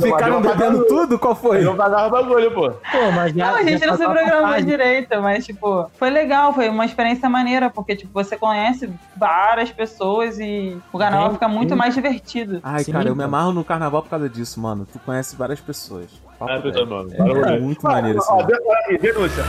Ficaram 0.00 0.40
bebendo 0.40 0.84
tudo? 0.86 1.18
Qual 1.18 1.34
foi? 1.34 1.64
Eu 1.66 1.74
pagava 1.74 2.06
o 2.06 2.10
bagulho, 2.10 2.50
pô. 2.52 2.70
Pô, 2.70 3.10
mas 3.14 3.32
já. 3.34 3.46
Não, 3.46 3.56
a 3.56 3.62
gente 3.62 3.80
já 3.80 3.86
não 3.88 3.96
se 3.96 4.04
a 4.04 4.10
programou 4.10 4.62
direito, 4.62 5.20
mas, 5.20 5.44
tipo, 5.44 5.90
foi 5.98 6.10
legal, 6.10 6.52
foi 6.52 6.68
uma 6.68 6.84
experiência 6.84 7.28
maneira, 7.28 7.70
porque, 7.70 7.96
tipo, 7.96 8.12
você 8.12 8.36
conhece 8.36 8.90
várias 9.16 9.70
pessoas 9.70 10.38
e 10.38 10.76
o 10.92 10.98
carnaval 10.98 11.32
fica 11.32 11.48
muito 11.48 11.70
sim. 11.70 11.76
mais 11.76 11.94
divertido. 11.94 12.60
Ai, 12.62 12.84
Sim, 12.84 12.92
cara, 12.92 13.08
eu 13.08 13.16
me 13.16 13.24
amarro 13.24 13.52
no 13.52 13.64
carnaval 13.64 14.02
por 14.02 14.10
causa 14.10 14.28
disso, 14.28 14.60
mano. 14.60 14.86
Tu 14.90 14.98
conhece 15.00 15.36
várias 15.36 15.60
pessoas. 15.60 16.06
Papo 16.38 16.68
É, 16.68 16.84
mano. 16.84 17.10
É 17.14 17.58
muito 17.60 17.82
maneiro. 17.82 18.20
Ó, 18.28 18.42
aqui, 18.42 18.98
denúncia. 18.98 19.44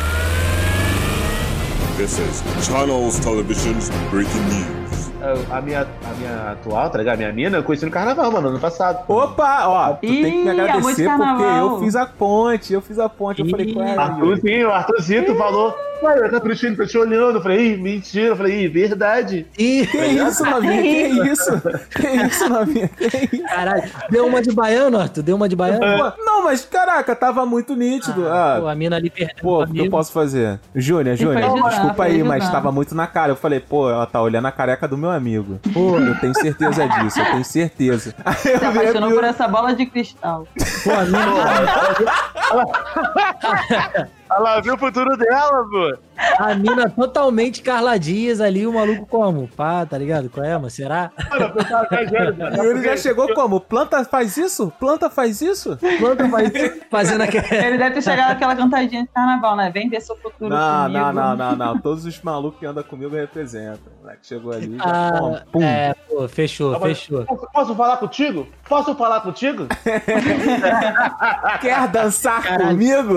This 1.97 2.19
is 2.19 2.43
Channels 2.65 3.19
Television's 3.19 3.89
breaking 4.11 4.41
news. 4.49 4.84
A 5.51 5.61
minha, 5.61 5.81
a 5.81 6.13
minha 6.17 6.51
atual, 6.51 6.89
tá 6.89 6.97
ligado? 6.97 7.15
A 7.15 7.17
minha 7.17 7.33
mina, 7.33 7.57
eu 7.57 7.63
conheci 7.63 7.85
no 7.85 7.91
carnaval, 7.91 8.31
mano, 8.31 8.49
ano 8.49 8.59
passado. 8.59 9.03
Opa, 9.07 9.67
ó, 9.67 9.93
tu 9.93 10.01
tem 10.01 10.23
que 10.23 10.31
me 10.37 10.43
Ih, 10.45 10.49
agradecer 10.49 11.09
porque 11.09 11.43
eu 11.43 11.79
fiz 11.79 11.95
a 11.95 12.05
ponte, 12.05 12.73
eu 12.73 12.81
fiz 12.81 12.99
a 12.99 13.09
ponte. 13.09 13.41
Eu 13.41 13.49
falei, 13.49 13.67
Ih, 13.67 13.73
qual 13.73 13.85
é, 13.85 13.97
Arthur, 13.97 14.25
Yuri? 14.25 14.41
sim, 14.41 14.63
o 14.63 14.71
Arthurzito 14.71 15.35
falou. 15.35 15.75
Ué, 16.03 16.19
eu 16.19 16.41
tô 16.41 16.49
te, 16.53 16.75
tô 16.75 16.85
te 16.85 16.97
olhando. 16.97 17.37
Eu 17.37 17.41
falei, 17.41 17.73
ih, 17.73 17.77
mentira. 17.77 18.27
Eu 18.27 18.35
falei, 18.35 18.65
ih, 18.65 18.67
verdade. 18.67 19.47
Ih, 19.57 19.87
Que 19.87 19.97
isso, 20.05 20.43
novinha? 20.45 20.81
Que 20.81 21.07
isso? 21.31 21.61
Que 21.89 22.07
isso, 22.07 22.49
novinha? 22.49 22.87
Que 22.89 23.35
isso? 23.35 23.43
caralho. 23.47 23.83
Deu 24.09 24.27
uma 24.27 24.41
de 24.41 24.51
baiano, 24.51 24.99
Arthur? 24.99 25.23
Deu 25.23 25.35
uma 25.37 25.47
de 25.47 25.55
baiano? 25.55 25.79
Pô, 25.79 26.23
não, 26.23 26.43
mas 26.43 26.65
caraca, 26.65 27.15
tava 27.15 27.45
muito 27.45 27.75
nítido. 27.75 28.27
Ah, 28.27 28.57
Pô, 28.59 28.67
a 28.67 28.75
mina 28.75 28.97
ali 28.97 29.09
perdendo. 29.09 29.41
Pô, 29.41 29.63
o 29.63 29.67
que 29.67 29.79
eu 29.79 29.89
posso 29.89 30.11
fazer? 30.11 30.59
Júnior, 30.75 31.15
Júnior, 31.15 31.69
desculpa 31.69 32.03
aí, 32.03 32.21
mas 32.23 32.49
tava 32.51 32.71
muito 32.71 32.93
na 32.93 33.07
cara. 33.07 33.31
Eu 33.31 33.35
falei, 33.37 33.61
pô, 33.61 33.89
ela 33.89 34.05
tá 34.05 34.21
olhando 34.21 34.47
a 34.47 34.51
careca 34.51 34.87
do 34.87 34.97
meu 34.97 35.09
amigo. 35.15 35.59
Pô, 35.73 35.97
eu 35.97 36.15
tenho 36.19 36.33
certeza 36.33 36.87
disso, 36.87 37.19
eu 37.19 37.25
tenho 37.25 37.45
certeza. 37.45 38.15
Aí 38.25 38.33
eu 38.33 38.39
Se 38.41 38.49
virei 38.49 38.69
apaixonou 38.69 39.09
pro 39.09 39.17
por 39.19 39.23
essa 39.25 39.47
bola 39.47 39.73
de 39.73 39.85
cristal. 39.85 40.47
Pô, 40.83 40.91
a 40.91 41.05
mina. 41.05 41.25
Ela 44.29 44.59
viu 44.59 44.73
o 44.73 44.77
futuro 44.77 45.15
dela, 45.17 45.63
pô. 45.69 45.97
A 46.39 46.55
mina 46.55 46.89
totalmente 46.89 47.61
Carla 47.61 47.99
Dias 47.99 48.39
ali, 48.41 48.65
o 48.65 48.73
maluco 48.73 49.05
como? 49.05 49.47
Pá, 49.49 49.85
tá 49.85 49.97
ligado? 49.97 50.29
Qual 50.29 50.45
é, 50.45 50.53
mano? 50.53 50.69
Será? 50.69 51.11
Mano, 51.29 51.53
eu 51.55 51.65
tava 51.65 51.87
viajando, 51.89 52.37
mano. 52.39 52.63
E 52.63 52.67
ele 52.67 52.83
já 52.83 52.97
chegou 52.97 53.33
como? 53.33 53.59
Planta 53.59 54.03
faz 54.05 54.37
isso? 54.37 54.71
Planta 54.79 55.09
faz 55.09 55.41
isso? 55.41 55.77
Planta 55.99 56.27
faz... 56.29 56.51
fazendo 56.89 57.21
aquele. 57.21 57.45
Ele 57.51 57.77
deve 57.77 57.95
ter 57.95 58.01
chegado 58.01 58.31
aquela 58.31 58.55
cantadinha 58.55 59.03
de 59.03 59.09
carnaval, 59.09 59.55
né? 59.57 59.69
Vem 59.73 59.89
ver 59.89 60.01
seu 60.01 60.15
futuro 60.15 60.49
Não, 60.49 60.83
comigo. 60.87 60.99
não, 60.99 61.13
não, 61.13 61.35
não, 61.35 61.55
não. 61.55 61.77
Todos 61.79 62.05
os 62.05 62.21
malucos 62.21 62.59
que 62.59 62.65
andam 62.65 62.83
comigo 62.83 63.13
representam. 63.15 63.91
O 63.99 64.03
moleque 64.03 64.25
chegou 64.25 64.53
ali, 64.53 64.77
já, 64.77 64.83
Ah, 64.85 65.11
pum, 65.51 65.59
pum. 65.59 65.63
é, 65.63 65.93
pô, 66.07 66.27
fechou, 66.27 66.79
fechou. 66.79 67.25
Posso, 67.25 67.47
posso 67.51 67.75
falar 67.75 67.97
contigo? 67.97 68.47
Posso 68.67 68.95
falar 68.95 69.19
contigo? 69.21 69.67
Quer 71.61 71.87
dançar 71.89 72.57
comigo? 72.57 73.15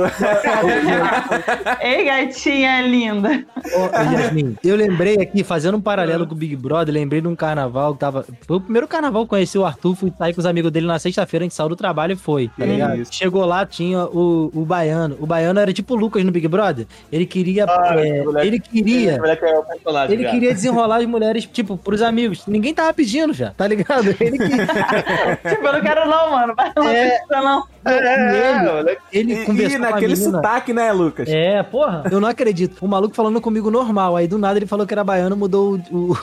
Ei, 1.81 2.05
gatinha 2.05 2.81
linda. 2.83 3.45
Ô, 3.75 4.15
Yasmin, 4.15 4.57
eu 4.65 4.77
lembrei 4.77 5.17
aqui, 5.21 5.43
fazendo 5.45 5.77
um 5.77 5.81
paralelo 5.81 6.27
com 6.27 6.35
o 6.35 6.37
Big 6.39 6.57
Brother, 6.57 6.93
lembrei 6.95 7.21
de 7.21 7.29
um 7.29 7.37
carnaval 7.37 7.95
que 7.95 8.01
tava. 8.01 8.25
Foi 8.47 8.57
o 8.57 8.61
primeiro 8.61 8.89
carnaval 8.89 9.23
que 9.23 9.27
eu 9.27 9.29
conheci 9.39 9.59
o 9.59 9.65
Arthur, 9.67 9.95
fui 9.95 10.13
sair 10.17 10.33
com 10.35 10.41
os 10.41 10.47
amigos 10.47 10.71
dele 10.71 10.87
na 10.87 10.99
sexta-feira, 10.99 11.45
a 11.45 11.47
gente 11.47 11.55
saiu 11.55 11.69
do 11.69 11.77
trabalho 11.77 12.13
e 12.13 12.17
foi, 12.17 12.49
tá 12.59 12.65
ligado? 12.65 12.97
isso. 13.01 13.13
Chegou 13.15 13.45
lá, 13.45 13.65
tinha 13.67 14.05
o, 14.05 14.51
o 14.55 14.65
Baiano. 14.65 15.17
O 15.21 15.27
Baiano 15.27 15.61
era 15.61 15.73
tipo 15.73 15.95
o 15.95 15.97
Lucas 15.97 16.25
no 16.25 16.33
Big 16.33 16.49
Brother. 16.49 16.87
Ele 17.13 17.27
queria. 17.27 17.65
Ah, 17.69 17.95
é, 17.99 18.23
moleque- 18.23 18.47
ele 18.47 18.61
queria. 18.61 19.13
É 19.13 20.13
Ele 20.13 20.23
cara. 20.23 20.31
queria 20.35 20.55
desenrolar 20.55 20.79
enrolar 20.79 21.01
as 21.01 21.07
mulheres, 21.07 21.45
tipo, 21.47 21.77
pros 21.77 22.03
amigos. 22.03 22.47
Ninguém 22.47 22.73
tava 22.75 22.93
pedindo 22.93 23.33
já, 23.33 23.51
tá 23.51 23.67
ligado? 23.67 24.15
Ele 24.21 24.39
que. 24.39 24.49
Tipo, 25.49 25.67
eu 25.67 25.73
não 25.73 25.81
quero 25.81 26.09
não, 26.09 26.31
mano. 26.31 26.55
Vai 26.55 26.73
lá, 26.77 26.95
É. 26.95 27.19
não, 27.31 27.43
não. 27.43 27.65
É, 27.85 28.55
mano. 28.63 28.91
Ele 29.13 29.33
E, 29.35 29.45
conversou 29.45 29.73
e 29.73 29.77
a 29.77 29.91
naquele 29.91 30.15
menina. 30.15 30.31
sotaque, 30.33 30.73
né, 30.73 30.88
Lucas? 30.93 31.29
É, 31.29 31.63
porra, 31.63 32.05
eu 32.11 32.21
não 32.21 32.29
acredito. 32.29 32.77
O 32.85 32.89
maluco 32.89 33.15
falando 33.15 33.41
comigo 33.41 33.71
normal. 33.71 34.17
Aí 34.17 34.27
do 34.29 34.39
nada 34.39 34.59
ele 34.59 34.67
falou 34.67 34.87
que 34.87 34.95
era 34.95 35.05
baiano, 35.05 35.37
mudou 35.37 35.75
o. 35.91 35.97
o, 35.97 36.13
o, 36.13 36.13
o- 36.13 36.19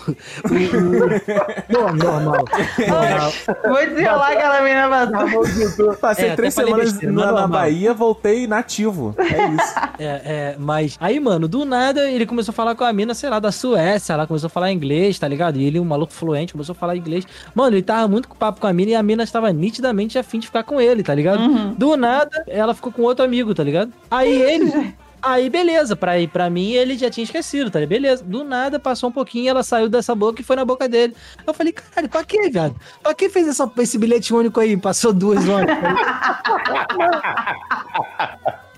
Não, 1.70 1.94
normal. 1.94 2.46
normal. 2.88 3.34
Vou 3.68 3.86
desenrolar 3.88 4.32
aquela 4.32 4.62
menina 4.62 4.88
pra 4.90 5.96
Passei 5.96 6.30
É, 6.30 6.36
três 6.36 6.54
semanas 6.54 6.92
besteira, 6.94 7.14
na, 7.14 7.32
na. 7.32 7.48
Bahia, 7.48 7.94
voltei 7.94 8.48
nativo. 8.48 9.16
É 9.18 9.48
isso. 9.50 9.76
É, 10.00 10.06
é, 10.26 10.56
mas. 10.60 10.98
Aí, 11.00 11.20
mano, 11.20 11.48
do 11.48 11.66
nada 11.66 12.10
ele 12.10 12.26
começou 12.26 12.52
a 12.52 12.56
falar 12.56 12.76
com 12.76 12.84
a 12.84 12.94
mina, 12.94 13.14
sei 13.14 13.30
lá, 13.30 13.40
da 13.40 13.52
Suécia. 13.52 14.14
Ela 14.14 14.28
começou 14.28 14.48
a 14.48 14.50
falar 14.50 14.72
inglês, 14.72 15.18
tá 15.20 15.28
ligado? 15.28 15.58
E 15.58 15.66
ele, 15.66 15.80
um 15.80 15.86
maluco 15.86 16.14
fluente, 16.14 16.54
começou 16.54 16.74
a 16.74 16.76
falar 16.76 16.96
inglês. 16.96 17.26
Mano, 17.54 17.76
ele 17.76 17.84
tava 17.84 18.08
muito 18.08 18.28
com 18.28 18.36
papo 18.36 18.60
com 18.62 18.68
a 18.68 18.74
mina 18.74 18.92
e 18.92 18.96
a 18.96 19.04
mina 19.04 19.24
estava 19.24 19.52
nitidamente 19.52 20.18
afim 20.18 20.40
de 20.40 20.48
ficar 20.48 20.64
com 20.64 20.80
ele, 20.80 21.04
tá 21.04 21.14
ligado? 21.14 21.36
Do 21.78 21.96
nada, 21.98 22.44
ela 22.48 22.74
ficou 22.74 22.92
com 22.92 23.02
outro 23.04 23.24
amigo, 23.26 23.54
tá 23.54 23.64
ligado? 23.64 23.92
Aí 24.10 24.42
ele. 24.42 24.55
Aí, 25.22 25.50
beleza, 25.50 25.96
pra, 25.96 26.20
ir- 26.20 26.28
pra 26.28 26.52
mim 26.52 26.74
ele 26.74 26.96
já 26.96 27.10
tinha 27.10 27.24
esquecido, 27.24 27.72
tá? 27.72 27.84
Beleza. 27.84 28.24
Do 28.24 28.44
nada, 28.44 28.80
passou 28.80 29.10
um 29.10 29.12
pouquinho, 29.12 29.50
ela 29.50 29.64
saiu 29.64 29.90
dessa 29.90 30.14
boca 30.14 30.40
e 30.40 30.44
foi 30.44 30.56
na 30.56 30.64
boca 30.64 30.88
dele. 30.88 31.16
Eu 31.48 31.52
falei, 31.54 31.74
caralho, 31.74 32.08
pra 32.10 32.24
quê, 32.24 32.48
viado? 32.52 32.76
Pra 33.02 33.12
que 33.16 33.28
fez 33.28 33.48
essa, 33.48 33.68
esse 33.80 33.98
bilhete 33.98 34.32
único 34.36 34.60
aí? 34.60 34.78
Passou 34.78 35.12
duas 35.12 35.48
horas. 35.50 35.76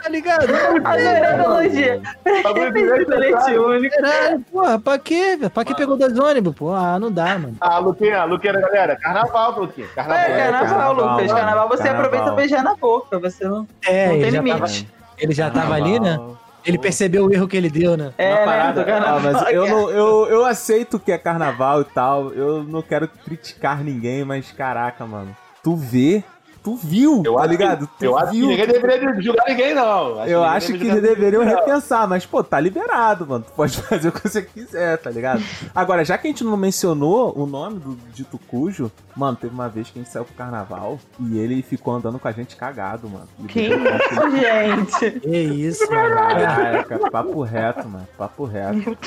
Tá 0.01 0.09
ligado? 0.09 0.45
Adorei 0.85 1.07
a 1.07 1.33
analogia. 1.33 2.01
Bagulho 2.43 2.71
Fez 2.71 2.85
direito, 2.85 3.09
bilhete 3.11 3.33
cara. 3.33 3.61
único. 3.61 3.95
Caralho, 4.01 4.39
porra, 4.51 4.79
pra 4.79 4.99
quê, 4.99 5.35
velho? 5.37 5.49
Pra 5.49 5.65
que 5.65 5.75
pegou 5.75 5.97
dois 5.97 6.17
ônibus, 6.17 6.55
pô? 6.55 6.73
Ah, 6.73 6.97
não 6.99 7.11
dá, 7.11 7.37
mano. 7.37 7.57
Ah, 7.59 7.79
Luquinha, 7.79 8.23
Luquinha, 8.23 8.53
galera. 8.53 8.95
Carnaval, 8.95 9.59
Luquinha. 9.59 9.87
Carnaval. 9.93 10.23
É, 10.23 10.27
carnaval, 10.37 10.67
carnaval, 10.69 10.93
Lucas. 10.93 11.31
Carnaval 11.33 11.67
você 11.67 11.83
Carnaval. 11.83 12.05
aproveita 12.05 12.31
beijar 12.35 12.63
na 12.63 12.75
boca. 12.75 13.19
Você 13.19 13.43
não, 13.45 13.67
É, 13.85 14.07
não 14.07 14.13
ele 14.15 14.21
tem 14.23 14.31
limite. 14.31 14.85
tava, 14.85 14.96
ele 15.17 15.33
já 15.33 15.49
tava 15.49 15.73
ali, 15.73 15.99
né? 15.99 16.19
Ele 16.65 16.77
percebeu 16.77 17.25
o 17.25 17.33
erro 17.33 17.47
que 17.47 17.55
ele 17.55 17.69
deu, 17.69 17.95
né? 17.95 18.11
É, 18.17 18.29
Uma 18.29 18.39
né? 18.39 18.45
parada. 18.45 18.83
Carnaval. 18.83 19.17
Ah, 19.17 19.21
mas 19.21 19.53
eu, 19.53 19.67
não, 19.69 19.89
eu, 19.89 20.27
eu 20.27 20.45
aceito 20.45 20.99
que 20.99 21.11
é 21.11 21.17
carnaval 21.17 21.81
e 21.81 21.85
tal. 21.85 22.33
Eu 22.33 22.63
não 22.63 22.81
quero 22.81 23.07
criticar 23.07 23.83
ninguém, 23.83 24.25
mas 24.25 24.51
caraca, 24.51 25.05
mano. 25.05 25.35
Tu 25.63 25.75
vê, 25.75 26.23
tu 26.67 26.75
viu, 26.75 27.21
Eu 27.23 27.35
tá 27.35 27.39
acho, 27.43 27.49
ligado? 27.49 27.89
que, 27.97 28.05
eu 28.05 28.17
acho 28.17 28.31
que 28.31 28.37
viu. 28.39 28.47
ninguém 28.49 28.67
deveria 28.67 29.21
julgar 29.21 29.45
ninguém, 29.47 29.73
não. 29.73 30.09
Eu 30.25 30.41
ninguém 30.41 30.43
acho 30.43 30.67
que 30.73 30.79
julgar 30.79 31.01
deveriam 31.01 31.41
ninguém, 31.43 31.55
não. 31.55 31.65
repensar, 31.65 32.07
mas, 32.09 32.25
pô, 32.25 32.43
tá 32.43 32.59
liberado, 32.59 33.25
mano. 33.25 33.45
Tu 33.47 33.53
pode 33.53 33.77
fazer 33.83 34.09
o 34.09 34.11
que 34.11 34.27
você 34.27 34.41
quiser, 34.41 34.97
tá 34.97 35.09
ligado? 35.09 35.41
Agora, 35.73 36.03
já 36.03 36.17
que 36.17 36.27
a 36.27 36.29
gente 36.29 36.43
não 36.43 36.57
mencionou 36.57 37.33
o 37.37 37.45
nome 37.45 37.79
do 37.79 37.97
dito 38.13 38.37
cujo, 38.49 38.91
mano, 39.15 39.37
teve 39.39 39.53
uma 39.53 39.69
vez 39.69 39.89
que 39.89 39.97
a 39.97 40.03
gente 40.03 40.11
saiu 40.11 40.25
pro 40.25 40.35
carnaval 40.35 40.99
e 41.21 41.37
ele 41.39 41.61
ficou 41.61 41.95
andando 41.95 42.19
com 42.19 42.27
a 42.27 42.33
gente 42.33 42.57
cagado, 42.57 43.07
mano. 43.07 43.27
Que 43.47 43.69
isso, 43.69 44.31
gente? 44.37 45.19
Que 45.21 45.37
isso, 45.37 45.89
mano. 45.89 46.15
Caraca, 46.15 47.09
papo 47.09 47.41
reto, 47.43 47.87
mano. 47.87 48.07
Papo 48.17 48.43
reto. 48.43 48.97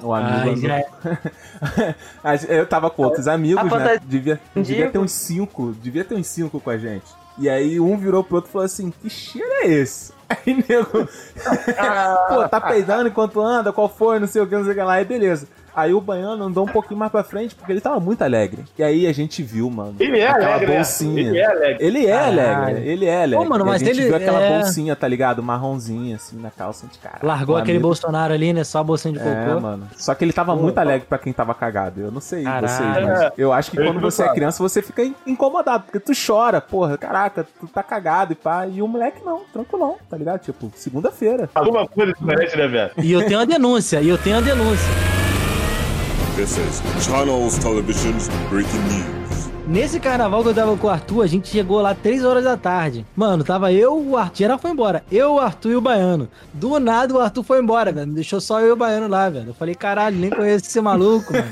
O 0.00 0.14
amigo. 0.14 0.66
Ai, 0.70 1.94
Mas 2.22 2.44
Eu 2.48 2.66
tava 2.66 2.88
com 2.88 3.02
outros 3.02 3.26
amigos, 3.26 3.72
A 3.72 3.78
né? 3.78 3.98
Devia, 4.04 4.40
devia 4.54 4.90
ter 4.90 4.98
uns 4.98 5.12
cinco. 5.12 5.72
Devia 5.82 6.04
ter 6.04 6.14
uns 6.14 6.26
cinco 6.26 6.60
com 6.60 6.70
a 6.70 6.78
gente. 6.78 6.99
E 7.40 7.48
aí 7.48 7.80
um 7.80 7.96
virou 7.96 8.22
pro 8.22 8.36
outro 8.36 8.50
e 8.50 8.52
falou 8.52 8.66
assim: 8.66 8.90
que 8.90 9.08
cheiro 9.08 9.50
é 9.62 9.66
esse? 9.66 10.12
Aí, 10.30 10.54
nego, 10.54 11.08
pô, 12.28 12.48
tá 12.48 12.60
peidando 12.60 13.08
enquanto 13.08 13.40
anda, 13.40 13.72
qual 13.72 13.88
foi, 13.88 14.20
não 14.20 14.28
sei 14.28 14.40
o 14.40 14.46
que, 14.46 14.54
não 14.54 14.62
sei 14.62 14.74
o 14.74 14.76
que 14.76 14.80
lá, 14.80 14.92
aí 14.92 15.04
beleza. 15.04 15.48
Aí 15.80 15.94
o 15.94 16.00
baiano 16.00 16.44
andou 16.44 16.64
um 16.64 16.68
pouquinho 16.68 16.98
mais 16.98 17.10
pra 17.10 17.22
frente 17.24 17.54
porque 17.54 17.72
ele 17.72 17.80
tava 17.80 17.98
muito 18.00 18.22
alegre. 18.22 18.64
E 18.78 18.82
aí 18.82 19.06
a 19.06 19.12
gente 19.12 19.42
viu, 19.42 19.70
mano. 19.70 19.94
Ele 19.98 20.18
é 20.18 20.28
aquela 20.28 20.46
alegre, 20.54 20.66
né? 20.66 20.74
bolsinha. 20.76 21.20
Ele 21.28 21.38
é 21.38 21.46
alegre. 21.46 21.86
Ele 21.86 22.06
é 22.06 22.12
alegre, 22.18 22.88
ele 22.88 23.06
é 23.06 23.22
alegre. 23.22 23.44
Pô, 23.44 23.50
mano, 23.50 23.64
E 23.64 23.68
a 23.68 23.70
mas 23.70 23.80
gente 23.80 23.90
ele 23.90 24.02
viu 24.06 24.16
aquela 24.16 24.40
é- 24.40 24.58
bolsinha, 24.58 24.94
tá 24.96 25.08
ligado? 25.08 25.42
Marronzinha, 25.42 26.16
assim, 26.16 26.36
na 26.40 26.50
calça 26.50 26.86
de 26.86 26.98
cara. 26.98 27.18
Largou 27.22 27.56
aquele 27.56 27.72
amigo- 27.78 27.88
Bolsonaro 27.88 28.32
ali, 28.34 28.52
né? 28.52 28.64
Só 28.64 28.78
a 28.80 28.84
bolsinha 28.84 29.14
de 29.14 29.20
É, 29.20 29.44
cocô. 29.46 29.60
mano. 29.60 29.88
Só 29.96 30.14
que 30.14 30.24
ele 30.24 30.32
tava 30.32 30.54
muito 30.54 30.76
alegre 30.78 31.06
pra 31.08 31.18
quem 31.18 31.32
tava 31.32 31.54
cagado. 31.54 32.00
Eu 32.00 32.10
não 32.10 32.20
sei 32.20 32.44
Caralho. 32.44 32.68
vocês, 32.68 33.06
mas 33.06 33.32
eu 33.38 33.52
acho 33.52 33.70
que 33.70 33.78
Eu 33.80 33.86
quando 33.86 34.00
você 34.00 34.22
é 34.22 34.28
criança, 34.28 34.62
você 34.62 34.82
fica 34.82 35.02
in- 35.04 35.14
incomodado, 35.26 35.84
porque 35.84 36.00
tu 36.00 36.12
chora, 36.14 36.60
porra, 36.60 36.98
caraca, 36.98 37.46
tu 37.58 37.66
tá 37.66 37.82
cagado 37.82 38.32
e 38.32 38.36
pá. 38.36 38.66
E 38.66 38.82
o 38.82 38.88
moleque 38.88 39.22
não, 39.24 39.40
tranquilão, 39.52 39.96
tá 40.08 40.16
ligado? 40.16 40.40
Tipo, 40.40 40.70
segunda-feira. 40.74 41.48
Alguma 41.54 41.86
coisa 41.86 42.12
diferente, 42.12 42.56
né, 42.56 42.66
velho? 42.68 42.90
E 42.98 43.12
eu 43.12 43.24
tenho 43.26 43.38
uma 43.38 43.46
denúncia, 43.46 44.00
e 44.00 44.08
eu 44.08 44.18
tenho 44.18 44.36
uma 44.36 44.42
denúncia. 44.42 45.19
This 46.36 46.56
is 46.58 46.80
Channels 47.06 47.58
Television's 47.58 48.28
breaking 48.48 48.82
news. 48.88 49.19
Nesse 49.70 50.00
carnaval 50.00 50.42
que 50.42 50.48
eu 50.48 50.54
tava 50.54 50.76
com 50.76 50.88
o 50.88 50.90
Arthur, 50.90 51.22
a 51.22 51.28
gente 51.28 51.46
chegou 51.48 51.80
lá 51.80 51.94
3 51.94 52.24
horas 52.24 52.42
da 52.42 52.56
tarde. 52.56 53.06
Mano, 53.14 53.44
tava 53.44 53.72
eu, 53.72 53.96
o 53.96 54.16
Arthur, 54.16 54.36
geral 54.36 54.58
foi 54.58 54.72
embora. 54.72 55.04
Eu, 55.12 55.34
o 55.34 55.38
Arthur 55.38 55.70
e 55.70 55.76
o 55.76 55.80
Baiano. 55.80 56.28
Do 56.52 56.80
nada 56.80 57.14
o 57.14 57.20
Arthur 57.20 57.44
foi 57.44 57.60
embora, 57.60 57.92
velho. 57.92 58.10
Deixou 58.10 58.40
só 58.40 58.58
eu 58.60 58.66
e 58.66 58.72
o 58.72 58.76
Baiano 58.76 59.06
lá, 59.06 59.30
velho. 59.30 59.50
Eu 59.50 59.54
falei, 59.54 59.76
caralho, 59.76 60.16
nem 60.16 60.28
conheço 60.28 60.66
esse 60.66 60.80
maluco, 60.80 61.32
mano. 61.32 61.46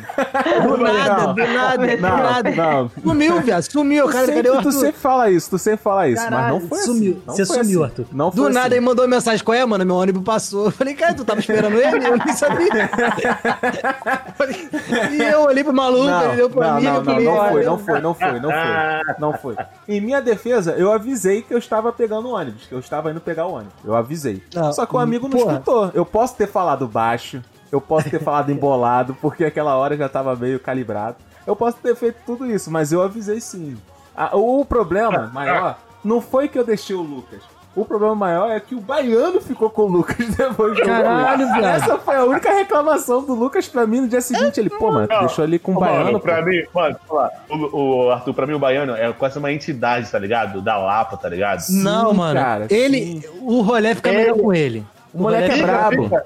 Do 0.68 0.76
nada, 0.82 1.26
do 1.32 1.46
nada, 1.46 1.96
do 1.96 2.02
Não, 2.02 2.16
nada. 2.18 2.50
não. 2.50 2.90
Sumiu, 3.04 3.40
viado. 3.40 3.62
Sumiu, 3.62 4.06
Tu 4.06 4.10
cara. 4.12 4.26
sempre, 4.26 4.42
Cadê 4.42 4.48
o 4.48 4.52
tu 4.52 4.56
Arthur? 4.68 4.72
sempre 4.72 5.00
fala 5.00 5.30
isso, 5.30 5.50
tu 5.50 5.58
sempre 5.58 5.80
fala 5.84 6.08
isso, 6.08 6.20
mas 6.22 6.30
não 6.32 6.38
Caralho, 6.40 6.68
foi 6.68 6.78
sumiu. 6.78 7.12
assim. 7.12 7.22
não 7.24 7.34
Você 7.36 7.46
foi 7.46 7.56
sumiu, 7.58 7.84
assim. 7.84 7.90
Arthur. 7.92 8.06
Não 8.12 8.32
foi 8.32 8.42
Do 8.42 8.48
nada 8.50 8.66
assim. 8.66 8.74
ele 8.78 8.84
mandou 8.84 9.06
mensagem, 9.06 9.44
qual 9.44 9.54
é, 9.56 9.64
mano? 9.64 9.86
Meu 9.86 9.94
ônibus 9.94 10.24
passou. 10.24 10.64
Eu 10.64 10.70
falei, 10.72 10.94
cara, 10.94 11.14
tu 11.14 11.24
tava 11.24 11.38
esperando 11.38 11.76
ele? 11.80 12.04
Eu 12.04 12.16
nem 12.18 12.32
sabia. 12.34 12.66
e 15.12 15.22
eu 15.22 15.42
olhei 15.42 15.62
pro 15.62 15.72
maluco, 15.72 16.02
ele 16.02 16.10
Não, 16.10 16.30
olhou 16.32 16.50
pra 16.50 16.66
não, 16.72 16.76
mim. 16.80 16.84
não, 16.84 17.02
não, 17.04 17.20
não 17.20 17.32
olha, 17.32 17.52
foi, 17.52 17.64
não 17.64 17.78
foi, 17.78 18.00
não 18.00 18.07
foi, 18.14 18.40
não 18.40 18.50
foi, 18.50 19.14
não 19.18 19.32
foi. 19.34 19.56
Em 19.88 20.00
minha 20.00 20.20
defesa, 20.20 20.72
eu 20.72 20.92
avisei 20.92 21.42
que 21.42 21.52
eu 21.52 21.58
estava 21.58 21.92
pegando 21.92 22.28
o 22.28 22.32
ônibus, 22.34 22.66
que 22.66 22.72
eu 22.74 22.78
estava 22.78 23.10
indo 23.10 23.20
pegar 23.20 23.46
o 23.46 23.54
ônibus. 23.54 23.74
Eu 23.84 23.94
avisei. 23.94 24.42
Não, 24.54 24.72
Só 24.72 24.86
que 24.86 24.94
o 24.94 24.98
amigo 24.98 25.28
não 25.28 25.38
porra. 25.38 25.52
escutou. 25.54 25.90
Eu 25.94 26.04
posso 26.06 26.36
ter 26.36 26.46
falado 26.46 26.86
baixo, 26.86 27.42
eu 27.70 27.80
posso 27.80 28.08
ter 28.10 28.20
falado 28.22 28.50
embolado, 28.52 29.16
porque 29.20 29.44
aquela 29.44 29.76
hora 29.76 29.96
já 29.96 30.06
estava 30.06 30.34
meio 30.36 30.58
calibrado. 30.60 31.16
Eu 31.46 31.56
posso 31.56 31.78
ter 31.78 31.94
feito 31.96 32.18
tudo 32.26 32.46
isso, 32.46 32.70
mas 32.70 32.92
eu 32.92 33.02
avisei 33.02 33.40
sim. 33.40 33.76
Ah, 34.16 34.36
o 34.36 34.64
problema 34.64 35.30
maior 35.32 35.78
não 36.04 36.20
foi 36.20 36.48
que 36.48 36.58
eu 36.58 36.64
deixei 36.64 36.94
o 36.94 37.00
Lucas. 37.02 37.42
O 37.80 37.84
problema 37.84 38.14
maior 38.14 38.50
é 38.50 38.58
que 38.60 38.74
o 38.74 38.80
baiano 38.80 39.40
ficou 39.40 39.70
com 39.70 39.82
o 39.82 39.86
Lucas 39.86 40.16
depois 40.36 40.76
do 40.76 40.82
Caralho, 40.82 41.46
viado. 41.46 41.64
Essa 41.64 41.98
foi 41.98 42.16
a 42.16 42.24
única 42.24 42.52
reclamação 42.52 43.24
do 43.24 43.34
Lucas 43.34 43.68
pra 43.68 43.86
mim 43.86 44.00
no 44.00 44.08
dia 44.08 44.20
seguinte. 44.20 44.58
Ele, 44.58 44.70
pô, 44.70 44.90
mano, 44.90 45.06
Não, 45.10 45.20
deixou 45.20 45.44
ali 45.44 45.58
com 45.58 45.72
o 45.72 45.78
baiano. 45.80 46.04
Mano, 46.06 46.18
pô. 46.18 46.24
pra 46.24 46.42
mim, 46.44 46.62
mano, 46.74 46.96
lá, 47.10 47.30
o, 47.50 48.04
o 48.06 48.10
Arthur, 48.10 48.34
pra 48.34 48.46
mim, 48.46 48.54
o 48.54 48.58
baiano 48.58 48.94
é 48.96 49.12
quase 49.12 49.38
uma 49.38 49.52
entidade, 49.52 50.10
tá 50.10 50.18
ligado? 50.18 50.60
Da 50.60 50.76
Lapa, 50.76 51.16
tá 51.16 51.28
ligado? 51.28 51.60
Não, 51.70 52.10
Sim, 52.10 52.16
mano. 52.16 52.40
cara, 52.40 52.66
ele, 52.70 53.22
o 53.42 53.60
rolê 53.60 53.94
fica 53.94 54.08
Ele- 54.10 54.18
melhor 54.18 54.38
com 54.38 54.52
ele. 54.52 54.84
O 55.14 55.22
moleque 55.22 55.44
é 55.44 55.48
rolê 55.48 55.58
fica- 55.62 55.72
brabo. 56.08 56.20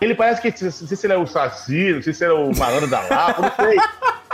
Ele 0.00 0.14
parece 0.14 0.42
que, 0.42 0.48
não 0.64 0.70
sei 0.70 0.96
se 0.96 1.06
ele 1.06 1.14
é 1.14 1.16
o 1.16 1.26
Saci, 1.26 1.92
não 1.94 2.02
sei 2.02 2.12
se 2.12 2.24
ele 2.24 2.32
é 2.32 2.36
o 2.36 2.54
malandro 2.56 2.88
da 2.88 3.00
Lapa, 3.00 3.42
não 3.42 3.66
sei. 3.66 3.78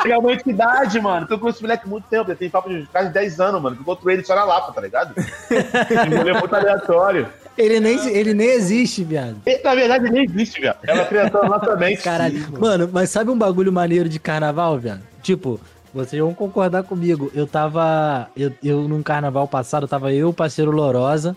Ele 0.04 0.12
é 0.12 0.18
uma 0.18 0.32
entidade, 0.32 1.00
mano. 1.00 1.26
Eu 1.30 1.38
conheço 1.38 1.58
esse 1.58 1.62
moleque 1.62 1.84
há 1.86 1.88
muito 1.88 2.04
tempo, 2.08 2.30
ele 2.30 2.36
tem 2.36 2.50
papo 2.50 2.68
de 2.68 2.86
quase 2.86 3.10
10 3.10 3.40
anos, 3.40 3.62
mano. 3.62 3.76
Que 3.76 3.88
eu 3.88 4.10
ele 4.10 4.24
só 4.24 4.34
na 4.34 4.44
Lapa, 4.44 4.72
tá 4.72 4.80
ligado? 4.80 5.14
Ele 5.48 6.30
é 6.30 6.40
muito 6.40 6.54
aleatório. 6.54 7.28
Ele 7.56 7.80
nem, 7.80 8.08
ele 8.08 8.34
nem 8.34 8.48
existe, 8.48 9.04
viado. 9.04 9.36
Ele, 9.44 9.62
na 9.62 9.74
verdade, 9.74 10.10
nem 10.10 10.24
existe, 10.24 10.60
velho. 10.60 10.74
É 10.82 10.94
uma 10.94 11.04
criatura 11.04 11.48
nossa 11.48 11.76
mente. 11.76 12.02
Caralho. 12.02 12.58
Mano, 12.58 12.90
mas 12.92 13.10
sabe 13.10 13.30
um 13.30 13.36
bagulho 13.36 13.72
maneiro 13.72 14.08
de 14.08 14.18
carnaval, 14.18 14.78
viado? 14.78 15.02
Tipo, 15.22 15.60
vocês 15.92 16.20
vão 16.20 16.32
concordar 16.32 16.82
comigo. 16.82 17.30
Eu 17.34 17.46
tava. 17.46 18.28
Eu, 18.36 18.52
eu 18.64 18.88
num 18.88 19.02
carnaval 19.02 19.46
passado, 19.46 19.86
tava 19.86 20.12
eu, 20.12 20.30
o 20.30 20.34
parceiro 20.34 20.70
Lorosa. 20.70 21.36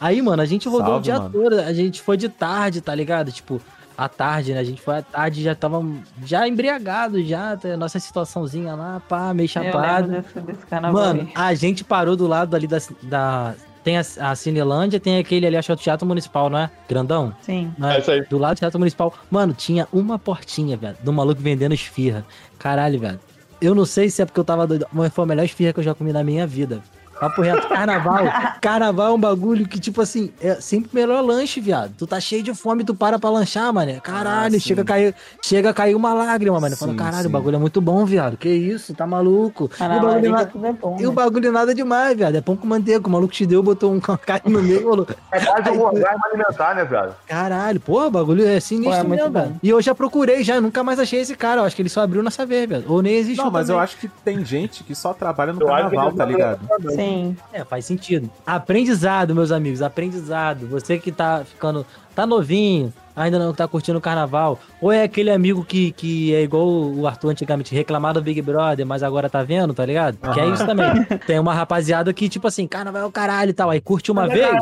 Aí, 0.00 0.22
mano, 0.22 0.42
a 0.42 0.46
gente 0.46 0.68
rodou 0.68 0.86
Salve, 0.86 0.98
o 1.00 1.02
dia 1.02 1.18
mano. 1.18 1.30
todo. 1.30 1.58
A 1.60 1.72
gente 1.72 2.00
foi 2.02 2.16
de 2.16 2.28
tarde, 2.28 2.80
tá 2.80 2.94
ligado? 2.94 3.32
Tipo, 3.32 3.60
à 3.96 4.08
tarde, 4.08 4.52
né? 4.54 4.60
A 4.60 4.64
gente 4.64 4.80
foi 4.80 4.98
à 4.98 5.02
tarde 5.02 5.42
já 5.42 5.54
tava 5.54 5.84
já 6.24 6.46
embriagado, 6.46 7.22
já. 7.24 7.56
tá, 7.56 7.76
Nossa 7.76 7.98
situaçãozinha 7.98 8.74
lá, 8.74 9.02
pá, 9.08 9.34
meio 9.34 9.46
Eu 9.46 9.48
chapado. 9.48 10.08
lembro 10.10 10.22
desse, 10.42 10.92
Mano, 10.92 11.22
aí. 11.22 11.32
a 11.34 11.54
gente 11.54 11.82
parou 11.82 12.14
do 12.16 12.26
lado 12.26 12.54
ali 12.54 12.66
da. 12.66 12.78
da 13.02 13.54
tem 13.82 13.96
a, 13.96 14.02
a 14.20 14.34
Cinelândia, 14.36 15.00
tem 15.00 15.18
aquele 15.18 15.46
ali, 15.46 15.56
acho 15.56 15.66
que 15.66 15.72
é 15.72 15.74
o 15.74 15.78
Teatro 15.78 16.06
Municipal, 16.06 16.50
não 16.50 16.58
é? 16.58 16.70
Grandão? 16.88 17.32
Sim. 17.40 17.72
Não 17.78 17.88
É 17.90 18.00
isso 18.00 18.10
aí. 18.10 18.22
Do 18.22 18.36
lado 18.36 18.56
do 18.56 18.58
Teatro 18.58 18.78
Municipal. 18.78 19.14
Mano, 19.30 19.54
tinha 19.54 19.88
uma 19.92 20.18
portinha, 20.18 20.76
velho, 20.76 20.96
do 21.02 21.12
maluco 21.12 21.40
vendendo 21.40 21.74
esfirra. 21.74 22.24
Caralho, 22.58 23.00
velho. 23.00 23.18
Eu 23.60 23.74
não 23.74 23.84
sei 23.86 24.10
se 24.10 24.20
é 24.20 24.26
porque 24.26 24.38
eu 24.38 24.44
tava 24.44 24.66
doido, 24.66 24.86
mas 24.92 25.12
foi 25.12 25.24
a 25.24 25.26
melhor 25.26 25.44
esfirra 25.44 25.72
que 25.72 25.80
eu 25.80 25.84
já 25.84 25.94
comi 25.94 26.12
na 26.12 26.22
minha 26.22 26.46
vida. 26.46 26.82
Papo 27.20 27.42
reto. 27.42 27.68
Carnaval. 27.68 28.24
Carnaval 28.60 29.08
é 29.08 29.14
um 29.14 29.18
bagulho 29.20 29.66
que, 29.68 29.78
tipo 29.80 30.00
assim, 30.00 30.30
é 30.40 30.54
sempre 30.60 30.90
o 30.92 30.94
melhor 30.94 31.20
lanche, 31.22 31.60
viado. 31.60 31.92
Tu 31.98 32.06
tá 32.06 32.20
cheio 32.20 32.42
de 32.42 32.54
fome, 32.54 32.84
tu 32.84 32.94
para 32.94 33.18
pra 33.18 33.30
lanchar, 33.30 33.72
mano. 33.72 34.00
Caralho, 34.00 34.56
Ah, 34.56 34.60
chega, 34.60 34.82
a 34.82 34.84
cair, 34.84 35.14
chega 35.42 35.70
a 35.70 35.74
cair 35.74 35.94
uma 35.94 36.14
lágrima, 36.14 36.60
mano. 36.60 36.76
Fala, 36.76 36.94
caralho, 36.94 37.22
sim. 37.22 37.28
o 37.28 37.30
bagulho 37.30 37.56
é 37.56 37.58
muito 37.58 37.80
bom, 37.80 38.04
viado. 38.04 38.36
Que 38.36 38.48
isso, 38.48 38.94
tá 38.94 39.06
maluco? 39.06 39.70
E 39.80 39.84
o 39.84 39.88
bagulho, 39.88 40.08
ali 40.10 40.28
na- 40.28 40.44
que 40.46 40.52
tudo 40.52 40.66
é 40.66 40.72
bom. 40.72 40.96
e 41.00 41.06
o 41.06 41.08
né? 41.10 41.14
bagulho 41.14 41.52
nada 41.52 41.74
demais, 41.74 42.16
viado. 42.16 42.34
É 42.36 42.40
pão 42.40 42.56
com 42.56 42.66
manteiga. 42.66 43.06
O 43.06 43.10
maluco 43.10 43.32
te 43.32 43.46
deu, 43.46 43.62
botou 43.62 43.92
um 43.92 44.00
carne 44.00 44.52
no 44.52 44.62
meio 44.62 44.82
falou: 44.82 45.06
É 45.32 45.40
quase 45.44 45.70
um 45.70 45.80
orgasmo 45.82 46.20
alimentar, 46.26 46.74
né, 46.74 46.84
velho? 46.84 47.14
Caralho, 47.26 47.80
porra, 47.80 48.06
o 48.06 48.10
bagulho 48.10 48.46
é 48.46 48.60
sinistro 48.60 49.06
Pô, 49.06 49.14
é 49.14 49.16
mesmo, 49.16 49.30
velho. 49.32 49.56
E 49.62 49.68
eu 49.68 49.80
já 49.82 49.94
procurei, 49.94 50.42
já, 50.44 50.60
nunca 50.60 50.84
mais 50.84 50.98
achei 51.00 51.20
esse 51.20 51.34
cara. 51.34 51.60
Eu 51.60 51.64
acho 51.64 51.74
que 51.74 51.82
ele 51.82 51.88
só 51.88 52.02
abriu 52.02 52.22
nessa 52.22 52.46
vez, 52.46 52.68
velho. 52.68 52.84
Ou 52.88 53.02
nem 53.02 53.14
existe 53.16 53.42
Não, 53.42 53.50
mas 53.50 53.68
eu 53.68 53.78
acho 53.78 53.96
que 53.96 54.08
tem 54.08 54.44
gente 54.44 54.84
que 54.84 54.94
só 54.94 55.12
trabalha 55.12 55.52
no 55.52 55.60
Eu 55.62 55.66
carnaval, 55.66 56.12
tá 56.12 56.24
ligado? 56.24 56.60
Sim. 56.90 57.07
É, 57.52 57.64
faz 57.64 57.84
sentido. 57.84 58.30
Aprendizado, 58.46 59.34
meus 59.34 59.50
amigos, 59.50 59.82
aprendizado. 59.82 60.66
Você 60.68 60.98
que 60.98 61.10
tá 61.10 61.42
ficando, 61.44 61.84
tá 62.14 62.26
novinho, 62.26 62.92
ainda 63.14 63.38
não 63.38 63.52
tá 63.52 63.66
curtindo 63.66 63.98
o 63.98 64.00
carnaval, 64.00 64.58
ou 64.80 64.92
é 64.92 65.02
aquele 65.02 65.30
amigo 65.30 65.64
que, 65.64 65.92
que 65.92 66.34
é 66.34 66.42
igual 66.42 66.66
o 66.66 67.06
Arthur 67.06 67.30
antigamente, 67.30 67.74
reclamar 67.74 68.14
do 68.14 68.22
Big 68.22 68.40
Brother, 68.40 68.86
mas 68.86 69.02
agora 69.02 69.28
tá 69.28 69.42
vendo, 69.42 69.74
tá 69.74 69.84
ligado? 69.84 70.16
Que 70.32 70.40
é 70.40 70.46
isso 70.46 70.64
também. 70.64 70.86
Tem 71.26 71.38
uma 71.38 71.54
rapaziada 71.54 72.12
que, 72.12 72.28
tipo 72.28 72.46
assim, 72.46 72.66
carnaval 72.66 73.02
é 73.02 73.06
o 73.06 73.12
caralho 73.12 73.50
e 73.50 73.54
tal, 73.54 73.70
aí 73.70 73.80
curte 73.80 74.12
uma 74.12 74.28
vez, 74.28 74.56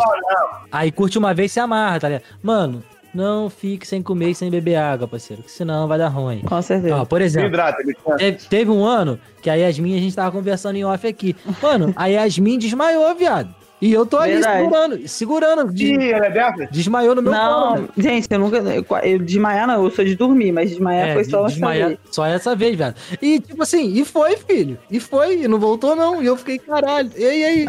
aí 0.73 0.91
curte 0.91 1.19
uma 1.19 1.35
vez 1.35 1.51
e 1.51 1.55
se 1.55 1.61
amarra, 1.61 2.01
tá 2.01 2.09
ligado? 2.09 2.25
Mano, 2.43 2.83
não 3.17 3.49
fique 3.49 3.87
sem 3.87 4.03
comer 4.03 4.31
e 4.31 4.35
sem 4.35 4.51
beber 4.51 4.77
água, 4.77 5.09
parceiro, 5.09 5.43
que 5.43 5.51
senão 5.51 5.89
vai 5.89 5.99
dar 5.99 6.09
ruim. 6.09 6.43
Com 6.43 6.61
certeza. 6.61 6.97
Ó, 6.97 7.05
por 7.05 7.23
exemplo, 7.23 7.49
hidrata, 7.49 7.83
Teve, 8.19 8.39
teve 8.49 8.71
um 8.71 8.85
ano 8.85 9.19
que 9.41 9.49
a 9.49 9.55
Yasmin, 9.55 9.97
a 9.97 10.01
gente 10.01 10.15
tava 10.15 10.31
conversando 10.31 10.77
em 10.77 10.85
off 10.85 11.07
aqui. 11.07 11.35
Mano, 11.63 11.93
a 11.97 12.07
Yasmin 12.07 12.59
desmaiou, 12.59 13.15
viado. 13.17 13.55
E 13.81 13.93
eu 13.93 14.07
tô 14.07 14.17
ali 14.19 14.33
Verdade. 14.35 14.59
segurando, 14.63 15.09
segurando. 15.09 15.73
de- 15.73 15.93
Ih, 15.95 16.13
ela 16.13 16.27
é 16.27 16.31
dessa? 16.31 16.67
desmaiou 16.71 17.15
no 17.15 17.21
meu 17.23 17.33
Não, 17.33 17.75
colo. 17.75 17.89
gente, 17.97 18.27
eu 18.31 18.39
nunca. 18.39 18.57
Eu, 18.59 18.85
eu 19.03 19.19
desmaiar 19.19 19.67
não, 19.67 19.85
eu 19.85 19.91
sou 19.91 20.05
de 20.05 20.15
dormir, 20.17 20.51
mas 20.53 20.71
desmaiar 20.71 21.09
É, 21.09 21.15
foi 21.15 21.25
só 21.25 21.41
uma 21.41 21.49
desmaiar 21.49 21.89
vez. 21.89 21.99
só 22.11 22.25
essa 22.25 22.57
vez, 22.57 22.75
viado. 22.77 22.95
E 23.21 23.39
tipo 23.41 23.63
assim, 23.63 23.93
e 23.93 24.05
foi, 24.05 24.37
filho. 24.37 24.79
E 24.91 24.99
foi, 24.99 25.43
e 25.43 25.49
não 25.49 25.59
voltou 25.59 25.95
não. 25.95 26.23
E 26.23 26.27
eu 26.27 26.37
fiquei, 26.37 26.59
caralho. 26.59 27.11
E 27.17 27.25
aí, 27.25 27.45
aí? 27.45 27.67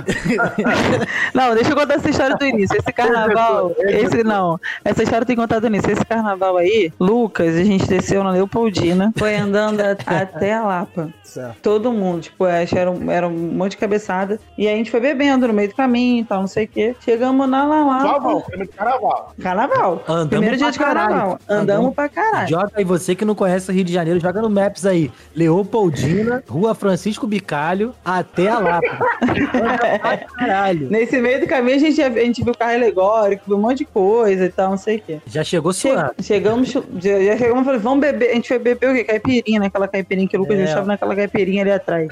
Não, 1.33 1.53
deixa 1.53 1.71
eu 1.71 1.75
contar 1.75 1.95
essa 1.95 2.09
história 2.09 2.35
do 2.35 2.45
início. 2.45 2.77
Esse 2.77 2.91
carnaval, 2.93 3.75
esse 3.79 4.23
não. 4.23 4.59
Essa 4.83 5.03
história 5.03 5.25
tem 5.25 5.35
que 5.35 5.41
contar 5.41 5.59
do 5.59 5.67
início. 5.67 5.91
Esse 5.91 6.05
carnaval 6.05 6.57
aí, 6.57 6.91
Lucas, 6.99 7.55
a 7.55 7.63
gente 7.63 7.85
desceu 7.87 8.23
na 8.23 8.31
Leopoldina, 8.31 9.11
foi 9.17 9.35
andando 9.35 9.81
a- 9.81 9.91
até 10.21 10.53
a 10.53 10.63
Lapa. 10.63 11.09
Certo. 11.23 11.57
Todo 11.61 11.91
mundo, 11.91 12.21
tipo, 12.21 12.45
acho 12.45 12.73
que 12.73 12.79
era 12.79 12.89
um, 12.89 13.11
era 13.11 13.27
um 13.27 13.31
monte 13.31 13.71
de 13.71 13.77
cabeçada. 13.77 14.39
E 14.57 14.67
aí 14.67 14.73
a 14.73 14.77
gente 14.77 14.89
foi 14.89 14.99
bebendo 14.99 15.47
no 15.47 15.53
meio 15.53 15.69
do 15.69 15.75
caminho 15.75 15.96
e 15.97 16.23
tal, 16.23 16.41
não 16.41 16.47
sei 16.47 16.65
o 16.65 16.67
quê. 16.67 16.95
Chegamos 17.03 17.49
na 17.49 17.63
La 17.65 17.83
Lapa. 17.83 18.03
Carnaval, 18.03 18.41
primeiro 18.41 18.71
carnaval. 18.73 19.33
Carnaval. 19.41 20.03
Andamos 20.07 20.27
Primeiro 20.29 20.57
dia 20.57 20.71
de 20.71 20.79
carnaval. 20.79 21.09
caralho. 21.09 21.39
Andamos 21.47 21.61
Andamos- 21.77 21.95
pra 21.95 22.09
caralho. 22.09 22.47
Joga 22.49 22.71
aí 22.75 22.83
você 22.83 23.15
que 23.15 23.25
não 23.25 23.35
conhece 23.35 23.71
Rio 23.71 23.83
de 23.83 23.93
Janeiro, 23.93 24.19
joga 24.19 24.41
no 24.41 24.49
Maps 24.49 24.85
aí. 24.85 25.11
Leopoldina, 25.35 26.43
Rua 26.47 26.73
Francisco 26.75 27.25
Bicalho, 27.27 27.93
até 28.03 28.49
a 28.49 28.59
Lapa. 28.59 28.97
Caralho. 30.37 30.89
Nesse 30.89 31.19
meio 31.21 31.39
do 31.41 31.47
caminho 31.47 31.75
a 31.77 31.79
gente, 31.79 32.01
a 32.01 32.09
gente 32.09 32.43
viu 32.43 32.53
carro 32.55 32.73
alegórico, 32.75 33.43
viu 33.47 33.57
um 33.57 33.61
monte 33.61 33.79
de 33.79 33.85
coisa 33.85 34.45
e 34.45 34.49
tal, 34.49 34.71
não 34.71 34.77
sei 34.77 34.97
o 34.97 35.01
quê. 35.01 35.19
Já 35.25 35.43
chegou 35.43 35.73
Che- 35.73 35.91
suando. 35.93 36.11
chegamos, 36.21 36.69
já 36.71 36.81
já 37.23 37.37
chegamos 37.37 37.61
e 37.61 37.65
falei, 37.65 37.79
vamos 37.79 37.99
beber. 37.99 38.31
A 38.31 38.33
gente 38.35 38.47
foi 38.47 38.59
beber 38.59 38.89
o 38.89 38.93
quê? 38.93 39.03
Caipirinha, 39.03 39.59
né? 39.59 39.67
Aquela 39.67 39.87
caipirinha 39.87 40.27
que 40.27 40.35
o 40.35 40.39
Lucas 40.39 40.55
É. 40.59 40.63
deixava 40.65 40.85
naquela 40.87 41.15
caipirinha 41.15 41.61
ali 41.63 41.71
atrás. 41.71 42.07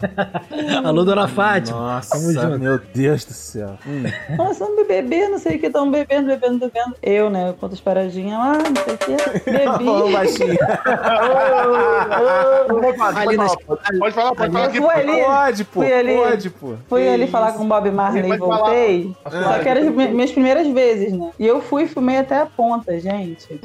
Alô, 0.84 1.04
dona 1.04 1.28
Fátima. 1.28 1.78
Nossa, 1.80 2.58
meu 2.58 2.80
Deus 2.94 3.26
do 3.26 3.34
céu. 3.34 3.75
Hum. 3.88 4.04
Nossa, 4.38 4.66
vamos 4.66 4.88
beber, 4.88 5.30
não 5.30 5.38
sei 5.38 5.56
o 5.58 5.60
que, 5.60 5.68
estamos 5.68 5.92
bebendo, 5.92 6.28
bebendo, 6.28 6.60
bebendo. 6.60 6.96
Eu, 7.02 7.30
né? 7.30 7.54
Quanto 7.60 7.74
as 7.74 7.80
paradinhas 7.82 8.38
lá, 8.40 8.54
não 8.54 8.84
sei 8.84 8.94
o 8.94 8.98
que. 8.98 9.52
Bebi. 9.52 10.14
baixinho. 10.14 10.58
Pode 12.68 12.98
falar, 12.98 13.14
pode 13.24 13.36
falar, 13.36 13.56
pode 14.00 14.14
falar, 14.16 14.36
pode 14.36 14.52
falar 14.54 14.66
aqui. 14.66 14.78
Fui 14.80 14.94
ali, 14.94 15.24
Pode, 15.26 15.64
pô. 15.66 15.80
Fui 15.82 15.94
ali. 15.94 16.16
Pode, 16.16 16.50
pô. 16.50 16.74
fui 16.88 17.08
ali 17.10 17.28
falar 17.28 17.54
com 17.54 17.64
o 17.64 17.68
Bob 17.68 17.90
Marley 17.92 18.32
e 18.32 18.38
voltei. 18.38 19.16
Posso 19.24 19.42
Só 19.44 19.60
que 19.60 19.70
eram 19.70 19.82
as 19.82 19.96
mi- 19.96 20.08
minhas 20.10 20.32
primeiras 20.32 20.68
vezes, 20.68 21.14
né? 21.14 21.32
E 21.40 21.46
eu 21.48 21.62
fui 21.62 21.84
e 21.84 21.88
fumei 21.88 22.18
até 22.18 22.40
a 22.40 22.46
ponta, 22.46 23.00
gente. 23.00 23.60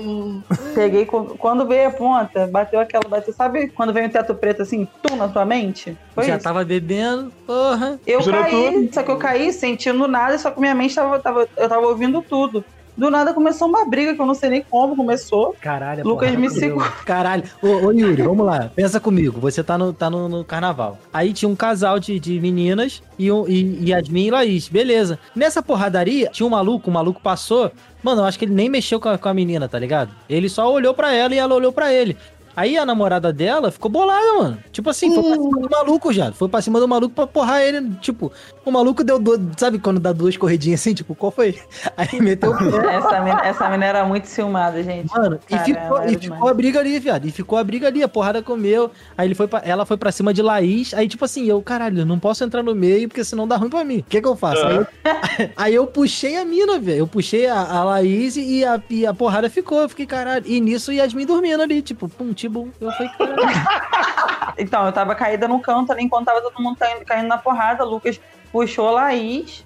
Peguei, 0.75 1.05
com- 1.07 1.25
quando 1.27 1.67
veio 1.67 1.89
a 1.89 1.93
ponta, 1.93 2.47
bateu 2.47 2.81
aquela, 2.81 3.05
bateu, 3.09 3.33
sabe 3.33 3.69
quando 3.69 3.93
vem 3.93 4.07
o 4.07 4.11
teto 4.11 4.35
preto 4.35 4.63
assim, 4.63 4.87
tum 5.03 5.17
na 5.17 5.29
tua 5.29 5.45
mente? 5.45 5.97
Foi 6.15 6.25
Já 6.25 6.35
isso. 6.37 6.45
tava 6.45 6.65
bebendo, 6.65 7.33
porra. 7.47 7.99
Eu 8.07 8.21
caí, 8.25 8.91
só 8.93 9.03
que 9.03 9.11
eu 9.11 9.17
caí 9.17 9.53
sentindo 9.53 10.00
nada, 10.07 10.39
só 10.39 10.51
que 10.51 10.61
minha 10.61 10.75
mente 10.75 10.95
tava, 10.95 11.19
tava, 11.19 11.49
eu 11.57 11.69
tava 11.69 11.87
ouvindo 11.87 12.23
tudo. 12.23 12.65
Do 12.97 13.11
nada 13.11 13.33
começou 13.33 13.67
uma 13.67 13.87
briga 13.87 14.15
que 14.15 14.21
eu 14.21 14.27
não 14.27 14.35
sei 14.35 14.51
nem 14.51 14.63
como 14.63 14.95
começou. 14.95 15.57
Caralho, 15.59 16.05
Lucas 16.05 16.29
porra, 16.29 16.41
me 16.41 16.51
segura. 16.51 16.89
Caralho. 17.07 17.45
Ô, 17.63 17.87
ô, 17.87 17.93
Yuri, 17.93 18.21
vamos 18.21 18.45
lá. 18.45 18.71
Pensa 18.75 19.01
comigo. 19.01 19.41
Você 19.41 19.65
tá 19.65 19.79
no, 19.79 19.93
tá 19.93 20.11
no, 20.11 20.29
no 20.29 20.45
carnaval. 20.45 20.99
Aí 21.11 21.33
tinha 21.33 21.49
um 21.49 21.57
casal 21.57 21.99
de, 21.99 22.21
de 22.21 22.39
meninas 22.41 23.03
e, 23.19 23.33
um, 23.33 23.49
e, 23.49 23.89
Yasmin 23.89 24.27
e 24.27 24.31
Laís. 24.31 24.69
Beleza. 24.69 25.19
Nessa 25.35 25.63
porradaria, 25.63 26.29
tinha 26.31 26.47
um 26.47 26.51
maluco, 26.51 26.91
o 26.91 26.93
maluco 26.93 27.23
passou. 27.23 27.73
Mano, 28.03 28.21
eu 28.21 28.27
acho 28.27 28.39
que 28.39 28.45
ele 28.45 28.55
nem 28.55 28.69
mexeu 28.69 29.01
com 29.01 29.09
a, 29.09 29.17
com 29.17 29.29
a 29.31 29.35
menina, 29.35 29.67
tá 29.67 29.79
ligado? 29.79 30.11
Ele 30.29 30.51
só 30.51 30.71
olhou 30.71 30.93
pra 30.93 31.15
ela 31.15 31.35
e 31.35 31.39
ela 31.39 31.55
olhou 31.55 31.73
pra 31.73 31.93
ele. 31.93 32.19
Aí 32.61 32.77
a 32.77 32.85
namorada 32.85 33.33
dela 33.33 33.71
ficou 33.71 33.91
bolada, 33.91 34.35
mano. 34.35 34.59
Tipo 34.71 34.91
assim, 34.91 35.15
foi 35.15 35.23
pra 35.23 35.33
cima 35.33 35.61
do 35.63 35.71
maluco 35.71 36.13
já. 36.13 36.31
Foi 36.31 36.47
pra 36.47 36.61
cima 36.61 36.79
do 36.79 36.87
maluco 36.87 37.15
pra 37.15 37.27
porrar 37.27 37.63
ele. 37.63 37.91
Tipo, 38.03 38.31
o 38.67 38.71
maluco 38.71 39.03
deu 39.03 39.19
duas. 39.19 39.41
Sabe 39.57 39.79
quando 39.79 39.99
dá 39.99 40.13
duas 40.13 40.37
corridinhas 40.37 40.79
assim? 40.81 40.93
Tipo, 40.93 41.15
qual 41.15 41.33
foi? 41.33 41.59
Aí 41.97 42.21
meteu 42.21 42.51
o 42.51 42.59
pé. 42.59 42.97
Essa 42.97 43.21
mina, 43.23 43.41
essa 43.47 43.71
mina 43.71 43.87
era 43.87 44.05
muito 44.05 44.27
ciumada, 44.27 44.83
gente. 44.83 45.11
Mano, 45.11 45.41
e 45.49 45.59
ficou, 45.61 46.05
e 46.05 46.19
ficou 46.19 46.49
a 46.51 46.53
briga 46.53 46.81
ali, 46.81 46.99
viado. 46.99 47.25
E 47.25 47.31
ficou 47.31 47.57
a 47.57 47.65
briga 47.65 47.87
ali, 47.87 48.03
a 48.03 48.09
porrada 48.09 48.43
comeu. 48.43 48.91
Aí 49.17 49.27
ele 49.27 49.35
foi 49.35 49.49
pra, 49.49 49.63
ela 49.65 49.87
foi 49.87 49.97
pra 49.97 50.13
cima 50.13 50.35
de 50.35 50.43
Laís. 50.43 50.93
Aí, 50.93 51.09
tipo 51.09 51.25
assim, 51.25 51.47
eu, 51.47 51.63
caralho, 51.63 52.01
eu 52.01 52.07
não 52.07 52.19
posso 52.19 52.45
entrar 52.45 52.63
no 52.63 52.75
meio, 52.75 53.09
porque 53.09 53.25
senão 53.25 53.49
dá 53.49 53.57
ruim 53.57 53.71
pra 53.71 53.85
mim. 53.85 54.01
O 54.01 54.03
que 54.03 54.21
que 54.21 54.29
eu 54.29 54.37
faço? 54.37 54.67
Aí, 54.67 54.77
eu, 54.77 54.87
aí 55.57 55.75
eu 55.77 55.87
puxei 55.87 56.37
a 56.37 56.45
mina, 56.45 56.79
velho. 56.79 56.99
Eu 56.99 57.07
puxei 57.07 57.47
a, 57.47 57.59
a 57.59 57.85
Laís 57.85 58.37
e 58.37 58.63
a, 58.67 58.83
e 58.91 59.07
a 59.07 59.15
porrada 59.15 59.49
ficou. 59.49 59.81
Eu 59.81 59.89
fiquei, 59.89 60.05
caralho. 60.05 60.45
E 60.47 60.61
nisso 60.61 60.93
Yasmin 60.93 61.25
dormindo 61.25 61.63
ali, 61.63 61.81
tipo, 61.81 62.07
pum, 62.07 62.35
Eu 62.81 62.93
falei, 62.93 63.13
caralho. 63.17 63.41
Então, 64.59 64.85
eu 64.85 64.93
tava 64.93 65.15
caída 65.15 65.49
no 65.49 65.61
canto 65.61 65.93
ali, 65.93 66.03
enquanto 66.03 66.27
tava 66.27 66.43
todo 66.43 66.63
mundo 66.63 66.77
caindo, 67.07 67.29
na 67.29 67.39
porrada. 67.39 67.85
O 67.85 67.89
Lucas 67.89 68.21
puxou 68.53 68.89
a 68.89 68.91
Laís. 68.91 69.65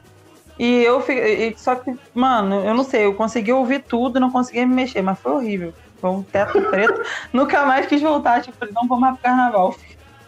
E 0.59 0.85
eu 0.85 1.01
fiquei. 1.01 1.55
Só 1.57 1.75
que, 1.75 1.93
mano, 2.15 2.57
eu 2.65 2.75
não 2.75 2.85
sei, 2.85 3.07
eu 3.07 3.15
consegui 3.15 3.53
ouvir 3.53 3.83
tudo, 3.83 4.21
não 4.21 4.31
conseguia 4.31 4.67
me 4.67 4.75
mexer, 4.75 5.03
mas 5.03 5.19
foi 5.19 5.33
horrível. 5.33 5.75
Foi 6.01 6.11
um 6.11 6.23
teto 6.23 6.61
preto. 6.63 7.01
Nunca 7.33 7.65
mais 7.67 7.87
quis 7.87 8.01
voltar, 8.01 8.41
tipo, 8.43 8.57
falei, 8.57 8.73
não 8.75 8.87
vou 8.87 9.01
mais 9.01 9.15
pro 9.15 9.25
carnaval. 9.25 9.75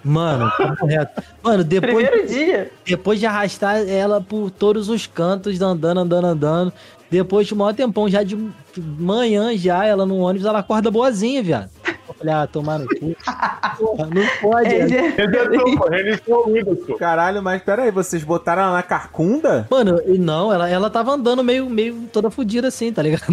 Mano, 0.03 0.51
papo 0.57 0.87
reto. 0.87 1.23
Mano, 1.43 1.65
depois, 1.65 2.09
Primeiro 2.09 2.29
dia. 2.29 2.71
depois 2.85 3.19
de 3.19 3.27
arrastar 3.27 3.89
ela 3.89 4.21
por 4.21 4.51
todos 4.51 4.89
os 4.89 5.07
cantos, 5.07 5.61
andando, 5.61 5.99
andando, 5.99 6.27
andando. 6.27 6.73
Depois 7.11 7.47
de 7.47 7.55
um 7.55 7.57
maior 7.57 7.75
tempão, 7.75 8.09
já 8.09 8.23
de 8.23 8.37
manhã, 8.77 9.57
já, 9.57 9.85
ela 9.85 10.07
no 10.07 10.19
ônibus, 10.19 10.47
ela 10.47 10.61
acorda 10.61 10.91
boazinha, 10.91 11.43
viado. 11.43 11.71
Eu 12.09 12.15
falei, 12.15 12.35
ah, 12.35 12.47
tomar 12.47 12.79
no 12.79 12.87
cu. 12.87 13.17
Porra, 13.79 14.07
não 14.07 14.27
pode. 14.41 14.75
É, 14.75 14.87
né? 14.87 16.19
pô, 16.25 16.49
o 16.49 16.53
Windows, 16.53 16.79
pô. 16.87 16.97
Caralho, 16.97 17.43
mas 17.43 17.63
peraí, 17.63 17.91
vocês 17.91 18.23
botaram 18.25 18.63
ela 18.63 18.73
na 18.73 18.83
carcunda? 18.83 19.67
Mano, 19.71 20.01
e 20.07 20.19
não, 20.19 20.53
ela, 20.53 20.69
ela 20.69 20.89
tava 20.91 21.13
andando 21.13 21.43
meio, 21.45 21.69
meio 21.69 22.09
toda 22.13 22.31
fodida 22.31 22.69
assim, 22.69 22.93
tá 22.93 23.03
ligado? 23.03 23.25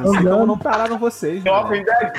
Não 0.00 0.12
sei 0.14 0.22
como 0.22 0.46
não 0.46 0.58
pararam 0.58 0.98
vocês. 0.98 1.42
Mano. 1.44 1.68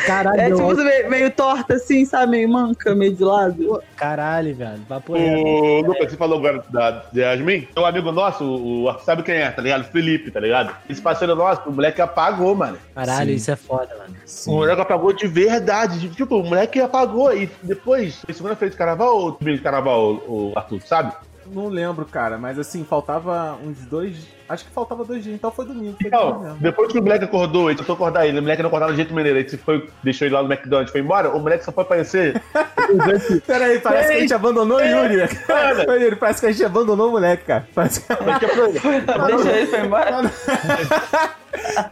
Caralho, 0.06 0.40
É 0.42 0.46
tipo 0.50 0.62
eu- 0.72 0.84
meio, 0.84 1.10
meio 1.10 1.32
torta 1.32 1.76
assim, 1.76 2.06
sabe? 2.06 2.32
Meio 2.32 2.50
manca, 2.50 2.94
meio 2.96 3.16
de 3.16 3.24
lado. 3.24 3.82
caralho, 3.96 4.56
velho. 4.56 4.80
Papo. 4.88 5.14
O 5.14 5.82
Lucas, 5.82 6.12
você 6.12 6.18
falou 6.18 6.40
agora 6.40 6.64
da 6.70 6.92
de 7.12 7.22
Yasmin? 7.22 7.68
É 7.76 7.80
um 7.80 7.86
amigo 7.86 8.12
nosso, 8.12 8.44
o, 8.44 8.86
o- 8.90 9.00
sabe 9.00 9.24
quem 9.24 9.36
é, 9.36 9.50
tá 9.50 9.62
ligado? 9.62 9.84
Felipe, 9.86 10.32
tá 10.32 10.40
ligado? 10.40 10.76
Esse 10.90 11.02
parceiro 11.02 11.36
nosso, 11.36 11.62
o 11.68 11.72
moleque 11.72 12.02
apagou, 12.02 12.54
mano. 12.56 12.78
Caralho, 12.94 13.30
Sim. 13.32 13.36
isso 13.36 13.52
é 13.52 13.56
foda, 13.56 13.90
mano. 13.98 14.16
Sim. 14.26 14.52
O 14.52 14.56
moleque 14.56 14.82
apagou 14.82 15.14
de 15.14 15.28
verdade. 15.60 16.00
de- 16.00 16.10
Tipo, 16.16 16.38
o 16.38 16.44
moleque 16.44 16.80
apagou. 16.80 17.36
E 17.36 17.50
depois, 17.62 18.22
foi 18.26 18.34
segunda-feira 18.34 18.72
de 18.72 18.78
carnaval 18.78 19.16
ou 19.18 19.32
domingo 19.32 19.58
de 19.58 19.64
carnaval, 19.64 20.14
o 20.28 20.54
Arthur, 20.56 20.82
sabe? 20.82 21.14
Não 21.46 21.68
lembro, 21.68 22.06
cara, 22.06 22.38
mas 22.38 22.58
assim, 22.58 22.86
faltava 22.86 23.58
uns 23.62 23.78
dois. 23.86 24.16
Acho 24.48 24.64
que 24.64 24.72
faltava 24.72 25.04
dois 25.04 25.22
dias, 25.24 25.36
então 25.36 25.52
foi 25.52 25.66
domingo. 25.66 25.98
Foi 26.00 26.08
Então, 26.08 26.56
depois 26.60 26.90
que 26.92 26.98
o 26.98 27.02
moleque 27.02 27.26
acordou, 27.26 27.70
ele 27.70 27.78
tentou 27.78 27.96
acordar 27.96 28.26
ele, 28.26 28.40
o 28.40 28.42
moleque 28.42 28.62
não 28.62 28.68
acordava 28.70 28.92
de 28.94 28.98
jeito 28.98 29.14
maneiro, 29.14 29.38
aí 29.38 29.48
você 29.50 29.58
foi, 29.58 29.90
deixou 30.02 30.26
ele 30.26 30.36
lá 30.36 30.42
no 30.42 30.52
McDonald's, 30.52 30.92
foi 30.92 31.02
embora, 31.02 31.30
o 31.36 31.40
moleque 31.40 31.66
só 31.66 31.72
foi 31.74 31.84
aparecer. 31.84 32.42
Peraí, 33.46 33.80
parece 33.80 34.08
que 34.10 34.14
a 34.16 34.20
gente 34.22 34.34
abandonou 34.34 34.78
o 34.78 34.82
Yuri. 34.82 35.28
Cara. 35.46 35.84
Yuri, 36.00 36.16
parece 36.16 36.40
que 36.40 36.46
a 36.48 36.52
gente 36.52 36.64
abandonou 36.64 37.10
o 37.10 37.12
moleque, 37.12 37.44
cara. 37.44 37.68
Parece 37.76 38.02
que... 38.02 38.08
Deixa 38.16 39.52
ele 39.52 39.68
foi 39.68 39.80
embora. 39.82 40.32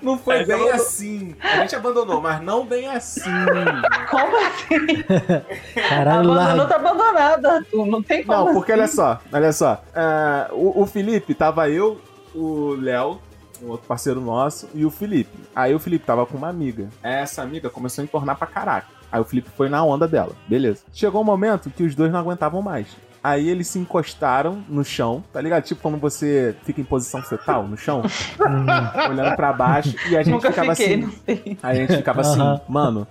Não 0.01 0.17
foi 0.17 0.37
É, 0.37 0.45
bem 0.45 0.55
abandonou. 0.55 0.73
assim. 0.81 1.35
A 1.41 1.57
gente 1.61 1.75
abandonou, 1.75 2.21
mas 2.21 2.41
não 2.41 2.65
bem 2.65 2.87
assim. 2.87 3.21
Como 4.09 4.37
assim? 4.37 5.03
Caralho, 5.89 6.31
Abandonou, 6.31 6.67
tá 6.67 6.75
abandonado, 6.75 7.45
Arthur. 7.45 7.85
Não 7.85 8.01
tem 8.03 8.23
como. 8.23 8.45
Não, 8.45 8.53
porque 8.53 8.71
assim. 8.71 8.81
olha 8.81 8.87
só, 8.91 9.19
olha 9.31 9.53
só. 9.53 9.81
É, 9.93 10.47
o, 10.51 10.81
o 10.81 10.85
Felipe 10.85 11.33
tava 11.33 11.69
eu, 11.69 11.99
o 12.33 12.75
Léo, 12.79 13.19
um 13.61 13.69
outro 13.69 13.87
parceiro 13.87 14.19
nosso, 14.21 14.69
e 14.73 14.85
o 14.85 14.89
Felipe. 14.91 15.37
Aí 15.55 15.73
o 15.75 15.79
Felipe 15.79 16.05
tava 16.05 16.25
com 16.25 16.37
uma 16.37 16.49
amiga. 16.49 16.89
Essa 17.03 17.41
amiga 17.41 17.69
começou 17.69 18.01
a 18.01 18.05
entornar 18.05 18.35
pra 18.35 18.47
caraca. 18.47 18.87
Aí 19.11 19.19
o 19.19 19.25
Felipe 19.25 19.49
foi 19.55 19.67
na 19.69 19.83
onda 19.83 20.07
dela. 20.07 20.31
Beleza. 20.47 20.83
Chegou 20.93 21.21
um 21.21 21.25
momento 21.25 21.69
que 21.69 21.83
os 21.83 21.93
dois 21.93 22.11
não 22.11 22.19
aguentavam 22.19 22.61
mais. 22.61 22.87
Aí 23.23 23.47
eles 23.49 23.67
se 23.67 23.77
encostaram 23.77 24.63
no 24.67 24.83
chão, 24.83 25.23
tá 25.31 25.39
ligado? 25.39 25.63
Tipo 25.63 25.81
quando 25.81 25.97
você 25.99 26.55
fica 26.63 26.81
em 26.81 26.83
posição 26.83 27.21
fetal 27.21 27.67
no 27.67 27.77
chão, 27.77 28.01
olhando 29.09 29.35
pra 29.35 29.53
baixo, 29.53 29.95
e 30.09 30.17
a 30.17 30.23
gente 30.23 30.33
Nunca 30.33 30.49
ficava 30.49 30.75
fiquei, 30.75 30.95
assim. 31.27 31.57
a 31.61 31.73
gente 31.75 31.97
ficava 31.97 32.21
assim, 32.21 32.59
mano, 32.67 33.05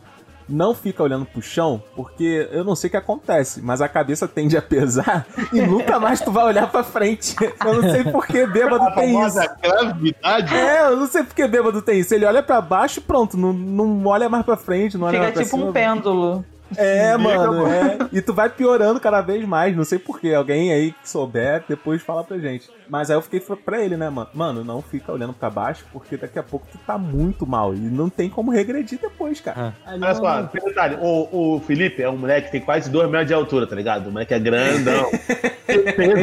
não 0.49 0.75
fica 0.75 1.01
olhando 1.01 1.25
pro 1.27 1.41
chão, 1.41 1.81
porque 1.95 2.49
eu 2.51 2.65
não 2.65 2.75
sei 2.75 2.89
o 2.89 2.91
que 2.91 2.97
acontece, 2.97 3.63
mas 3.63 3.81
a 3.81 3.89
cabeça 3.89 4.27
tende 4.27 4.57
a 4.57 4.63
pesar 4.63 5.25
e 5.53 5.61
nunca 5.63 6.01
mais 6.01 6.21
tu 6.21 6.33
vai 6.33 6.45
olhar 6.45 6.67
pra 6.69 6.83
frente. 6.83 7.37
Eu 7.65 7.81
não 7.81 7.89
sei 7.89 8.03
por 8.03 8.27
que 8.27 8.45
bêbado 8.49 8.83
A 8.83 8.91
tem 8.91 9.25
isso. 9.25 9.39
gravidade. 9.63 10.55
É, 10.57 10.87
eu 10.89 10.97
não 10.97 11.07
sei 11.07 11.23
por 11.23 11.37
que 11.37 11.47
bêbado 11.47 11.81
tem 11.83 12.01
isso. 12.01 12.13
Ele 12.13 12.25
olha 12.25 12.43
pra 12.43 12.61
baixo 12.61 13.01
pronto, 13.01 13.37
não, 13.37 13.53
não 13.53 14.07
olha 14.07 14.29
mais 14.29 14.45
pra 14.45 14.57
frente, 14.57 14.99
não 14.99 15.07
olha 15.07 15.13
Fica 15.21 15.23
mais 15.23 15.35
pra 15.35 15.45
tipo 15.45 15.57
cima. 15.57 15.69
um 15.71 15.73
pêndulo. 15.73 16.45
É, 16.77 17.12
Fica, 17.16 17.18
mano, 17.18 17.66
é. 17.66 17.99
E 18.12 18.21
tu 18.21 18.33
vai 18.33 18.49
piorando 18.49 19.01
cada 19.01 19.21
vez 19.21 19.45
mais, 19.45 19.77
não 19.77 19.85
sei 19.85 19.99
porquê. 19.99 20.35
Alguém 20.35 20.73
aí 20.73 20.93
que 20.93 21.09
souber, 21.09 21.64
depois 21.68 22.03
fala 22.03 22.25
pra 22.25 22.39
gente. 22.39 22.71
Mas 22.89 23.11
aí 23.11 23.16
eu 23.16 23.23
fiquei 23.23 23.41
pra 23.41 23.81
ele, 23.81 23.97
né, 23.97 24.11
mano? 24.11 24.29
Mano, 24.35 24.64
não 24.64 24.83
fica 24.83 25.12
olhando 25.12 25.33
pra 25.33 25.49
baixo, 25.49 25.85
porque 25.93 26.16
daqui 26.16 26.39
a 26.39 26.43
pouco 26.43 26.66
tu 26.71 26.79
tá 26.79 26.99
muito 26.99 27.47
mal. 27.47 27.73
E 27.73 27.79
não 27.79 28.09
tem 28.09 28.29
como 28.29 28.51
regredir 28.51 28.99
depois, 29.01 29.41
cara. 29.41 29.75
Ele, 29.87 30.05
Olha 30.05 30.14
só, 30.14 30.43
tem 30.45 30.64
detalhe, 30.64 30.99
o, 31.01 31.57
o 31.57 31.61
Felipe 31.61 32.03
é 32.03 32.11
um 32.11 32.16
moleque 32.16 32.47
que 32.47 32.53
tem 32.53 32.61
quase 32.61 32.91
2 32.91 33.09
metros 33.09 33.29
de 33.29 33.35
altura, 33.35 33.66
tá 33.66 33.77
ligado? 33.77 34.09
O 34.09 34.12
moleque 34.12 34.35
é 34.35 34.39
grandão. 34.39 35.09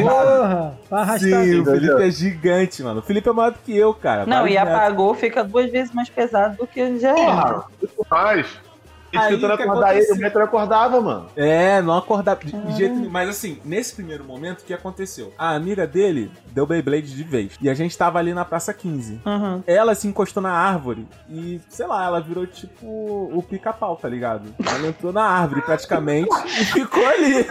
Porra, 0.02 0.78
vai 0.90 1.02
arrastar. 1.02 1.44
Sim, 1.44 1.60
o? 1.60 1.64
Felipe 1.64 2.02
é 2.02 2.10
gigante, 2.10 2.82
mano. 2.82 3.00
O 3.00 3.02
Felipe 3.02 3.28
é 3.28 3.32
maior 3.32 3.52
do 3.52 3.58
que 3.60 3.76
eu, 3.76 3.94
cara. 3.94 4.26
Não, 4.26 4.46
e 4.46 4.54
metros. 4.54 4.68
apagou, 4.74 5.14
fica 5.14 5.42
duas 5.42 5.70
vezes 5.70 5.92
mais 5.94 6.10
pesado 6.10 6.56
do 6.56 6.66
que 6.66 6.98
já 6.98 7.14
Porra, 7.14 7.64
é. 7.64 7.80
muito 7.80 8.06
mais. 8.10 8.67
Aí, 9.16 9.34
tentando 9.34 9.52
acordar 9.54 9.96
ele, 9.96 10.12
o 10.12 10.16
metro 10.16 10.38
não 10.38 10.46
acordava, 10.46 11.00
mano. 11.00 11.26
É, 11.36 11.80
não 11.80 11.96
acordava 11.96 12.44
de 12.44 12.52
de 12.52 12.76
jeito 12.76 12.94
nenhum. 12.94 13.10
Mas 13.10 13.28
assim, 13.28 13.58
nesse 13.64 13.94
primeiro 13.94 14.24
momento, 14.24 14.60
o 14.60 14.64
que 14.64 14.74
aconteceu? 14.74 15.32
A 15.38 15.54
amiga 15.54 15.86
dele 15.86 16.30
deu 16.50 16.66
Beyblade 16.66 17.14
de 17.14 17.22
vez. 17.22 17.52
E 17.60 17.68
a 17.68 17.74
gente 17.74 17.96
tava 17.96 18.18
ali 18.18 18.34
na 18.34 18.44
Praça 18.44 18.72
15. 18.72 19.20
Uhum. 19.24 19.62
Ela 19.66 19.94
se 19.94 20.06
encostou 20.06 20.42
na 20.42 20.52
árvore 20.52 21.06
e, 21.28 21.60
sei 21.68 21.86
lá, 21.86 22.06
ela 22.06 22.20
virou 22.20 22.46
tipo 22.46 22.86
o 22.86 23.42
pica-pau, 23.42 23.96
tá 23.96 24.08
ligado? 24.08 24.54
Ela 24.64 24.88
entrou 24.88 25.12
na 25.12 25.24
árvore 25.24 25.62
praticamente 25.62 26.28
e 26.46 26.64
ficou 26.64 27.06
ali. 27.06 27.46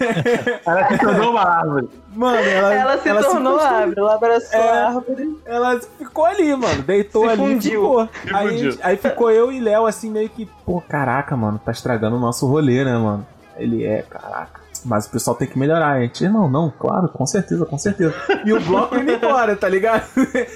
Ela 0.66 0.88
se 0.88 0.98
tornou 0.98 1.30
uma 1.30 1.42
árvore. 1.42 1.88
Mano, 2.14 2.36
ela, 2.38 2.74
Ela 2.74 2.98
se 2.98 3.04
tornou 3.04 3.20
encostou 3.22 3.58
ali. 3.58 3.74
árvore, 3.74 3.98
ela 4.00 4.14
abraçou 4.14 4.60
É. 4.60 4.70
a 4.70 4.86
árvore. 4.88 5.38
Ela 5.46 5.80
ficou 5.98 6.24
ali, 6.24 6.56
mano. 6.56 6.82
Deitou 6.82 7.24
Se 7.24 7.30
ali 7.30 7.42
e 7.42 7.46
fundiu. 7.54 7.80
ficou. 7.82 8.08
Se 8.22 8.34
Aí, 8.34 8.48
fundiu. 8.48 8.78
aí 8.82 8.96
ficou 8.96 9.30
eu 9.30 9.52
e 9.52 9.60
Léo 9.60 9.86
assim, 9.86 10.10
meio 10.10 10.28
que, 10.28 10.46
pô, 10.64 10.80
caraca, 10.80 11.36
mano, 11.36 11.60
tá 11.64 11.70
estragando 11.72 12.16
o 12.16 12.20
nosso 12.20 12.46
rolê, 12.46 12.84
né, 12.84 12.96
mano? 12.96 13.26
Ele 13.56 13.84
é, 13.84 14.02
caraca. 14.02 14.60
Mas 14.84 15.06
o 15.06 15.10
pessoal 15.10 15.36
tem 15.36 15.46
que 15.46 15.58
melhorar. 15.58 15.90
A 15.96 16.00
gente, 16.00 16.26
não, 16.28 16.48
não, 16.48 16.72
claro, 16.76 17.08
com 17.08 17.26
certeza, 17.26 17.66
com 17.66 17.76
certeza. 17.76 18.14
E 18.46 18.52
o 18.52 18.60
bloco 18.60 18.96
indo 18.96 19.12
embora, 19.12 19.54
tá 19.54 19.68
ligado? 19.68 20.04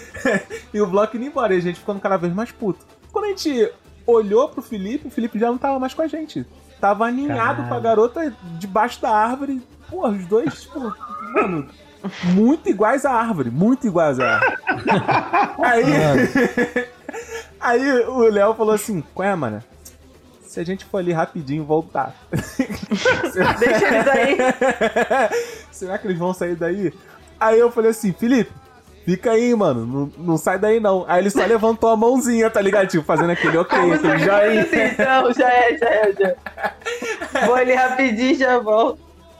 e 0.72 0.80
o 0.80 0.86
bloco 0.86 1.16
indo 1.16 1.26
embora. 1.26 1.55
E 1.55 1.59
a 1.59 1.61
gente 1.61 1.78
ficando 1.80 2.01
cada 2.01 2.16
vez 2.16 2.32
mais 2.32 2.51
puto. 2.51 2.80
Quando 3.12 3.26
a 3.26 3.28
gente 3.28 3.70
olhou 4.07 4.49
pro 4.49 4.62
Felipe, 4.62 5.09
o 5.09 5.11
Felipe 5.11 5.38
já 5.38 5.49
não 5.49 5.59
tava 5.59 5.78
mais 5.78 5.92
com 5.92 6.01
a 6.03 6.07
gente. 6.07 6.47
Tava 6.85 7.07
aninhado 7.07 7.62
Caralho. 7.62 7.68
com 7.68 7.74
a 7.74 7.80
garota 7.80 8.37
debaixo 8.59 9.01
da 9.01 9.09
árvore. 9.09 9.62
Porra, 9.89 10.11
os 10.11 10.26
dois, 10.26 10.61
tipo, 10.61 10.95
mano, 11.32 11.66
muito 12.24 12.68
iguais 12.68 13.07
à 13.07 13.12
árvore. 13.12 13.51
Muito 13.51 13.87
iguais 13.87 14.20
à 14.20 14.35
árvore. 14.35 14.57
Aí, 15.64 15.85
aí 17.59 18.01
o 18.07 18.28
Léo 18.28 18.53
falou 18.53 18.74
assim: 18.74 19.03
Qual 19.14 19.26
é, 19.26 19.35
mano? 19.35 19.64
Se 20.43 20.61
a 20.61 20.64
gente 20.64 20.85
for 20.85 20.99
ali 20.99 21.11
rapidinho 21.11 21.62
e 21.62 21.66
voltar. 21.66 22.14
Deixa 22.30 23.89
eles 23.89 24.09
aí. 24.09 24.37
Será 25.72 25.97
que 25.97 26.07
eles 26.07 26.18
vão 26.18 26.35
sair 26.35 26.55
daí? 26.55 26.93
Aí 27.41 27.59
eu 27.59 27.72
falei 27.72 27.93
assim, 27.93 28.12
Felipe, 28.12 28.53
fica 29.05 29.32
aí, 29.32 29.55
mano. 29.55 29.86
Não, 29.86 30.24
não 30.24 30.36
sai 30.36 30.59
daí, 30.59 30.80
não. 30.80 31.05
Aí 31.07 31.22
ele 31.22 31.30
só 31.30 31.44
levantou 31.44 31.90
a 31.90 31.96
mãozinha, 31.96 32.50
tá 32.50 32.61
ligado? 32.61 32.88
Tipo, 32.88 33.05
fazendo 33.05 33.30
aquele 33.30 33.57
ok, 33.59 33.78
aquele 33.78 34.18
joinha. 34.18 34.62
assim, 34.62 34.80
então, 34.80 35.32
já 35.32 35.48
é, 35.48 35.76
já 35.76 35.86
é, 35.86 36.12
já 36.12 36.28
é. 36.28 37.46
Vou 37.46 37.55
ali 37.55 37.74
rapidinho 37.74 38.36
já 38.36 38.59
volto. 38.59 38.98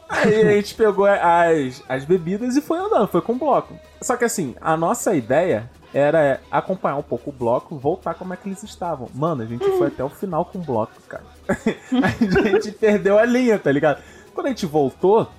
Aí 0.08 0.40
a 0.40 0.50
gente 0.52 0.74
pegou 0.74 1.06
as, 1.06 1.82
as 1.88 2.04
bebidas 2.04 2.56
e 2.56 2.60
foi 2.60 2.78
andando, 2.78 3.08
foi 3.08 3.22
com 3.22 3.32
o 3.32 3.36
bloco. 3.36 3.74
Só 4.00 4.16
que 4.16 4.24
assim, 4.24 4.54
a 4.60 4.76
nossa 4.76 5.14
ideia 5.14 5.68
era 5.92 6.40
acompanhar 6.50 6.96
um 6.96 7.02
pouco 7.02 7.30
o 7.30 7.32
bloco, 7.32 7.78
voltar 7.78 8.14
como 8.14 8.34
é 8.34 8.36
que 8.36 8.48
eles 8.48 8.62
estavam. 8.62 9.08
Mano, 9.14 9.42
a 9.42 9.46
gente 9.46 9.64
foi 9.78 9.86
até 9.86 10.02
o 10.02 10.08
final 10.08 10.44
com 10.44 10.58
o 10.58 10.62
bloco, 10.62 10.92
cara. 11.08 11.24
a 11.48 12.48
gente 12.48 12.72
perdeu 12.72 13.18
a 13.18 13.24
linha, 13.24 13.58
tá 13.58 13.70
ligado? 13.70 14.02
Quando 14.34 14.46
a 14.46 14.50
gente 14.50 14.66
voltou, 14.66 15.30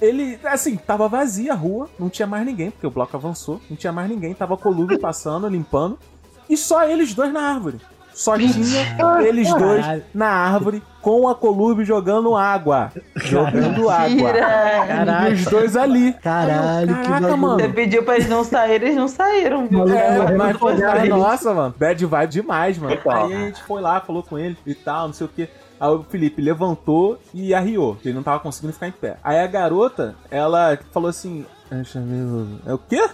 ele, 0.00 0.38
assim, 0.44 0.76
tava 0.76 1.08
vazia 1.08 1.52
a 1.52 1.56
rua, 1.56 1.88
não 1.98 2.08
tinha 2.08 2.26
mais 2.26 2.44
ninguém, 2.44 2.70
porque 2.70 2.86
o 2.86 2.90
bloco 2.90 3.16
avançou, 3.16 3.60
não 3.68 3.76
tinha 3.76 3.92
mais 3.92 4.08
ninguém, 4.08 4.34
tava 4.34 4.56
colúvio 4.56 4.98
passando, 5.00 5.48
limpando, 5.48 5.98
e 6.48 6.56
só 6.56 6.84
eles 6.84 7.14
dois 7.14 7.32
na 7.32 7.40
árvore. 7.40 7.80
Só 8.18 8.36
tinha 8.36 8.50
eles 9.22 9.48
dois 9.54 9.86
na 10.12 10.26
árvore 10.26 10.82
com 11.00 11.28
a 11.28 11.36
colúbio 11.36 11.84
jogando 11.84 12.34
água. 12.36 12.90
Jogando 13.14 13.88
água. 13.88 14.32
Caralho. 14.32 15.30
E 15.30 15.34
os 15.34 15.44
dois 15.44 15.76
ali. 15.76 16.12
Caralho, 16.14 16.96
que 16.96 17.02
Caraca, 17.02 17.20
bagulho. 17.20 17.38
mano. 17.38 17.60
Você 17.60 17.68
pediu 17.68 18.02
pra 18.02 18.16
eles 18.16 18.28
não 18.28 18.42
saírem, 18.42 18.88
eles 18.88 18.96
não 18.98 19.06
saíram, 19.06 19.68
viu? 19.68 19.86
É, 19.88 20.34
mas, 20.36 20.58
nossa, 21.08 21.54
mano, 21.54 21.74
bad 21.78 22.04
vibe 22.04 22.30
demais, 22.32 22.76
mano. 22.76 22.96
Total. 22.96 23.26
Aí 23.26 23.34
a 23.34 23.38
gente 23.38 23.62
foi 23.62 23.80
lá, 23.80 24.00
falou 24.00 24.24
com 24.24 24.36
ele 24.36 24.58
e 24.66 24.74
tal, 24.74 25.06
não 25.06 25.14
sei 25.14 25.26
o 25.26 25.30
que. 25.30 25.48
Aí 25.80 25.88
o 25.90 26.02
Felipe 26.02 26.42
levantou 26.42 27.18
e 27.32 27.54
arriou, 27.54 27.96
que 27.96 28.08
ele 28.08 28.16
não 28.16 28.22
tava 28.22 28.40
conseguindo 28.40 28.72
ficar 28.72 28.88
em 28.88 28.92
pé. 28.92 29.16
Aí 29.22 29.38
a 29.38 29.46
garota, 29.46 30.14
ela 30.30 30.78
falou 30.92 31.08
assim. 31.08 31.44
"Eu 31.70 31.84
chamei 31.84 32.20
o- 32.20 32.58
É 32.66 32.74
o 32.74 32.78
quê? 32.78 33.08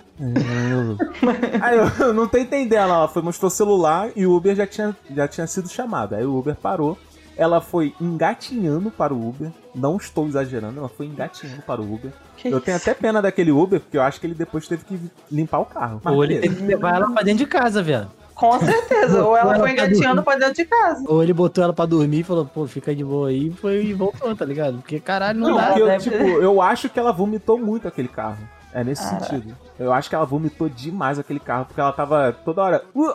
Aí 1.61 1.77
eu, 1.77 2.07
eu 2.07 2.15
não 2.15 2.27
tô 2.29 2.39
entendendo. 2.39 2.75
Ela 2.91 3.09
foi, 3.09 3.23
mostrou 3.23 3.49
o 3.49 3.51
celular 3.51 4.11
e 4.17 4.27
o 4.27 4.35
Uber 4.35 4.55
já 4.55 4.67
tinha, 4.67 4.97
já 5.15 5.29
tinha 5.29 5.47
sido 5.47 5.69
chamado. 5.69 6.15
Aí 6.15 6.25
o 6.25 6.37
Uber 6.37 6.55
parou. 6.55 6.97
Ela 7.37 7.61
foi 7.61 7.93
engatinhando 8.01 8.93
para 8.93 9.12
o 9.12 9.29
Uber. 9.29 9.51
Não 9.75 9.97
estou 9.97 10.25
exagerando, 10.29 10.79
ela 10.79 10.89
foi 10.89 11.07
engatinhando 11.07 11.62
para 11.62 11.81
o 11.83 11.85
Uber. 11.95 12.12
Que 12.37 12.47
Eu 12.47 12.61
tenho 12.61 12.77
isso? 12.77 12.89
até 12.89 12.99
pena 12.99 13.21
daquele 13.21 13.51
Uber, 13.51 13.81
porque 13.81 13.97
eu 13.99 14.03
acho 14.03 14.21
que 14.21 14.27
ele 14.29 14.35
depois 14.37 14.69
teve 14.69 14.85
que 14.85 15.01
limpar 15.33 15.59
o 15.59 15.65
carro. 15.65 16.01
Ou 16.05 16.23
ele 16.23 16.39
teve 16.39 16.55
que 16.55 16.62
levar 16.62 16.95
ela 16.95 17.11
pra 17.11 17.23
dentro 17.25 17.45
de 17.45 17.47
casa, 17.51 17.83
velho. 17.83 18.07
Com 18.35 18.59
certeza. 18.59 19.24
Ou 19.24 19.37
ela 19.37 19.55
Ela 19.55 19.61
foi 19.61 19.70
engatinhando 19.72 20.22
pra 20.22 20.37
dentro 20.37 20.55
de 20.55 20.64
casa. 20.64 21.05
Ou 21.07 21.22
ele 21.22 21.32
botou 21.32 21.62
ela 21.62 21.72
pra 21.72 21.87
dormir 21.87 22.20
e 22.20 22.24
falou, 22.24 22.45
pô, 22.45 22.66
fica 22.66 22.95
de 22.95 23.05
boa 23.05 23.28
aí, 23.28 23.51
foi 23.51 23.85
e 23.85 23.95
voltou, 23.95 24.35
tá 24.35 24.45
ligado? 24.45 24.78
Porque 24.78 24.99
caralho, 24.99 25.39
não, 25.39 25.51
Não, 25.51 25.57
dá. 25.57 25.66
porque 25.66 25.82
eu, 25.82 25.87
deve 25.87 26.03
tipo, 26.11 26.16
eu 26.16 26.61
acho 26.61 26.89
que 26.89 26.99
ela 26.99 27.12
vomitou 27.12 27.59
muito 27.59 27.87
aquele 27.87 28.09
carro. 28.09 28.39
É 28.72 28.82
nesse 28.82 29.05
Caraca. 29.05 29.26
sentido. 29.26 29.57
Eu 29.78 29.93
acho 29.93 30.09
que 30.09 30.16
ela 30.16 30.24
vomitou 30.24 30.68
demais 30.68 31.16
aquele 31.18 31.39
carro, 31.39 31.64
porque 31.66 31.80
ela 31.80 31.93
tava 31.93 32.32
toda 32.45 32.61
hora. 32.61 32.85
"Uh", 32.93 33.14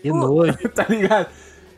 Que 0.00 0.10
nojo. 0.12 0.56
tá 0.72 0.86
ligado? 0.88 1.26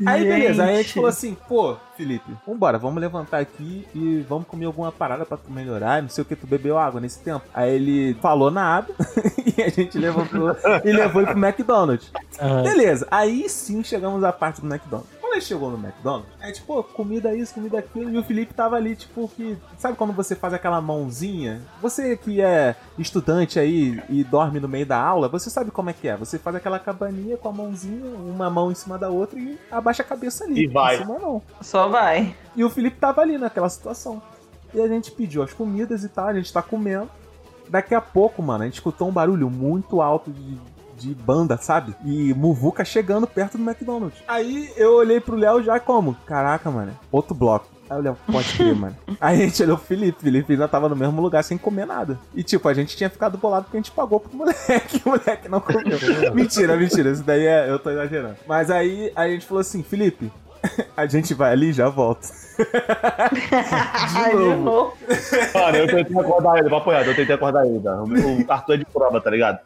Aí 0.06 0.24
beleza, 0.24 0.64
aí 0.64 0.74
a 0.74 0.82
gente 0.82 0.94
falou 0.94 1.08
assim, 1.08 1.36
pô, 1.48 1.76
Felipe, 1.96 2.30
vambora, 2.46 2.78
vamos 2.78 3.00
levantar 3.00 3.38
aqui 3.38 3.86
e 3.94 4.24
vamos 4.28 4.46
comer 4.46 4.66
alguma 4.66 4.92
parada 4.92 5.26
pra 5.26 5.36
tu 5.36 5.50
melhorar, 5.50 6.02
não 6.02 6.08
sei 6.08 6.22
o 6.22 6.24
que, 6.24 6.36
tu 6.36 6.46
bebeu 6.46 6.78
água 6.78 7.00
nesse 7.00 7.18
tempo. 7.18 7.44
Aí 7.52 7.74
ele 7.74 8.14
falou 8.20 8.50
nada 8.50 8.88
e 9.56 9.62
a 9.62 9.68
gente 9.68 9.98
levantou 9.98 10.56
e 10.84 10.92
levou 10.92 11.22
ele 11.22 11.32
pro 11.32 11.44
McDonald's. 11.44 12.10
Aham. 12.40 12.62
Beleza, 12.62 13.06
aí 13.10 13.48
sim 13.48 13.82
chegamos 13.82 14.22
à 14.22 14.32
parte 14.32 14.60
do 14.60 14.66
McDonald's. 14.72 15.17
Ele 15.38 15.44
chegou 15.44 15.70
no 15.70 15.78
McDonald's, 15.78 16.28
é 16.40 16.50
tipo, 16.50 16.66
pô, 16.66 16.82
comida 16.82 17.34
isso, 17.34 17.54
comida 17.54 17.78
aquilo, 17.78 18.10
e 18.10 18.18
o 18.18 18.24
Felipe 18.24 18.52
tava 18.52 18.74
ali, 18.76 18.96
tipo, 18.96 19.28
que. 19.28 19.56
Sabe 19.78 19.96
quando 19.96 20.12
você 20.12 20.34
faz 20.34 20.52
aquela 20.52 20.80
mãozinha? 20.80 21.62
Você 21.80 22.16
que 22.16 22.40
é 22.40 22.74
estudante 22.98 23.58
aí 23.58 24.02
e 24.08 24.24
dorme 24.24 24.58
no 24.58 24.68
meio 24.68 24.84
da 24.84 25.00
aula, 25.00 25.28
você 25.28 25.48
sabe 25.48 25.70
como 25.70 25.90
é 25.90 25.92
que 25.92 26.08
é. 26.08 26.16
Você 26.16 26.38
faz 26.38 26.56
aquela 26.56 26.78
cabaninha 26.78 27.36
com 27.36 27.48
a 27.48 27.52
mãozinha, 27.52 28.04
uma 28.16 28.50
mão 28.50 28.72
em 28.72 28.74
cima 28.74 28.98
da 28.98 29.08
outra 29.08 29.38
e 29.38 29.56
abaixa 29.70 30.02
a 30.02 30.06
cabeça 30.06 30.44
ali. 30.44 30.64
E 30.64 30.66
vai. 30.66 30.96
Em 30.96 30.98
cima 30.98 31.18
não. 31.18 31.40
Só 31.60 31.88
vai. 31.88 32.34
E 32.56 32.64
o 32.64 32.70
Felipe 32.70 32.98
tava 32.98 33.20
ali 33.20 33.38
naquela 33.38 33.68
situação. 33.68 34.20
E 34.74 34.80
a 34.80 34.88
gente 34.88 35.12
pediu 35.12 35.42
as 35.42 35.54
comidas 35.54 36.02
e 36.02 36.08
tal, 36.08 36.26
a 36.26 36.34
gente 36.34 36.52
tá 36.52 36.60
comendo. 36.60 37.08
Daqui 37.68 37.94
a 37.94 38.00
pouco, 38.00 38.42
mano, 38.42 38.62
a 38.62 38.66
gente 38.66 38.74
escutou 38.74 39.08
um 39.08 39.12
barulho 39.12 39.48
muito 39.48 40.02
alto 40.02 40.32
de, 40.32 40.58
de 40.98 41.14
banda, 41.14 41.56
sabe? 41.56 41.94
E 42.04 42.34
Muvuca 42.34 42.84
chegando 42.84 43.26
perto 43.26 43.56
do 43.56 43.64
McDonald's. 43.64 44.18
Aí 44.26 44.70
eu 44.76 44.94
olhei 44.94 45.20
pro 45.20 45.36
Léo 45.36 45.62
já 45.62 45.78
como? 45.78 46.14
Caraca, 46.26 46.70
mano, 46.70 46.92
outro 47.10 47.34
bloco. 47.34 47.66
Aí 47.88 47.96
eu 47.96 48.00
olhei, 48.00 48.12
pode 48.30 48.52
crer, 48.54 48.74
mano. 48.74 48.96
Aí 49.20 49.42
a 49.42 49.46
gente 49.46 49.62
olhou 49.62 49.76
o 49.76 49.80
Felipe, 49.80 50.18
o 50.18 50.22
Felipe 50.22 50.52
ainda 50.52 50.68
tava 50.68 50.88
no 50.88 50.96
mesmo 50.96 51.22
lugar 51.22 51.42
sem 51.42 51.56
comer 51.56 51.86
nada. 51.86 52.18
E 52.34 52.42
tipo, 52.42 52.68
a 52.68 52.74
gente 52.74 52.96
tinha 52.96 53.08
ficado 53.08 53.38
bolado 53.38 53.64
porque 53.64 53.76
a 53.76 53.80
gente 53.80 53.92
pagou 53.92 54.20
pro 54.20 54.36
moleque, 54.36 55.00
o 55.06 55.10
moleque 55.10 55.48
não 55.48 55.60
comeu. 55.60 55.98
mentira, 56.34 56.76
mentira, 56.76 57.10
isso 57.10 57.22
daí 57.22 57.46
é, 57.46 57.70
eu 57.70 57.78
tô 57.78 57.90
exagerando. 57.90 58.36
Mas 58.46 58.70
aí 58.70 59.12
a 59.14 59.28
gente 59.28 59.46
falou 59.46 59.60
assim, 59.60 59.82
Felipe, 59.82 60.30
a 60.96 61.06
gente 61.06 61.32
vai 61.32 61.52
ali 61.52 61.70
e 61.70 61.72
já 61.72 61.88
volta. 61.88 62.28
De 62.58 64.36
novo. 64.56 64.92
Mano, 65.54 65.76
eu 65.76 65.86
tentei 65.86 66.18
acordar 66.18 66.58
ele, 66.58 66.68
papo 66.68 66.92
eu 66.92 67.16
tentei 67.16 67.34
acordar 67.34 67.66
ele, 67.66 67.80
tá? 67.80 68.02
O 68.02 68.08
o 68.08 68.52
Arthur 68.52 68.74
é 68.74 68.76
de 68.76 68.84
prova, 68.84 69.20
tá 69.20 69.30
ligado? 69.30 69.60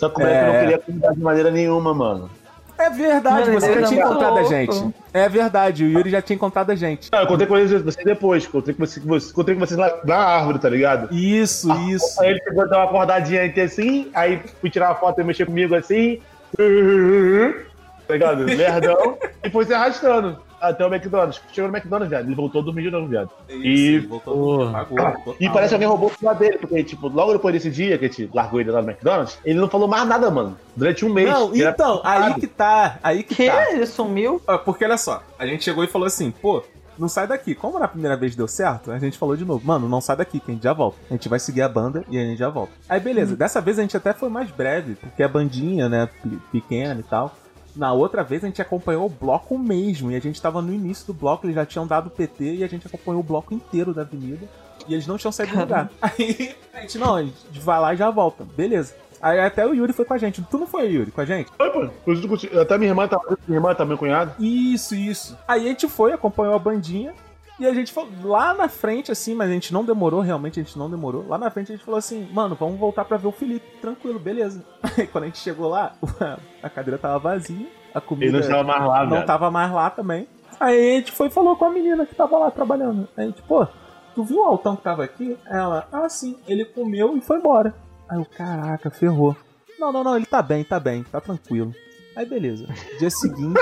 Só 0.00 0.08
que 0.08 0.16
o 0.16 0.20
moleque 0.20 0.38
É. 0.38 0.46
não 0.52 0.60
queria 0.60 0.76
acordar 0.76 1.12
de 1.14 1.20
maneira 1.20 1.50
nenhuma, 1.50 1.92
mano. 1.92 2.30
É 2.78 2.88
verdade, 2.88 3.50
Mano, 3.50 3.60
você 3.60 3.74
já 3.74 3.86
tinha 3.88 4.00
encontrado 4.02 4.38
a 4.38 4.42
gente. 4.44 4.94
É 5.12 5.28
verdade, 5.28 5.84
o 5.84 5.88
Yuri 5.88 6.08
já 6.08 6.22
tinha 6.22 6.34
encontrado 6.34 6.70
a 6.70 6.74
gente. 6.74 7.10
Não, 7.12 7.18
eu 7.20 7.26
contei 7.26 7.46
com 7.46 7.58
eles 7.58 7.82
você 7.82 8.02
depois, 8.02 8.46
contei 8.46 8.72
com 8.72 8.86
vocês, 8.86 9.04
você, 9.04 9.34
contei 9.34 9.54
com 9.54 9.60
vocês 9.60 9.78
lá 9.78 9.92
na 10.02 10.16
árvore, 10.16 10.58
tá 10.58 10.70
ligado? 10.70 11.14
Isso, 11.14 11.70
isso. 11.90 12.18
Aí 12.22 12.30
ele 12.30 12.40
pegou, 12.40 12.66
deu 12.66 12.78
uma 12.78 12.84
acordadinha 12.86 13.44
aqui 13.44 13.60
assim, 13.60 14.10
aí 14.14 14.40
fui 14.62 14.70
tirar 14.70 14.88
uma 14.88 14.94
foto 14.94 15.20
e 15.20 15.24
mexer 15.24 15.44
comigo 15.44 15.74
assim. 15.74 16.20
Tá 18.08 18.14
ligado? 18.14 18.42
Lerdão. 18.42 19.16
e 19.44 19.50
foi 19.50 19.64
se 19.66 19.72
arrastando 19.72 20.36
até 20.60 20.84
o 20.86 20.92
McDonald's. 20.92 21.40
Chegou 21.52 21.70
no 21.70 21.76
McDonald's, 21.76 22.08
viado. 22.10 22.26
Ele 22.26 22.34
voltou 22.34 22.60
a 22.60 22.64
dormir 22.64 22.82
de 22.82 22.90
novo, 22.90 23.06
viado. 23.08 23.30
E- 23.48 23.98
voltou, 24.00 24.70
pagou, 24.70 24.96
total. 24.98 25.34
E 25.40 25.48
parece 25.48 25.68
que 25.70 25.74
alguém 25.74 25.88
roubou 25.88 26.08
o 26.10 26.12
celular 26.14 26.38
dele, 26.38 26.58
porque, 26.58 26.84
tipo, 26.84 27.08
logo 27.08 27.32
depois 27.32 27.52
desse 27.54 27.70
dia 27.70 27.96
que 27.98 28.04
a 28.04 28.08
gente 28.08 28.30
largou 28.34 28.60
ele 28.60 28.70
lá 28.70 28.82
no 28.82 28.88
McDonald's, 28.90 29.38
ele 29.44 29.58
não 29.58 29.68
falou 29.68 29.88
mais 29.88 30.06
nada, 30.06 30.30
mano. 30.30 30.56
Durante 30.76 31.04
um 31.04 31.12
mês. 31.12 31.28
Não, 31.28 31.54
então, 31.54 32.00
aí 32.04 32.34
que 32.34 32.46
tá, 32.46 32.98
aí 33.02 33.22
que 33.22 33.34
Que? 33.34 33.46
tá. 33.50 33.72
Ele 33.72 33.86
sumiu? 33.86 34.40
Ah, 34.46 34.58
Porque 34.58 34.84
olha 34.84 34.96
só, 34.98 35.22
a 35.38 35.46
gente 35.46 35.64
chegou 35.64 35.82
e 35.84 35.86
falou 35.86 36.06
assim, 36.06 36.30
pô, 36.30 36.62
não 36.98 37.08
sai 37.08 37.26
daqui. 37.26 37.54
Como 37.54 37.78
na 37.78 37.88
primeira 37.88 38.16
vez 38.16 38.36
deu 38.36 38.46
certo, 38.46 38.90
a 38.90 38.98
gente 38.98 39.16
falou 39.16 39.34
de 39.36 39.44
novo, 39.44 39.66
mano, 39.66 39.88
não 39.88 40.00
sai 40.02 40.16
daqui, 40.16 40.38
que 40.38 40.50
a 40.50 40.54
gente 40.54 40.62
já 40.64 40.72
volta. 40.74 40.98
A 41.10 41.14
gente 41.14 41.28
vai 41.28 41.38
seguir 41.38 41.62
a 41.62 41.68
banda 41.68 42.04
e 42.10 42.18
a 42.18 42.22
gente 42.22 42.38
já 42.38 42.48
volta. 42.50 42.72
Aí 42.88 43.00
beleza, 43.00 43.34
dessa 43.36 43.60
vez 43.60 43.78
a 43.78 43.82
gente 43.82 43.96
até 43.96 44.12
foi 44.12 44.28
mais 44.28 44.50
breve, 44.50 44.94
porque 44.96 45.22
a 45.22 45.28
bandinha, 45.28 45.88
né, 45.88 46.08
pe- 46.22 46.38
pequena 46.52 47.00
e 47.00 47.02
tal. 47.02 47.34
Na 47.80 47.94
outra 47.94 48.22
vez 48.22 48.44
a 48.44 48.46
gente 48.46 48.60
acompanhou 48.60 49.06
o 49.06 49.08
bloco 49.08 49.58
mesmo, 49.58 50.10
e 50.10 50.14
a 50.14 50.20
gente 50.20 50.38
tava 50.38 50.60
no 50.60 50.70
início 50.70 51.06
do 51.06 51.14
bloco, 51.14 51.46
eles 51.46 51.54
já 51.54 51.64
tinham 51.64 51.86
dado 51.86 52.10
PT 52.10 52.56
e 52.56 52.62
a 52.62 52.66
gente 52.66 52.86
acompanhou 52.86 53.20
o 53.20 53.24
bloco 53.24 53.54
inteiro 53.54 53.94
da 53.94 54.02
avenida. 54.02 54.46
E 54.86 54.92
eles 54.92 55.06
não 55.06 55.16
tinham 55.16 55.32
saído 55.32 55.54
do 55.54 55.60
lugar. 55.60 55.90
Aí 56.02 56.54
a 56.74 56.82
gente, 56.82 56.98
não, 56.98 57.16
a 57.16 57.22
gente 57.22 57.40
vai 57.54 57.80
lá 57.80 57.94
e 57.94 57.96
já 57.96 58.10
volta. 58.10 58.44
Beleza. 58.44 58.94
Aí 59.22 59.40
até 59.40 59.66
o 59.66 59.72
Yuri 59.72 59.94
foi 59.94 60.04
com 60.04 60.12
a 60.12 60.18
gente. 60.18 60.42
Tu 60.42 60.58
não 60.58 60.66
foi, 60.66 60.90
Yuri, 60.90 61.10
com 61.10 61.22
a 61.22 61.24
gente? 61.24 61.50
Foi, 61.56 61.70
pô. 61.70 62.60
Até 62.60 62.76
minha 62.76 62.90
irmã 62.90 63.08
tava, 63.08 63.38
minha 63.48 63.56
irmã 63.56 63.74
tá 63.74 63.86
meu 63.86 63.96
cunhado. 63.96 64.34
Isso, 64.38 64.94
isso. 64.94 65.38
Aí 65.48 65.64
a 65.64 65.68
gente 65.68 65.88
foi, 65.88 66.12
acompanhou 66.12 66.54
a 66.54 66.58
bandinha. 66.58 67.14
E 67.60 67.66
a 67.66 67.74
gente 67.74 67.92
falou, 67.92 68.08
lá 68.24 68.54
na 68.54 68.70
frente, 68.70 69.12
assim, 69.12 69.34
mas 69.34 69.50
a 69.50 69.52
gente 69.52 69.70
não 69.70 69.84
demorou, 69.84 70.22
realmente 70.22 70.58
a 70.58 70.62
gente 70.62 70.78
não 70.78 70.88
demorou. 70.88 71.28
Lá 71.28 71.36
na 71.36 71.50
frente 71.50 71.70
a 71.70 71.76
gente 71.76 71.84
falou 71.84 71.98
assim, 71.98 72.26
mano, 72.32 72.54
vamos 72.54 72.80
voltar 72.80 73.04
pra 73.04 73.18
ver 73.18 73.26
o 73.28 73.32
Felipe. 73.32 73.66
Tranquilo, 73.82 74.18
beleza. 74.18 74.64
Aí 74.82 75.06
quando 75.12 75.24
a 75.24 75.26
gente 75.26 75.40
chegou 75.40 75.68
lá, 75.68 75.92
a 76.62 76.70
cadeira 76.70 76.96
tava 76.96 77.18
vazia, 77.18 77.66
a 77.92 78.00
comida 78.00 78.26
Ele 78.26 78.32
não 78.32 78.40
estava 78.40 78.64
mais 78.64 78.88
lá, 78.88 79.04
não 79.04 79.10
velho. 79.10 79.26
tava 79.26 79.50
mais 79.50 79.70
lá 79.70 79.90
também. 79.90 80.26
Aí 80.58 80.92
a 80.92 80.96
gente 81.00 81.12
foi 81.12 81.26
e 81.26 81.30
falou 81.30 81.54
com 81.54 81.66
a 81.66 81.70
menina 81.70 82.06
que 82.06 82.14
tava 82.14 82.38
lá 82.38 82.50
trabalhando. 82.50 83.06
Aí 83.14 83.24
a 83.24 83.26
gente, 83.28 83.42
pô, 83.42 83.66
tu 84.14 84.24
viu 84.24 84.38
o 84.38 84.44
altão 84.46 84.74
que 84.74 84.82
tava 84.82 85.04
aqui? 85.04 85.36
Ela, 85.46 85.86
ah, 85.92 86.08
sim, 86.08 86.38
ele 86.48 86.64
comeu 86.64 87.14
e 87.14 87.20
foi 87.20 87.36
embora. 87.36 87.74
Aí 88.08 88.18
eu, 88.18 88.24
caraca, 88.24 88.90
ferrou. 88.90 89.36
Não, 89.78 89.92
não, 89.92 90.02
não, 90.02 90.16
ele 90.16 90.26
tá 90.26 90.40
bem, 90.40 90.64
tá 90.64 90.80
bem, 90.80 91.02
tá 91.02 91.20
tranquilo. 91.20 91.74
Aí 92.16 92.24
beleza. 92.24 92.66
Dia 92.98 93.10
seguinte. 93.10 93.60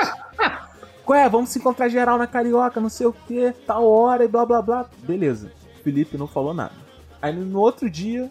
Ué, 1.08 1.26
vamos 1.26 1.48
se 1.48 1.58
encontrar 1.58 1.88
geral 1.88 2.18
na 2.18 2.26
Carioca, 2.26 2.80
não 2.80 2.90
sei 2.90 3.06
o 3.06 3.12
que, 3.12 3.52
tal 3.66 3.88
hora 3.88 4.24
e 4.24 4.28
blá 4.28 4.44
blá 4.44 4.60
blá. 4.60 4.86
Beleza. 4.98 5.50
Felipe 5.82 6.18
não 6.18 6.26
falou 6.26 6.52
nada. 6.52 6.74
Aí 7.22 7.32
no 7.32 7.60
outro 7.60 7.88
dia, 7.88 8.30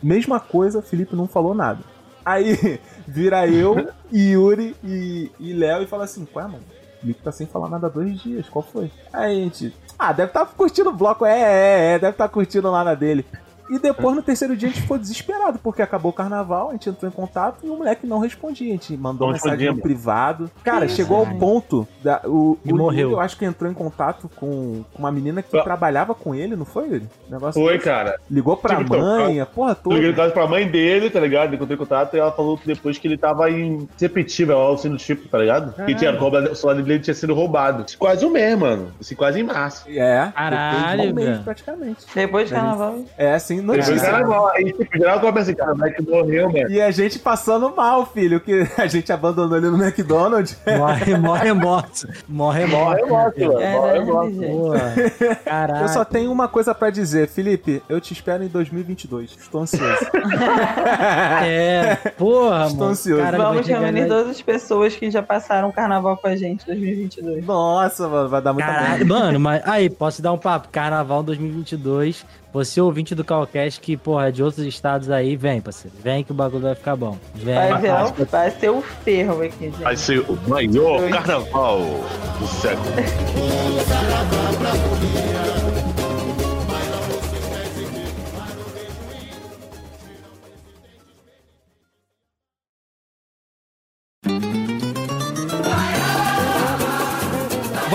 mesma 0.00 0.38
coisa, 0.38 0.80
Felipe 0.80 1.16
não 1.16 1.26
falou 1.26 1.54
nada. 1.54 1.80
Aí 2.24 2.78
vira 3.06 3.48
eu, 3.48 3.90
Yuri 4.12 4.76
e, 4.84 5.30
e 5.40 5.52
Léo 5.52 5.82
e 5.82 5.86
fala 5.86 6.04
assim: 6.04 6.26
Ué, 6.34 6.42
mano, 6.44 6.62
Felipe 7.00 7.20
tá 7.20 7.32
sem 7.32 7.48
falar 7.48 7.68
nada 7.68 7.88
há 7.88 7.90
dois 7.90 8.22
dias, 8.22 8.48
qual 8.48 8.62
foi? 8.62 8.92
Aí 9.12 9.40
a 9.40 9.44
gente, 9.44 9.74
ah, 9.98 10.12
deve 10.12 10.30
tá 10.30 10.46
curtindo 10.46 10.90
o 10.90 10.96
bloco, 10.96 11.26
é, 11.26 11.40
é, 11.40 11.94
é, 11.94 11.98
deve 11.98 12.16
tá 12.16 12.28
curtindo 12.28 12.70
lá 12.70 12.84
na 12.84 12.94
dele. 12.94 13.26
E 13.70 13.78
depois, 13.78 14.14
no 14.14 14.22
terceiro 14.22 14.56
dia, 14.56 14.68
a 14.68 14.72
gente 14.72 14.82
ficou 14.82 14.98
desesperado, 14.98 15.58
porque 15.58 15.82
acabou 15.82 16.10
o 16.10 16.14
carnaval, 16.14 16.68
a 16.68 16.72
gente 16.72 16.88
entrou 16.88 17.10
em 17.10 17.14
contato 17.14 17.58
e 17.64 17.68
o 17.68 17.76
moleque 17.76 18.06
não 18.06 18.18
respondia. 18.18 18.68
A 18.68 18.72
gente 18.72 18.96
mandou 18.96 19.28
Não 19.28 19.32
mensagem 19.32 19.72
no 19.72 19.80
privado. 19.80 20.50
Cara, 20.62 20.88
chegou 20.88 21.18
ao 21.18 21.26
ponto. 21.26 21.86
Da, 22.02 22.20
o, 22.24 22.58
E 22.64 22.72
o 22.72 22.76
morreu. 22.76 23.12
Eu 23.12 23.20
acho 23.20 23.36
que 23.36 23.44
entrou 23.44 23.70
em 23.70 23.74
contato 23.74 24.30
com, 24.36 24.84
com 24.92 24.98
uma 24.98 25.10
menina 25.10 25.42
que 25.42 25.50
trabalhava 25.62 26.14
com 26.14 26.34
ele, 26.34 26.56
não 26.56 26.64
foi, 26.64 26.84
Yuri? 26.88 27.08
Negócio 27.28 27.60
Foi, 27.60 27.74
desse. 27.74 27.84
cara. 27.84 28.18
Ligou 28.30 28.56
pra 28.56 28.76
que 28.76 28.84
mãe, 28.84 29.40
a 29.40 29.46
porra 29.46 29.76
liguei 29.86 30.00
toda. 30.00 30.08
no 30.08 30.14
caso 30.14 30.32
pra 30.32 30.46
mãe 30.46 30.68
dele, 30.68 31.10
tá 31.10 31.20
ligado? 31.20 31.54
Encontrei 31.54 31.76
contato 31.76 32.14
e 32.14 32.18
ela 32.18 32.32
falou 32.32 32.58
que 32.58 32.66
depois 32.66 32.98
que 32.98 33.08
ele 33.08 33.16
tava 33.16 33.50
em 33.50 33.88
Sepetiba, 33.96 34.52
é 34.52 34.56
o 34.56 34.58
auxílio 34.58 34.96
tipo, 34.98 35.28
tá 35.28 35.38
ligado? 35.38 35.72
Que 35.84 35.94
tinha, 35.94 36.12
o 36.12 36.54
celular 36.54 36.82
dele 36.82 37.00
tinha 37.00 37.14
sido 37.14 37.34
roubado. 37.34 37.84
Quase 37.98 38.24
um 38.24 38.30
mês, 38.30 38.58
mano. 38.58 38.92
Assim, 39.00 39.14
quase 39.14 39.40
em 39.40 39.42
março. 39.42 39.84
É, 39.88 40.30
Caralho, 40.34 40.96
depois 40.96 41.02
de 41.02 41.08
um 41.08 41.14
mês, 41.14 41.38
praticamente. 41.42 42.06
Depois 42.14 42.50
do 42.50 42.54
carnaval. 42.54 43.04
É, 43.16 43.34
assim, 43.34 43.53
Notícia. 43.62 43.94
tipo, 44.76 44.98
geral 44.98 45.20
começa 45.20 45.40
assim, 45.50 45.54
cara, 45.54 45.72
o 45.72 45.78
moleque 45.78 46.02
morreu. 46.02 46.50
E 46.68 46.80
a 46.80 46.90
gente 46.90 47.18
passando 47.18 47.74
mal, 47.74 48.06
filho, 48.06 48.40
que 48.40 48.66
a 48.78 48.86
gente 48.86 49.12
abandonou 49.12 49.56
ele 49.56 49.68
no 49.70 49.82
McDonald's. 49.82 50.56
Morre, 50.78 51.16
morre 51.16 51.52
morto. 51.52 52.08
Morre 52.28 52.66
Morre, 52.66 53.02
morto. 53.04 53.46
morre. 53.46 55.10
Pô, 55.10 55.44
caralho. 55.44 55.82
Eu 55.84 55.88
só 55.88 56.04
tenho 56.04 56.30
uma 56.30 56.48
coisa 56.48 56.74
pra 56.74 56.90
dizer, 56.90 57.28
Felipe, 57.28 57.82
eu 57.88 58.00
te 58.00 58.12
espero 58.12 58.42
em 58.44 58.48
2022. 58.48 59.36
Estou 59.38 59.62
ansioso. 59.62 59.84
É, 61.44 61.96
porra, 62.16 62.64
Estou 62.66 62.78
mano. 62.80 62.90
ansioso. 62.92 63.22
Vai 63.22 63.32
Vamos 63.32 63.66
reunir 63.66 64.06
todas 64.08 64.30
as 64.30 64.42
pessoas 64.42 64.94
que 64.96 65.10
já 65.10 65.22
passaram 65.22 65.68
o 65.68 65.72
carnaval 65.72 66.16
com 66.16 66.28
a 66.28 66.36
gente 66.36 66.62
em 66.62 66.66
2022. 66.66 67.44
Nossa, 67.44 68.08
mano, 68.08 68.28
vai 68.28 68.40
dar 68.42 68.52
muita 68.52 68.68
Caralho, 68.68 68.88
merda. 68.90 69.04
mano, 69.06 69.40
mas 69.40 69.62
aí, 69.66 69.90
posso 69.90 70.22
dar 70.22 70.32
um 70.32 70.38
papo? 70.38 70.68
Carnaval 70.70 71.22
2022. 71.22 72.24
Você 72.54 72.80
ouvinte 72.80 73.16
do 73.16 73.24
Calcast 73.24 73.80
que, 73.80 73.96
porra, 73.96 74.28
é 74.28 74.30
de 74.30 74.40
outros 74.40 74.64
estados 74.64 75.10
aí, 75.10 75.36
vem, 75.36 75.60
parceiro. 75.60 75.96
Vem 76.00 76.22
que 76.22 76.30
o 76.30 76.34
bagulho 76.34 76.62
vai 76.62 76.76
ficar 76.76 76.94
bom. 76.94 77.18
Vem. 77.34 77.52
Vai, 77.52 78.12
vai 78.30 78.50
ser 78.52 78.70
o 78.70 78.80
ferro 78.80 79.42
aqui, 79.42 79.64
gente. 79.64 79.82
Vai 79.82 79.96
ser 79.96 80.20
o 80.20 80.38
maior 80.48 81.10
carnaval 81.10 81.80
do 82.38 82.46
século. 82.46 82.86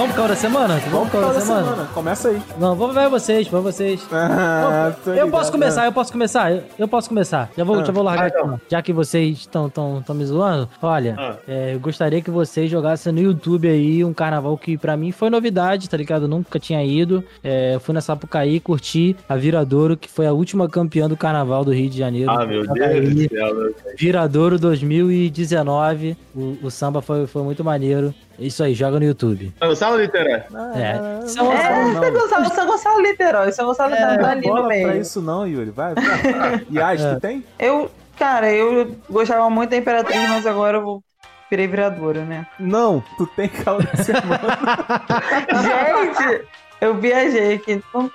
Vamos 0.10 0.16
caô 0.16 0.28
da 0.28 0.36
semana? 0.36 0.80
Vamos 0.90 1.10
pro 1.10 1.22
caô 1.22 1.34
da 1.34 1.40
semana? 1.40 1.86
Começa 1.94 2.30
aí. 2.30 2.42
Não, 2.60 2.76
vamos 2.76 2.96
ver 2.96 3.10
vocês, 3.10 3.48
vamos 3.48 3.76
vocês. 3.76 4.02
Ah, 4.12 4.94
Eu 5.06 5.14
ligado. 5.14 5.32
posso 5.32 5.52
começar, 5.52 5.86
eu 5.86 5.92
posso 5.92 6.12
começar, 6.12 6.52
eu, 6.52 6.64
eu 6.78 6.88
posso 6.88 7.10
começar. 7.10 7.50
Já 7.58 7.64
vou, 7.64 7.80
Ah. 7.80 7.84
já 7.84 7.92
vou 7.92 8.04
largar 8.04 8.24
Ah, 8.24 8.28
aqui, 8.28 8.38
então. 8.38 8.54
ó. 8.56 8.58
já 8.70 8.82
que 8.82 8.92
vocês 8.92 9.38
estão 9.40 9.70
tão, 9.70 10.02
tão 10.06 10.16
me 10.16 10.26
zoando. 10.26 10.68
Olha, 10.82 11.16
Ah. 11.18 11.36
é, 11.48 11.74
eu 11.76 11.80
gostaria 11.80 12.22
que 12.22 12.32
vocês 12.32 12.70
jogassem 12.70 13.14
no 13.14 13.20
YouTube 13.22 13.68
aí 13.70 14.04
um 14.04 14.14
carnaval 14.14 14.58
que 14.58 14.78
pra 14.78 14.98
mim 14.98 15.12
foi 15.12 15.30
novidade, 15.30 15.88
tá 15.90 15.96
ligado? 15.98 16.24
Eu 16.24 16.28
nunca 16.28 16.60
tinha 16.60 16.84
ido. 16.84 17.24
É, 17.44 17.76
eu 17.76 17.80
fui 17.80 17.94
na 17.94 18.02
Sapucaí, 18.02 18.60
curti 18.60 19.16
a 19.28 19.36
Viradouro, 19.36 19.96
que 19.96 20.10
foi 20.10 20.26
a 20.28 20.34
última 20.34 20.68
campeã 20.68 21.08
do 21.08 21.16
carnaval 21.18 21.64
do 21.64 21.72
Rio 21.74 21.90
de 21.90 21.98
Janeiro. 21.98 22.30
Ah, 22.32 22.46
meu 22.46 22.66
Sapucaí. 22.66 23.02
Deus 23.02 23.16
do 23.16 23.36
céu, 23.36 23.74
Viradouro 23.98 24.58
2019. 24.60 26.18
O, 26.36 26.58
o 26.64 26.72
samba 26.72 27.02
foi, 27.02 27.26
foi 27.28 27.44
muito 27.44 27.64
maneiro. 27.64 28.14
É 28.40 28.44
Isso 28.46 28.64
aí, 28.64 28.74
joga 28.74 29.00
no 29.00 29.06
YouTube. 29.06 29.54
Não 29.60 29.76
sabe, 29.76 29.98
Literé? 29.98 30.48
É. 30.76 31.28
São, 31.28 31.52
É, 31.52 31.92
São 31.94 32.12
Gonçalo, 32.14 32.50
São 32.56 32.68
Gonçalo 32.68 33.02
Literói. 33.02 33.52
São 33.52 33.66
Gonçalo 33.66 33.94
É, 33.94 34.18
tá 34.18 34.32
ali 34.32 34.48
no 34.48 34.66
meio. 34.68 34.96
isso 35.02 35.22
não, 35.22 35.46
Yuri. 35.46 35.72
Vai, 35.72 35.94
vai. 35.94 36.66
E 36.70 36.80
Age, 36.82 37.04
É. 37.06 37.14
tu 37.16 37.20
tem? 37.20 37.44
Eu, 37.60 37.92
cara, 38.18 38.52
eu 38.52 38.96
gostava 39.10 39.50
muito 39.50 39.72
da 39.72 39.78
Imperatriz, 39.78 40.30
mas 40.30 40.48
agora 40.48 40.78
eu 40.78 40.84
vou 40.84 41.04
virei 41.50 41.68
viradora, 41.68 42.24
né? 42.24 42.46
Não, 42.60 43.04
tu 43.18 43.26
tem 43.36 43.50
calma 43.50 43.84
de 43.84 44.04
semana. 44.04 44.40
Gente, 46.22 46.46
eu 46.80 46.96
viajei 46.96 47.56
aqui. 47.56 47.84
Não, 47.94 48.12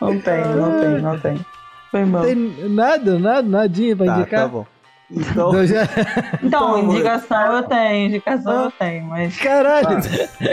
não 0.00 0.20
tem, 0.20 0.44
não 0.44 0.80
tem, 0.80 1.02
não 1.02 1.18
tem. 1.20 1.46
Foi 1.90 2.04
mal. 2.06 2.24
tem 2.24 2.34
nada, 2.70 3.18
nada, 3.18 3.42
nadinha 3.42 3.94
pra 3.94 4.06
tá, 4.06 4.16
indicar. 4.16 4.40
tá 4.40 4.48
bom. 4.48 4.66
Então, 5.14 5.66
já- 5.66 5.86
Então, 6.42 6.74
amor. 6.76 6.94
indicação 6.94 7.56
eu 7.56 7.62
tenho, 7.64 8.06
indicação 8.08 8.64
eu 8.64 8.70
tenho, 8.72 9.04
mas 9.04 9.36
Caralho, 9.38 9.98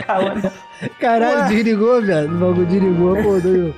calma. 0.05 0.51
caralho, 0.99 1.47
desligou, 1.47 2.01
velho. 2.01 2.29
O 2.29 2.37
bagulho 2.39 2.65
desligou, 2.65 3.15
pô. 3.15 3.39
doido. 3.39 3.73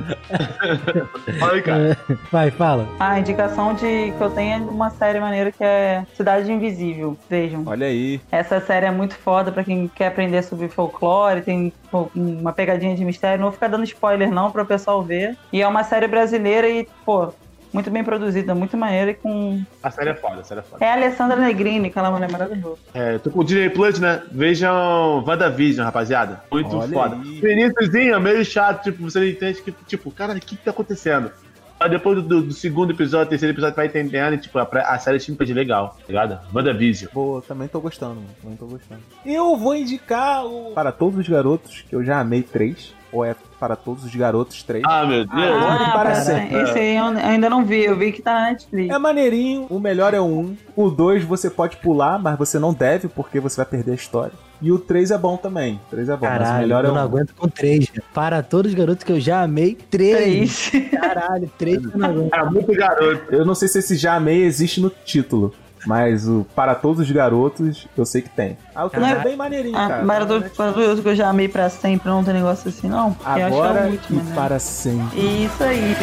Fala 1.40 1.54
aí, 1.54 1.62
cara. 1.62 1.98
Vai, 2.32 2.52
fala. 2.52 2.88
A 3.00 3.20
indicação 3.20 3.74
de 3.74 4.12
que 4.18 4.22
eu 4.22 4.30
tenho 4.32 4.56
é 4.56 4.60
de 4.60 4.66
uma 4.70 4.90
série 4.90 5.20
maneira 5.20 5.52
que 5.52 5.64
é 5.64 6.04
Cidade 6.16 6.52
Invisível. 6.52 7.18
Vejam. 7.30 7.64
olha 7.68 7.88
aí. 7.88 8.20
Essa 8.32 8.60
série 8.60 8.86
é 8.88 8.92
muito 8.92 9.16
foda 9.16 9.52
pra 9.52 9.64
quem 9.64 9.88
quer 9.88 10.08
aprender 10.08 10.42
sobre 10.44 10.68
folclore, 10.68 11.42
tem 11.42 11.72
uma 12.16 12.54
pegadinha 12.54 12.96
de 12.96 13.06
mistério. 13.06 13.38
Não 13.40 13.46
vou 13.48 13.54
ficar 13.54 13.68
dando 13.68 13.84
spoiler 13.84 14.32
não 14.32 14.52
para 14.52 14.64
o 14.64 14.66
pessoal 14.66 15.04
ver. 15.04 15.38
E 15.54 15.62
é 15.62 15.68
uma 15.68 15.84
série 15.84 16.08
brasileira 16.08 16.68
e, 16.68 16.88
pô, 17.06 17.32
muito 17.74 17.90
bem 17.90 18.04
produzida, 18.04 18.54
muito 18.54 18.76
maneira 18.78 19.12
e 19.12 19.14
com... 19.14 19.62
A 19.82 19.90
série 19.92 20.10
é 20.10 20.16
foda, 20.16 20.42
a 20.42 20.44
série 20.44 20.60
é 20.60 20.64
foda. 20.64 20.84
É 20.86 20.90
a 20.90 20.94
Alessandra 20.94 21.38
Negrini, 21.38 21.88
aquela 21.88 22.12
mulher 22.12 22.30
maravilhosa. 22.32 22.78
É, 22.94 23.18
tô 23.18 23.30
com 23.32 23.40
o 23.40 23.44
Disney 23.44 23.70
Plus, 23.70 24.00
né? 24.00 24.22
Vejam 24.32 25.24
WandaVision, 25.26 25.86
rapaziada. 25.86 26.44
Muito 26.52 26.76
Olha 26.78 26.94
foda. 26.94 27.16
aí. 27.16 27.40
Iníciozinho 27.40 28.16
é 28.16 28.20
meio 28.20 28.44
chato, 28.46 28.84
tipo, 28.84 29.02
você 29.04 29.20
não 29.20 29.28
entende 29.28 29.62
que, 29.62 29.72
tipo, 29.88 30.12
cara, 30.12 30.34
o 30.34 30.40
que 30.40 30.56
que 30.58 30.64
tá 30.64 30.72
acontecendo? 30.72 31.32
Mas 31.80 31.90
depois 31.90 32.16
do, 32.18 32.22
do- 32.22 32.42
do 32.44 32.54
segundo 32.54 32.92
episódio, 32.94 33.30
terceiro 33.30 33.54
episódio, 33.56 33.76
vai 33.76 33.88
entendendo 33.88 34.36
e, 34.36 34.38
tipo, 34.38 34.60
a, 34.60 34.64
a 34.86 35.00
série 35.00 35.18
é 35.18 35.20
de 35.46 35.54
legal, 35.54 35.98
tá 36.00 36.04
ligado? 36.08 36.40
WandaVision. 36.54 37.12
Boa, 37.12 37.42
também 37.42 37.68
tô 37.68 37.80
gostando, 37.80 38.16
mano. 38.16 38.28
Também 38.40 38.56
tô 38.56 38.68
gostando. 38.68 39.02
Eu 39.26 39.58
vou 39.58 39.76
indicar 39.76 40.46
o 40.46 40.74
Para 40.76 40.92
Todos 40.92 41.18
os 41.20 41.28
Garotos, 41.28 41.84
que 41.90 41.96
eu 41.96 42.04
já 42.04 42.20
amei 42.20 42.44
três. 42.44 42.94
Ou 43.12 43.26
é 43.26 43.36
Para 43.60 43.76
Todos 43.76 44.06
os 44.06 44.16
Garotos 44.16 44.64
três. 44.64 44.84
Ah, 44.88 45.06
meu 45.06 45.26
Deus. 45.26 45.32
Agora 45.32 45.84
e 45.84 45.92
para 45.92 46.16
sempre. 46.16 46.62
Esse 46.64 46.80
aí 46.80 46.96
eu 46.98 47.04
ainda 47.06 47.50
não 47.50 47.64
vi, 47.66 47.84
eu 47.84 47.98
vi 47.98 48.12
que 48.12 48.22
tá 48.22 48.34
na 48.34 48.42
Netflix. 48.52 48.94
É 48.94 48.98
maneirinho, 48.98 49.68
o 49.70 49.80
melhor 49.80 50.14
é 50.14 50.20
o 50.20 50.26
1. 50.26 50.58
O 50.76 50.90
2 50.90 51.24
você 51.26 51.50
pode 51.50 51.78
pular, 51.78 52.18
mas 52.20 52.38
você 52.38 52.58
não 52.58 52.74
deve, 52.74 53.08
porque 53.08 53.40
você 53.40 53.58
vai 53.58 53.66
perder 53.66 53.92
a 53.92 53.96
história. 53.96 54.34
E 54.62 54.72
o 54.72 54.78
3 54.78 55.10
é 55.12 55.18
bom 55.18 55.38
também. 55.38 55.82
O 55.88 55.90
3 55.90 56.10
é 56.10 56.16
bom, 56.16 56.26
mas 56.28 56.36
o 56.36 56.40
Caralho, 56.44 56.60
melhor 56.62 56.86
é 56.86 56.88
eu 56.88 56.92
o 56.92 56.96
não 56.96 57.02
1. 57.02 57.04
aguento 57.06 57.34
com 57.36 57.48
três. 57.48 57.88
velho. 57.90 58.04
Para 58.14 58.44
todos 58.44 58.72
os 58.72 58.78
garotos 58.78 59.04
que 59.04 59.12
eu 59.12 59.20
já 59.20 59.42
amei, 59.42 59.76
três. 59.90 60.70
Três. 60.70 60.90
Caralho, 60.92 61.52
três 61.58 61.86
que 61.86 61.94
eu 61.94 61.98
não 62.00 62.10
aguento. 62.10 62.34
É 62.34 62.44
muito 62.46 62.72
garoto. 62.74 63.34
Eu 63.34 63.44
não 63.44 63.56
sei 63.56 63.68
se 63.68 63.80
esse 63.80 63.96
já 63.98 64.14
amei 64.16 64.44
existe 64.44 64.80
no 64.80 64.90
título. 64.90 65.52
Mas 65.86 66.28
o 66.28 66.46
Para 66.56 66.76
Todos 66.76 67.00
os 67.02 67.12
Garotos, 67.12 67.88
eu 67.98 68.06
sei 68.06 68.22
que 68.22 68.30
tem. 68.30 68.58
Ah, 68.76 68.86
o 68.86 68.90
3 68.90 69.08
é 69.08 69.16
bem 69.24 69.36
maneirinho, 69.36 69.76
Ah, 69.78 69.88
cara. 69.88 70.04
mas 70.04 70.26
do, 70.26 70.42
para 70.52 70.72
do 70.72 71.02
que 71.02 71.10
eu 71.10 71.16
já 71.16 71.30
amei 71.30 71.48
pra 71.48 71.70
sempre, 71.70 72.10
não 72.10 72.24
tem 72.24 72.34
negócio 72.34 72.70
assim, 72.70 72.88
não. 72.88 73.14
Porque 73.14 73.40
eu 73.40 73.46
acho 73.46 73.56
que 73.56 73.62
é 73.62 73.66
Agora 73.66 73.88
o 73.88 73.92
último, 73.92 74.20
e 74.20 74.24
né? 74.24 74.36
para 74.36 74.60
sempre. 74.60 75.20
Isso 75.46 75.64
aí. 75.64 75.96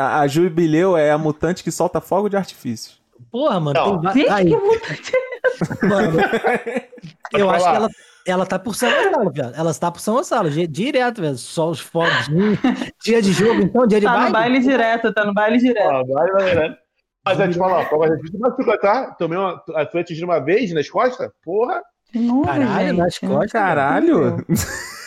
A, 0.00 0.20
a 0.20 0.26
Jubileu 0.26 0.96
é 0.96 1.10
a 1.10 1.18
mutante 1.18 1.62
que 1.62 1.70
solta 1.70 2.00
fogo 2.00 2.28
de 2.28 2.36
artifício. 2.36 2.92
Porra, 3.30 3.60
mano. 3.60 3.78
Não. 3.78 4.00
tem 4.00 4.02
va- 4.02 4.12
Gente, 4.12 4.30
Aí, 4.30 4.44
que 4.50 4.56
vontade. 4.56 5.12
mano. 5.82 6.18
eu 7.32 7.46
Pode 7.46 7.56
acho 7.56 7.70
que 7.70 7.76
ela, 7.76 7.88
ela 8.26 8.46
tá 8.46 8.58
por 8.58 8.74
São 8.74 8.90
Gonçalo, 8.90 9.30
velho. 9.32 9.52
Ela 9.54 9.70
está 9.70 9.90
por 9.90 10.00
São 10.00 10.14
Gonçalo, 10.14 10.50
di- 10.50 10.66
direto, 10.66 11.20
velho. 11.20 11.36
Só 11.36 11.68
os 11.70 11.80
foguinhos. 11.80 12.58
dia 13.04 13.20
de 13.22 13.32
jogo, 13.32 13.62
então, 13.62 13.86
dia 13.86 14.00
de 14.00 14.06
Tá 14.06 14.12
no 14.12 14.18
baile. 14.18 14.32
baile 14.32 14.60
direto, 14.60 15.12
tá 15.12 15.24
no 15.24 15.34
baile 15.34 15.58
direto. 15.58 15.88
Ah, 15.90 16.02
vai, 16.02 16.30
vai, 16.32 16.54
vai. 16.54 16.76
Mas 17.24 17.38
eu 17.38 17.50
te 17.50 17.58
falar, 17.58 17.86
artifício 18.04 18.40
machuca, 18.40 18.78
tá? 18.80 19.14
Tomei 19.18 19.36
uma. 19.38 19.62
Atingido 19.76 20.24
uma 20.26 20.40
vez 20.40 20.72
nas 20.72 20.88
costas? 20.88 21.30
Porra! 21.44 21.82
De 22.12 22.18
novo, 22.18 22.44
Caralho, 22.44 22.88
gente. 22.88 22.96
nas 22.98 23.18
costas. 23.18 23.52
Caralho! 23.52 24.44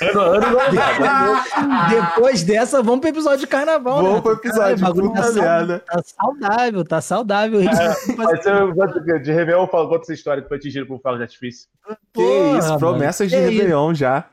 Ano, 0.01 0.20
ano, 0.22 0.45
ano, 0.60 1.89
Depois 1.89 2.43
dessa, 2.43 2.82
vamos 2.82 3.01
pro 3.01 3.10
episódio 3.10 3.39
de 3.39 3.47
carnaval, 3.47 4.01
né? 4.01 4.08
Vamos 4.10 4.22
pro 4.22 4.32
episódio, 4.34 4.93
puta 4.93 5.22
tá, 5.22 5.80
tá 5.80 6.01
saudável, 6.04 6.84
tá 6.86 7.01
saudável. 7.01 7.60
Mas 8.18 8.43
se 8.43 8.49
eu 8.49 8.74
gosto 8.74 8.99
de 9.01 9.32
Réveillon, 9.32 9.62
eu 9.64 9.68
falo, 9.68 9.89
conta 9.89 10.04
essa 10.04 10.14
história 10.14 10.41
que 10.41 10.47
foi 10.49 10.58
atingido 10.58 10.86
por 10.88 10.95
um 10.95 10.99
fogo 10.99 11.18
de 11.18 11.24
artifício. 11.24 11.70
Que 11.88 11.95
Porra, 12.14 12.58
isso, 12.60 12.68
mano. 12.68 12.80
promessas 12.80 13.30
de 13.30 13.36
Que 13.38 13.41
isso? 13.43 13.51
Réveillon 13.51 13.93
já. 13.93 14.26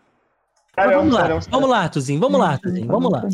Mas 0.76 0.90
vamos 0.94 1.12
lá, 1.12 1.20
Caramba, 1.20 1.40
caramba. 1.40 1.46
vamos 1.50 1.70
lá, 1.70 1.88
Tuzinho, 1.88 2.20
vamos 2.20 2.40
lá, 2.40 2.58
Tuzinho, 2.58 2.86
vamos 2.86 3.12
lá. 3.12 3.28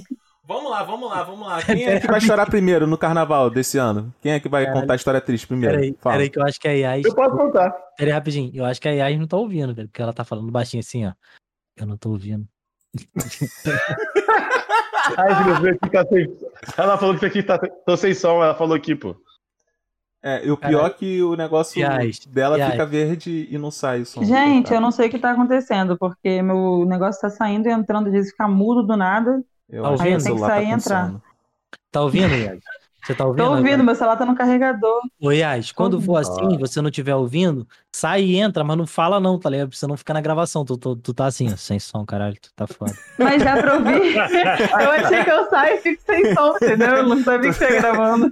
Vamos 0.47 0.71
lá, 0.71 0.83
vamos 0.85 1.11
lá, 1.11 1.23
vamos 1.25 1.47
lá. 1.47 1.59
Quem 1.67 1.85
é 1.85 1.99
que 1.99 2.07
vai 2.07 2.21
chorar 2.21 2.47
primeiro 2.47 2.87
no 2.87 2.97
carnaval 2.97 3.51
desse 3.51 3.79
ano? 3.79 4.15
Quem 4.21 4.31
é 4.33 4.39
que 4.39 4.49
vai 4.49 4.65
Caralho. 4.65 4.81
contar 4.81 4.93
a 4.95 4.97
história 4.97 5.21
triste 5.21 5.47
primeiro? 5.47 5.75
Peraí, 5.75 5.97
Fala. 5.99 6.15
peraí, 6.15 6.31
que 6.31 6.39
eu 6.39 6.45
acho 6.45 6.61
que 6.61 6.69
a 6.69 6.73
Yas. 6.73 7.05
Eu 7.05 7.15
posso 7.15 7.37
contar. 7.37 7.71
Peraí, 7.97 8.13
rapidinho. 8.13 8.53
Eu 8.55 8.65
acho 8.65 8.81
que 8.81 8.89
a 8.89 8.93
Yas 8.93 9.19
não 9.19 9.27
tá 9.27 9.37
ouvindo, 9.37 9.75
velho. 9.75 9.89
Porque 9.89 10.01
ela 10.01 10.13
tá 10.13 10.25
falando 10.25 10.53
baixinho 10.53 10.81
assim, 10.81 11.05
ó. 11.05 11.13
Eu 11.77 11.87
não 11.87 11.97
tô 11.97 12.11
ouvindo. 12.11 12.47
Ai, 15.19 15.45
filho, 15.45 15.75
aqui 15.75 15.91
tá 15.91 16.05
sem... 16.07 16.37
Ela 16.77 16.97
falou 16.99 17.15
que 17.17 17.27
isso 17.27 17.27
aqui 17.27 17.43
tá 17.43 17.59
tô 17.85 17.97
sem 17.97 18.15
som, 18.15 18.43
ela 18.43 18.55
falou 18.55 18.77
aqui, 18.77 18.95
pô. 18.95 19.17
É, 20.23 20.45
e 20.45 20.51
o 20.51 20.57
pior 20.57 20.87
é 20.87 20.91
que 20.91 21.23
o 21.23 21.37
negócio 21.37 21.81
Yas, 21.81 22.21
dela 22.27 22.57
Yas. 22.59 22.71
fica 22.73 22.87
verde 22.87 23.49
e 23.51 23.59
não 23.59 23.71
sai 23.71 24.01
o 24.01 24.07
som. 24.07 24.25
Gente, 24.25 24.33
eu 24.37 24.63
Coitado. 24.63 24.81
não 24.81 24.91
sei 24.91 25.09
o 25.09 25.11
que 25.11 25.19
tá 25.19 25.33
acontecendo, 25.33 25.97
porque 25.99 26.41
meu 26.43 26.85
negócio 26.87 27.21
tá 27.21 27.31
saindo 27.31 27.69
e 27.69 27.73
entrando, 27.73 28.07
às 28.07 28.13
vezes 28.13 28.31
fica 28.31 28.49
mudo 28.49 28.85
do 28.85 28.97
nada. 28.97 29.45
Eu 29.69 29.83
Tá 29.83 29.91
ouvindo? 29.91 30.09
Tem 30.09 30.17
que 30.17 30.23
celular 30.23 30.49
sair 30.49 30.65
e 30.65 30.69
tá 30.69 30.75
entrar. 30.75 31.15
Tá 31.91 32.01
ouvindo, 32.03 32.35
Yas? 32.35 32.59
Você 33.07 33.15
tá 33.15 33.25
ouvindo? 33.25 33.45
Tô 33.45 33.51
ouvindo, 33.51 33.67
agora? 33.67 33.83
meu 33.85 33.95
celular 33.95 34.17
tá 34.17 34.27
no 34.27 34.35
carregador. 34.35 35.01
Ô, 35.23 35.31
Yas, 35.31 35.71
quando 35.71 36.01
for 36.01 36.17
assim, 36.17 36.59
você 36.59 36.81
não 36.81 36.89
estiver 36.89 37.15
ouvindo, 37.15 37.65
sai 37.95 38.23
e 38.23 38.37
entra, 38.37 38.65
mas 38.65 38.77
não 38.77 38.85
fala 38.85 39.21
não, 39.21 39.39
tá 39.39 39.49
ligado? 39.49 39.69
Pra 39.69 39.79
você 39.79 39.87
não 39.87 39.97
ficar 39.97 40.13
na 40.15 40.21
gravação. 40.21 40.65
Tu, 40.65 40.77
tu, 40.77 40.97
tu 40.97 41.15
tá 41.15 41.27
assim, 41.27 41.53
ó, 41.53 41.57
sem 41.57 41.79
som, 41.79 42.05
caralho, 42.05 42.37
tu 42.41 42.51
tá 42.57 42.67
foda. 42.67 42.93
Mas 43.17 43.45
dá 43.45 43.57
pra 43.57 43.75
ouvir. 43.75 44.17
eu 44.17 44.91
achei 44.91 45.23
que 45.23 45.31
eu 45.31 45.49
saio 45.49 45.77
e 45.77 45.81
fico 45.83 46.03
sem 46.05 46.35
som, 46.35 46.57
entendeu? 46.57 46.89
Eu 46.97 47.09
não 47.09 47.23
sabia 47.23 47.51
que 47.51 47.57
você 47.57 47.65
ia 47.65 47.81
gravando. 47.81 48.29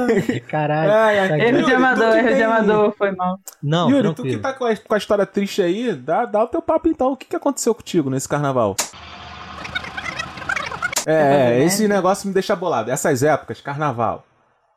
Caralho. 0.48 0.92
Ai, 0.92 1.18
ai, 1.18 1.28
tá 1.28 1.38
Erro 1.38 1.46
Yuri, 1.48 1.64
de 1.64 1.70
tu 1.70 1.76
amador, 1.76 2.16
erro 2.16 2.34
de 2.34 2.42
amador, 2.42 2.94
foi 2.96 3.10
mal. 3.12 3.38
Não, 3.62 3.90
Yuri, 3.90 4.08
tu 4.08 4.14
tranquilo. 4.14 4.36
que 4.36 4.42
tá 4.42 4.52
com 4.54 4.64
a, 4.64 4.76
com 4.76 4.94
a 4.94 4.98
história 4.98 5.26
triste 5.26 5.60
aí, 5.60 5.92
dá, 5.94 6.24
dá 6.24 6.42
o 6.42 6.48
teu 6.48 6.62
papo 6.62 6.88
então. 6.88 7.12
O 7.12 7.16
que, 7.18 7.26
que 7.26 7.36
aconteceu 7.36 7.74
contigo 7.74 8.08
nesse 8.08 8.26
carnaval? 8.26 8.74
É, 11.06 11.60
é, 11.60 11.64
esse 11.64 11.86
negócio 11.86 12.26
me 12.26 12.34
deixa 12.34 12.56
bolado. 12.56 12.90
Essas 12.90 13.22
épocas, 13.22 13.60
carnaval, 13.60 14.24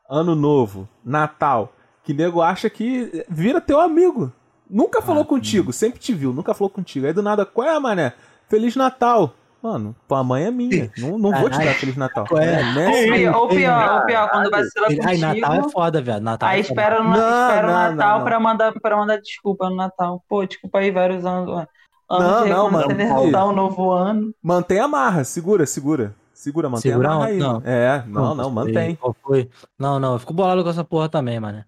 ano 0.08 0.34
novo, 0.36 0.88
Natal, 1.04 1.72
que 2.04 2.14
nego 2.14 2.40
acha 2.40 2.70
que 2.70 3.26
vira 3.28 3.60
teu 3.60 3.80
amigo. 3.80 4.32
Nunca 4.68 5.02
falou 5.02 5.24
contigo, 5.24 5.72
sempre 5.72 5.98
te 5.98 6.14
viu, 6.14 6.32
nunca 6.32 6.54
falou 6.54 6.70
contigo. 6.70 7.06
Aí 7.06 7.12
do 7.12 7.22
nada, 7.22 7.44
qual 7.44 7.68
é, 7.68 7.78
mané? 7.80 8.12
Feliz 8.48 8.76
Natal. 8.76 9.34
Mano, 9.62 9.94
tua 10.08 10.24
mãe 10.24 10.44
é 10.44 10.50
minha. 10.50 10.90
Não, 10.96 11.18
não 11.18 11.32
vou 11.32 11.50
te 11.50 11.58
dar. 11.58 11.74
Feliz 11.74 11.96
Natal. 11.96 12.24
Qual 12.26 12.40
é? 12.40 12.62
né? 12.72 12.86
Ou 12.88 13.12
pior, 13.12 13.36
ou 13.36 13.48
pior, 13.48 13.94
ou 13.96 14.06
pior, 14.06 14.30
quando 14.30 14.50
vacila 14.50 14.86
Ai, 15.04 15.18
Natal 15.18 15.52
é 15.52 15.56
contigo. 15.56 15.70
foda, 15.72 16.00
velho. 16.00 16.20
Natal 16.20 16.48
Aí 16.48 16.60
é 16.60 16.62
foda. 16.62 16.80
espera, 16.80 17.02
no, 17.02 17.10
Não, 17.10 17.48
espera 17.48 17.68
o 17.68 17.70
Natal 17.70 17.96
não, 17.96 18.18
não. 18.18 18.24
Pra, 18.24 18.40
mandar, 18.40 18.72
pra 18.80 18.96
mandar 18.96 19.20
desculpa 19.20 19.68
no 19.68 19.76
Natal. 19.76 20.24
Pô, 20.28 20.46
desculpa 20.46 20.78
aí, 20.78 20.90
vários 20.90 21.26
anos. 21.26 21.66
Anos 22.08 22.26
Não, 22.26 22.46
não, 22.46 22.70
quando 22.70 22.72
mano, 22.72 22.86
você 22.86 22.94
ressaltar 22.94 23.46
o 23.46 23.52
novo 23.52 23.90
ano. 23.90 24.34
Mantém 24.42 24.80
a 24.80 24.88
marra, 24.88 25.24
segura, 25.24 25.66
segura. 25.66 26.14
Segura, 26.40 26.70
mantém 26.70 26.90
Segura 26.90 27.08
a 27.08 27.10
marra 27.10 27.24
onde? 27.24 27.32
aí. 27.32 27.38
Não. 27.38 27.62
É, 27.66 28.04
não, 28.06 28.34
não, 28.34 28.44
sei 28.44 28.52
mantém. 28.54 28.94
Qual 28.94 29.14
foi? 29.22 29.50
Não, 29.78 30.00
não, 30.00 30.14
eu 30.14 30.18
fico 30.18 30.32
bolado 30.32 30.64
com 30.64 30.70
essa 30.70 30.82
porra 30.82 31.06
também, 31.06 31.38
mano. 31.38 31.62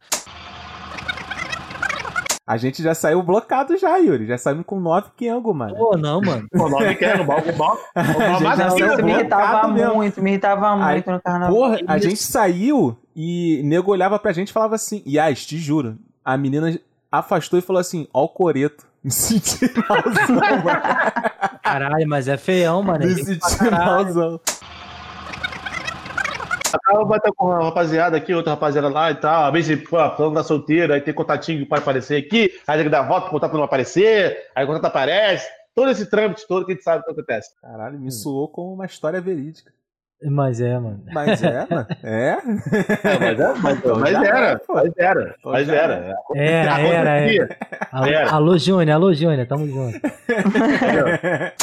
A 2.46 2.56
gente 2.56 2.82
já 2.82 2.94
saiu 2.94 3.22
blocado 3.22 3.76
já, 3.76 3.98
Yuri. 3.98 4.26
Já 4.26 4.38
saímos 4.38 4.64
com 4.64 4.80
9 4.80 5.10
quengo, 5.14 5.52
mano. 5.52 5.76
Pô, 5.76 5.98
não, 5.98 6.22
mano. 6.22 6.46
O 6.54 6.68
nome 6.70 6.94
que 6.94 7.04
é 7.04 7.18
no 7.18 7.24
balco, 7.24 7.50
o 7.50 7.52
balco. 7.52 7.82
O 7.94 8.02
gente 8.02 8.16
balco 8.16 8.40
já 8.40 8.56
mais 8.56 8.72
saiu 8.72 8.86
Isso 8.86 9.04
me 9.04 9.12
irritava 9.12 9.68
mesmo. 9.68 9.94
muito, 9.94 10.22
me 10.22 10.30
irritava 10.30 10.84
Aí, 10.86 10.94
muito 10.94 11.10
no 11.10 11.20
carnaval. 11.20 11.54
Porra, 11.54 11.78
a 11.86 11.98
gente 11.98 12.22
saiu 12.22 12.96
e 13.14 13.60
nego 13.66 13.90
olhava 13.90 14.18
pra 14.18 14.32
gente 14.32 14.48
e 14.48 14.52
falava 14.54 14.74
assim, 14.74 15.02
Yas, 15.06 15.44
te 15.44 15.58
juro. 15.58 15.98
A 16.24 16.34
menina 16.38 16.80
afastou 17.10 17.58
e 17.58 17.62
falou 17.62 17.78
assim, 17.78 18.08
ó 18.10 18.24
o 18.24 18.28
coreto. 18.30 18.86
Me 19.04 19.10
senti 19.10 19.70
malzão, 19.86 20.36
mano. 20.64 20.80
Caralho, 21.62 22.08
mas 22.08 22.28
é 22.28 22.36
feião, 22.36 22.82
mano. 22.82 23.04
Me 23.04 23.14
senti 23.22 23.58
caralho. 23.58 23.84
malzão. 23.84 24.40
Acaba 26.72 27.04
vai 27.04 27.18
estar 27.18 27.32
com 27.32 27.46
uma 27.46 27.62
rapaziada 27.64 28.16
aqui, 28.16 28.34
outra 28.34 28.52
rapaziada 28.52 28.88
lá 28.88 29.10
e 29.10 29.14
tal. 29.16 29.46
Às 29.46 29.52
vezes, 29.52 29.88
pô, 29.88 29.96
falando 30.16 30.34
da 30.34 30.42
solteira, 30.44 30.94
aí 30.94 31.00
tem 31.00 31.12
contatinho 31.14 31.60
que 31.60 31.66
pode 31.66 31.82
aparecer 31.82 32.24
aqui, 32.24 32.50
aí 32.66 32.76
tem 32.76 32.84
que 32.84 32.90
dar 32.90 33.02
volta, 33.02 33.26
o 33.26 33.30
contato 33.30 33.54
não 33.54 33.62
aparecer, 33.62 34.38
aí 34.54 34.64
o 34.64 34.66
contato 34.66 34.86
aparece. 34.86 35.48
Todo 35.74 35.90
esse 35.90 36.06
trâmite 36.06 36.46
todo 36.46 36.66
que 36.66 36.72
a 36.72 36.74
gente 36.74 36.84
sabe 36.84 37.00
o 37.00 37.04
que 37.04 37.10
acontece. 37.12 37.50
Caralho, 37.60 37.98
me 37.98 38.10
soou 38.10 38.48
como 38.48 38.74
uma 38.74 38.86
história 38.86 39.20
verídica. 39.20 39.72
Mas 40.24 40.60
é, 40.60 40.78
mano. 40.78 41.02
Mas 41.12 41.42
é, 41.42 41.66
mano. 41.68 41.86
É? 42.02 42.38
É, 43.02 43.18
mas, 43.18 43.40
é, 43.40 43.54
mas, 43.60 43.78
Então 43.78 43.98
mas 43.98 44.14
era, 44.14 44.50
é, 44.50 44.56
pô. 44.56 44.74
mas 44.74 44.92
era, 44.96 45.36
mas 45.44 45.66
já 45.66 45.74
era. 45.74 46.16
Era, 46.34 46.80
era, 46.80 47.10
era. 47.20 47.56
Alô, 47.90 48.06
Era. 48.06 48.30
alô, 48.30 48.58
Júnior, 48.58 48.94
alô, 48.94 49.12
Júnior, 49.12 49.46
tamo 49.46 49.66
junto. 49.66 49.98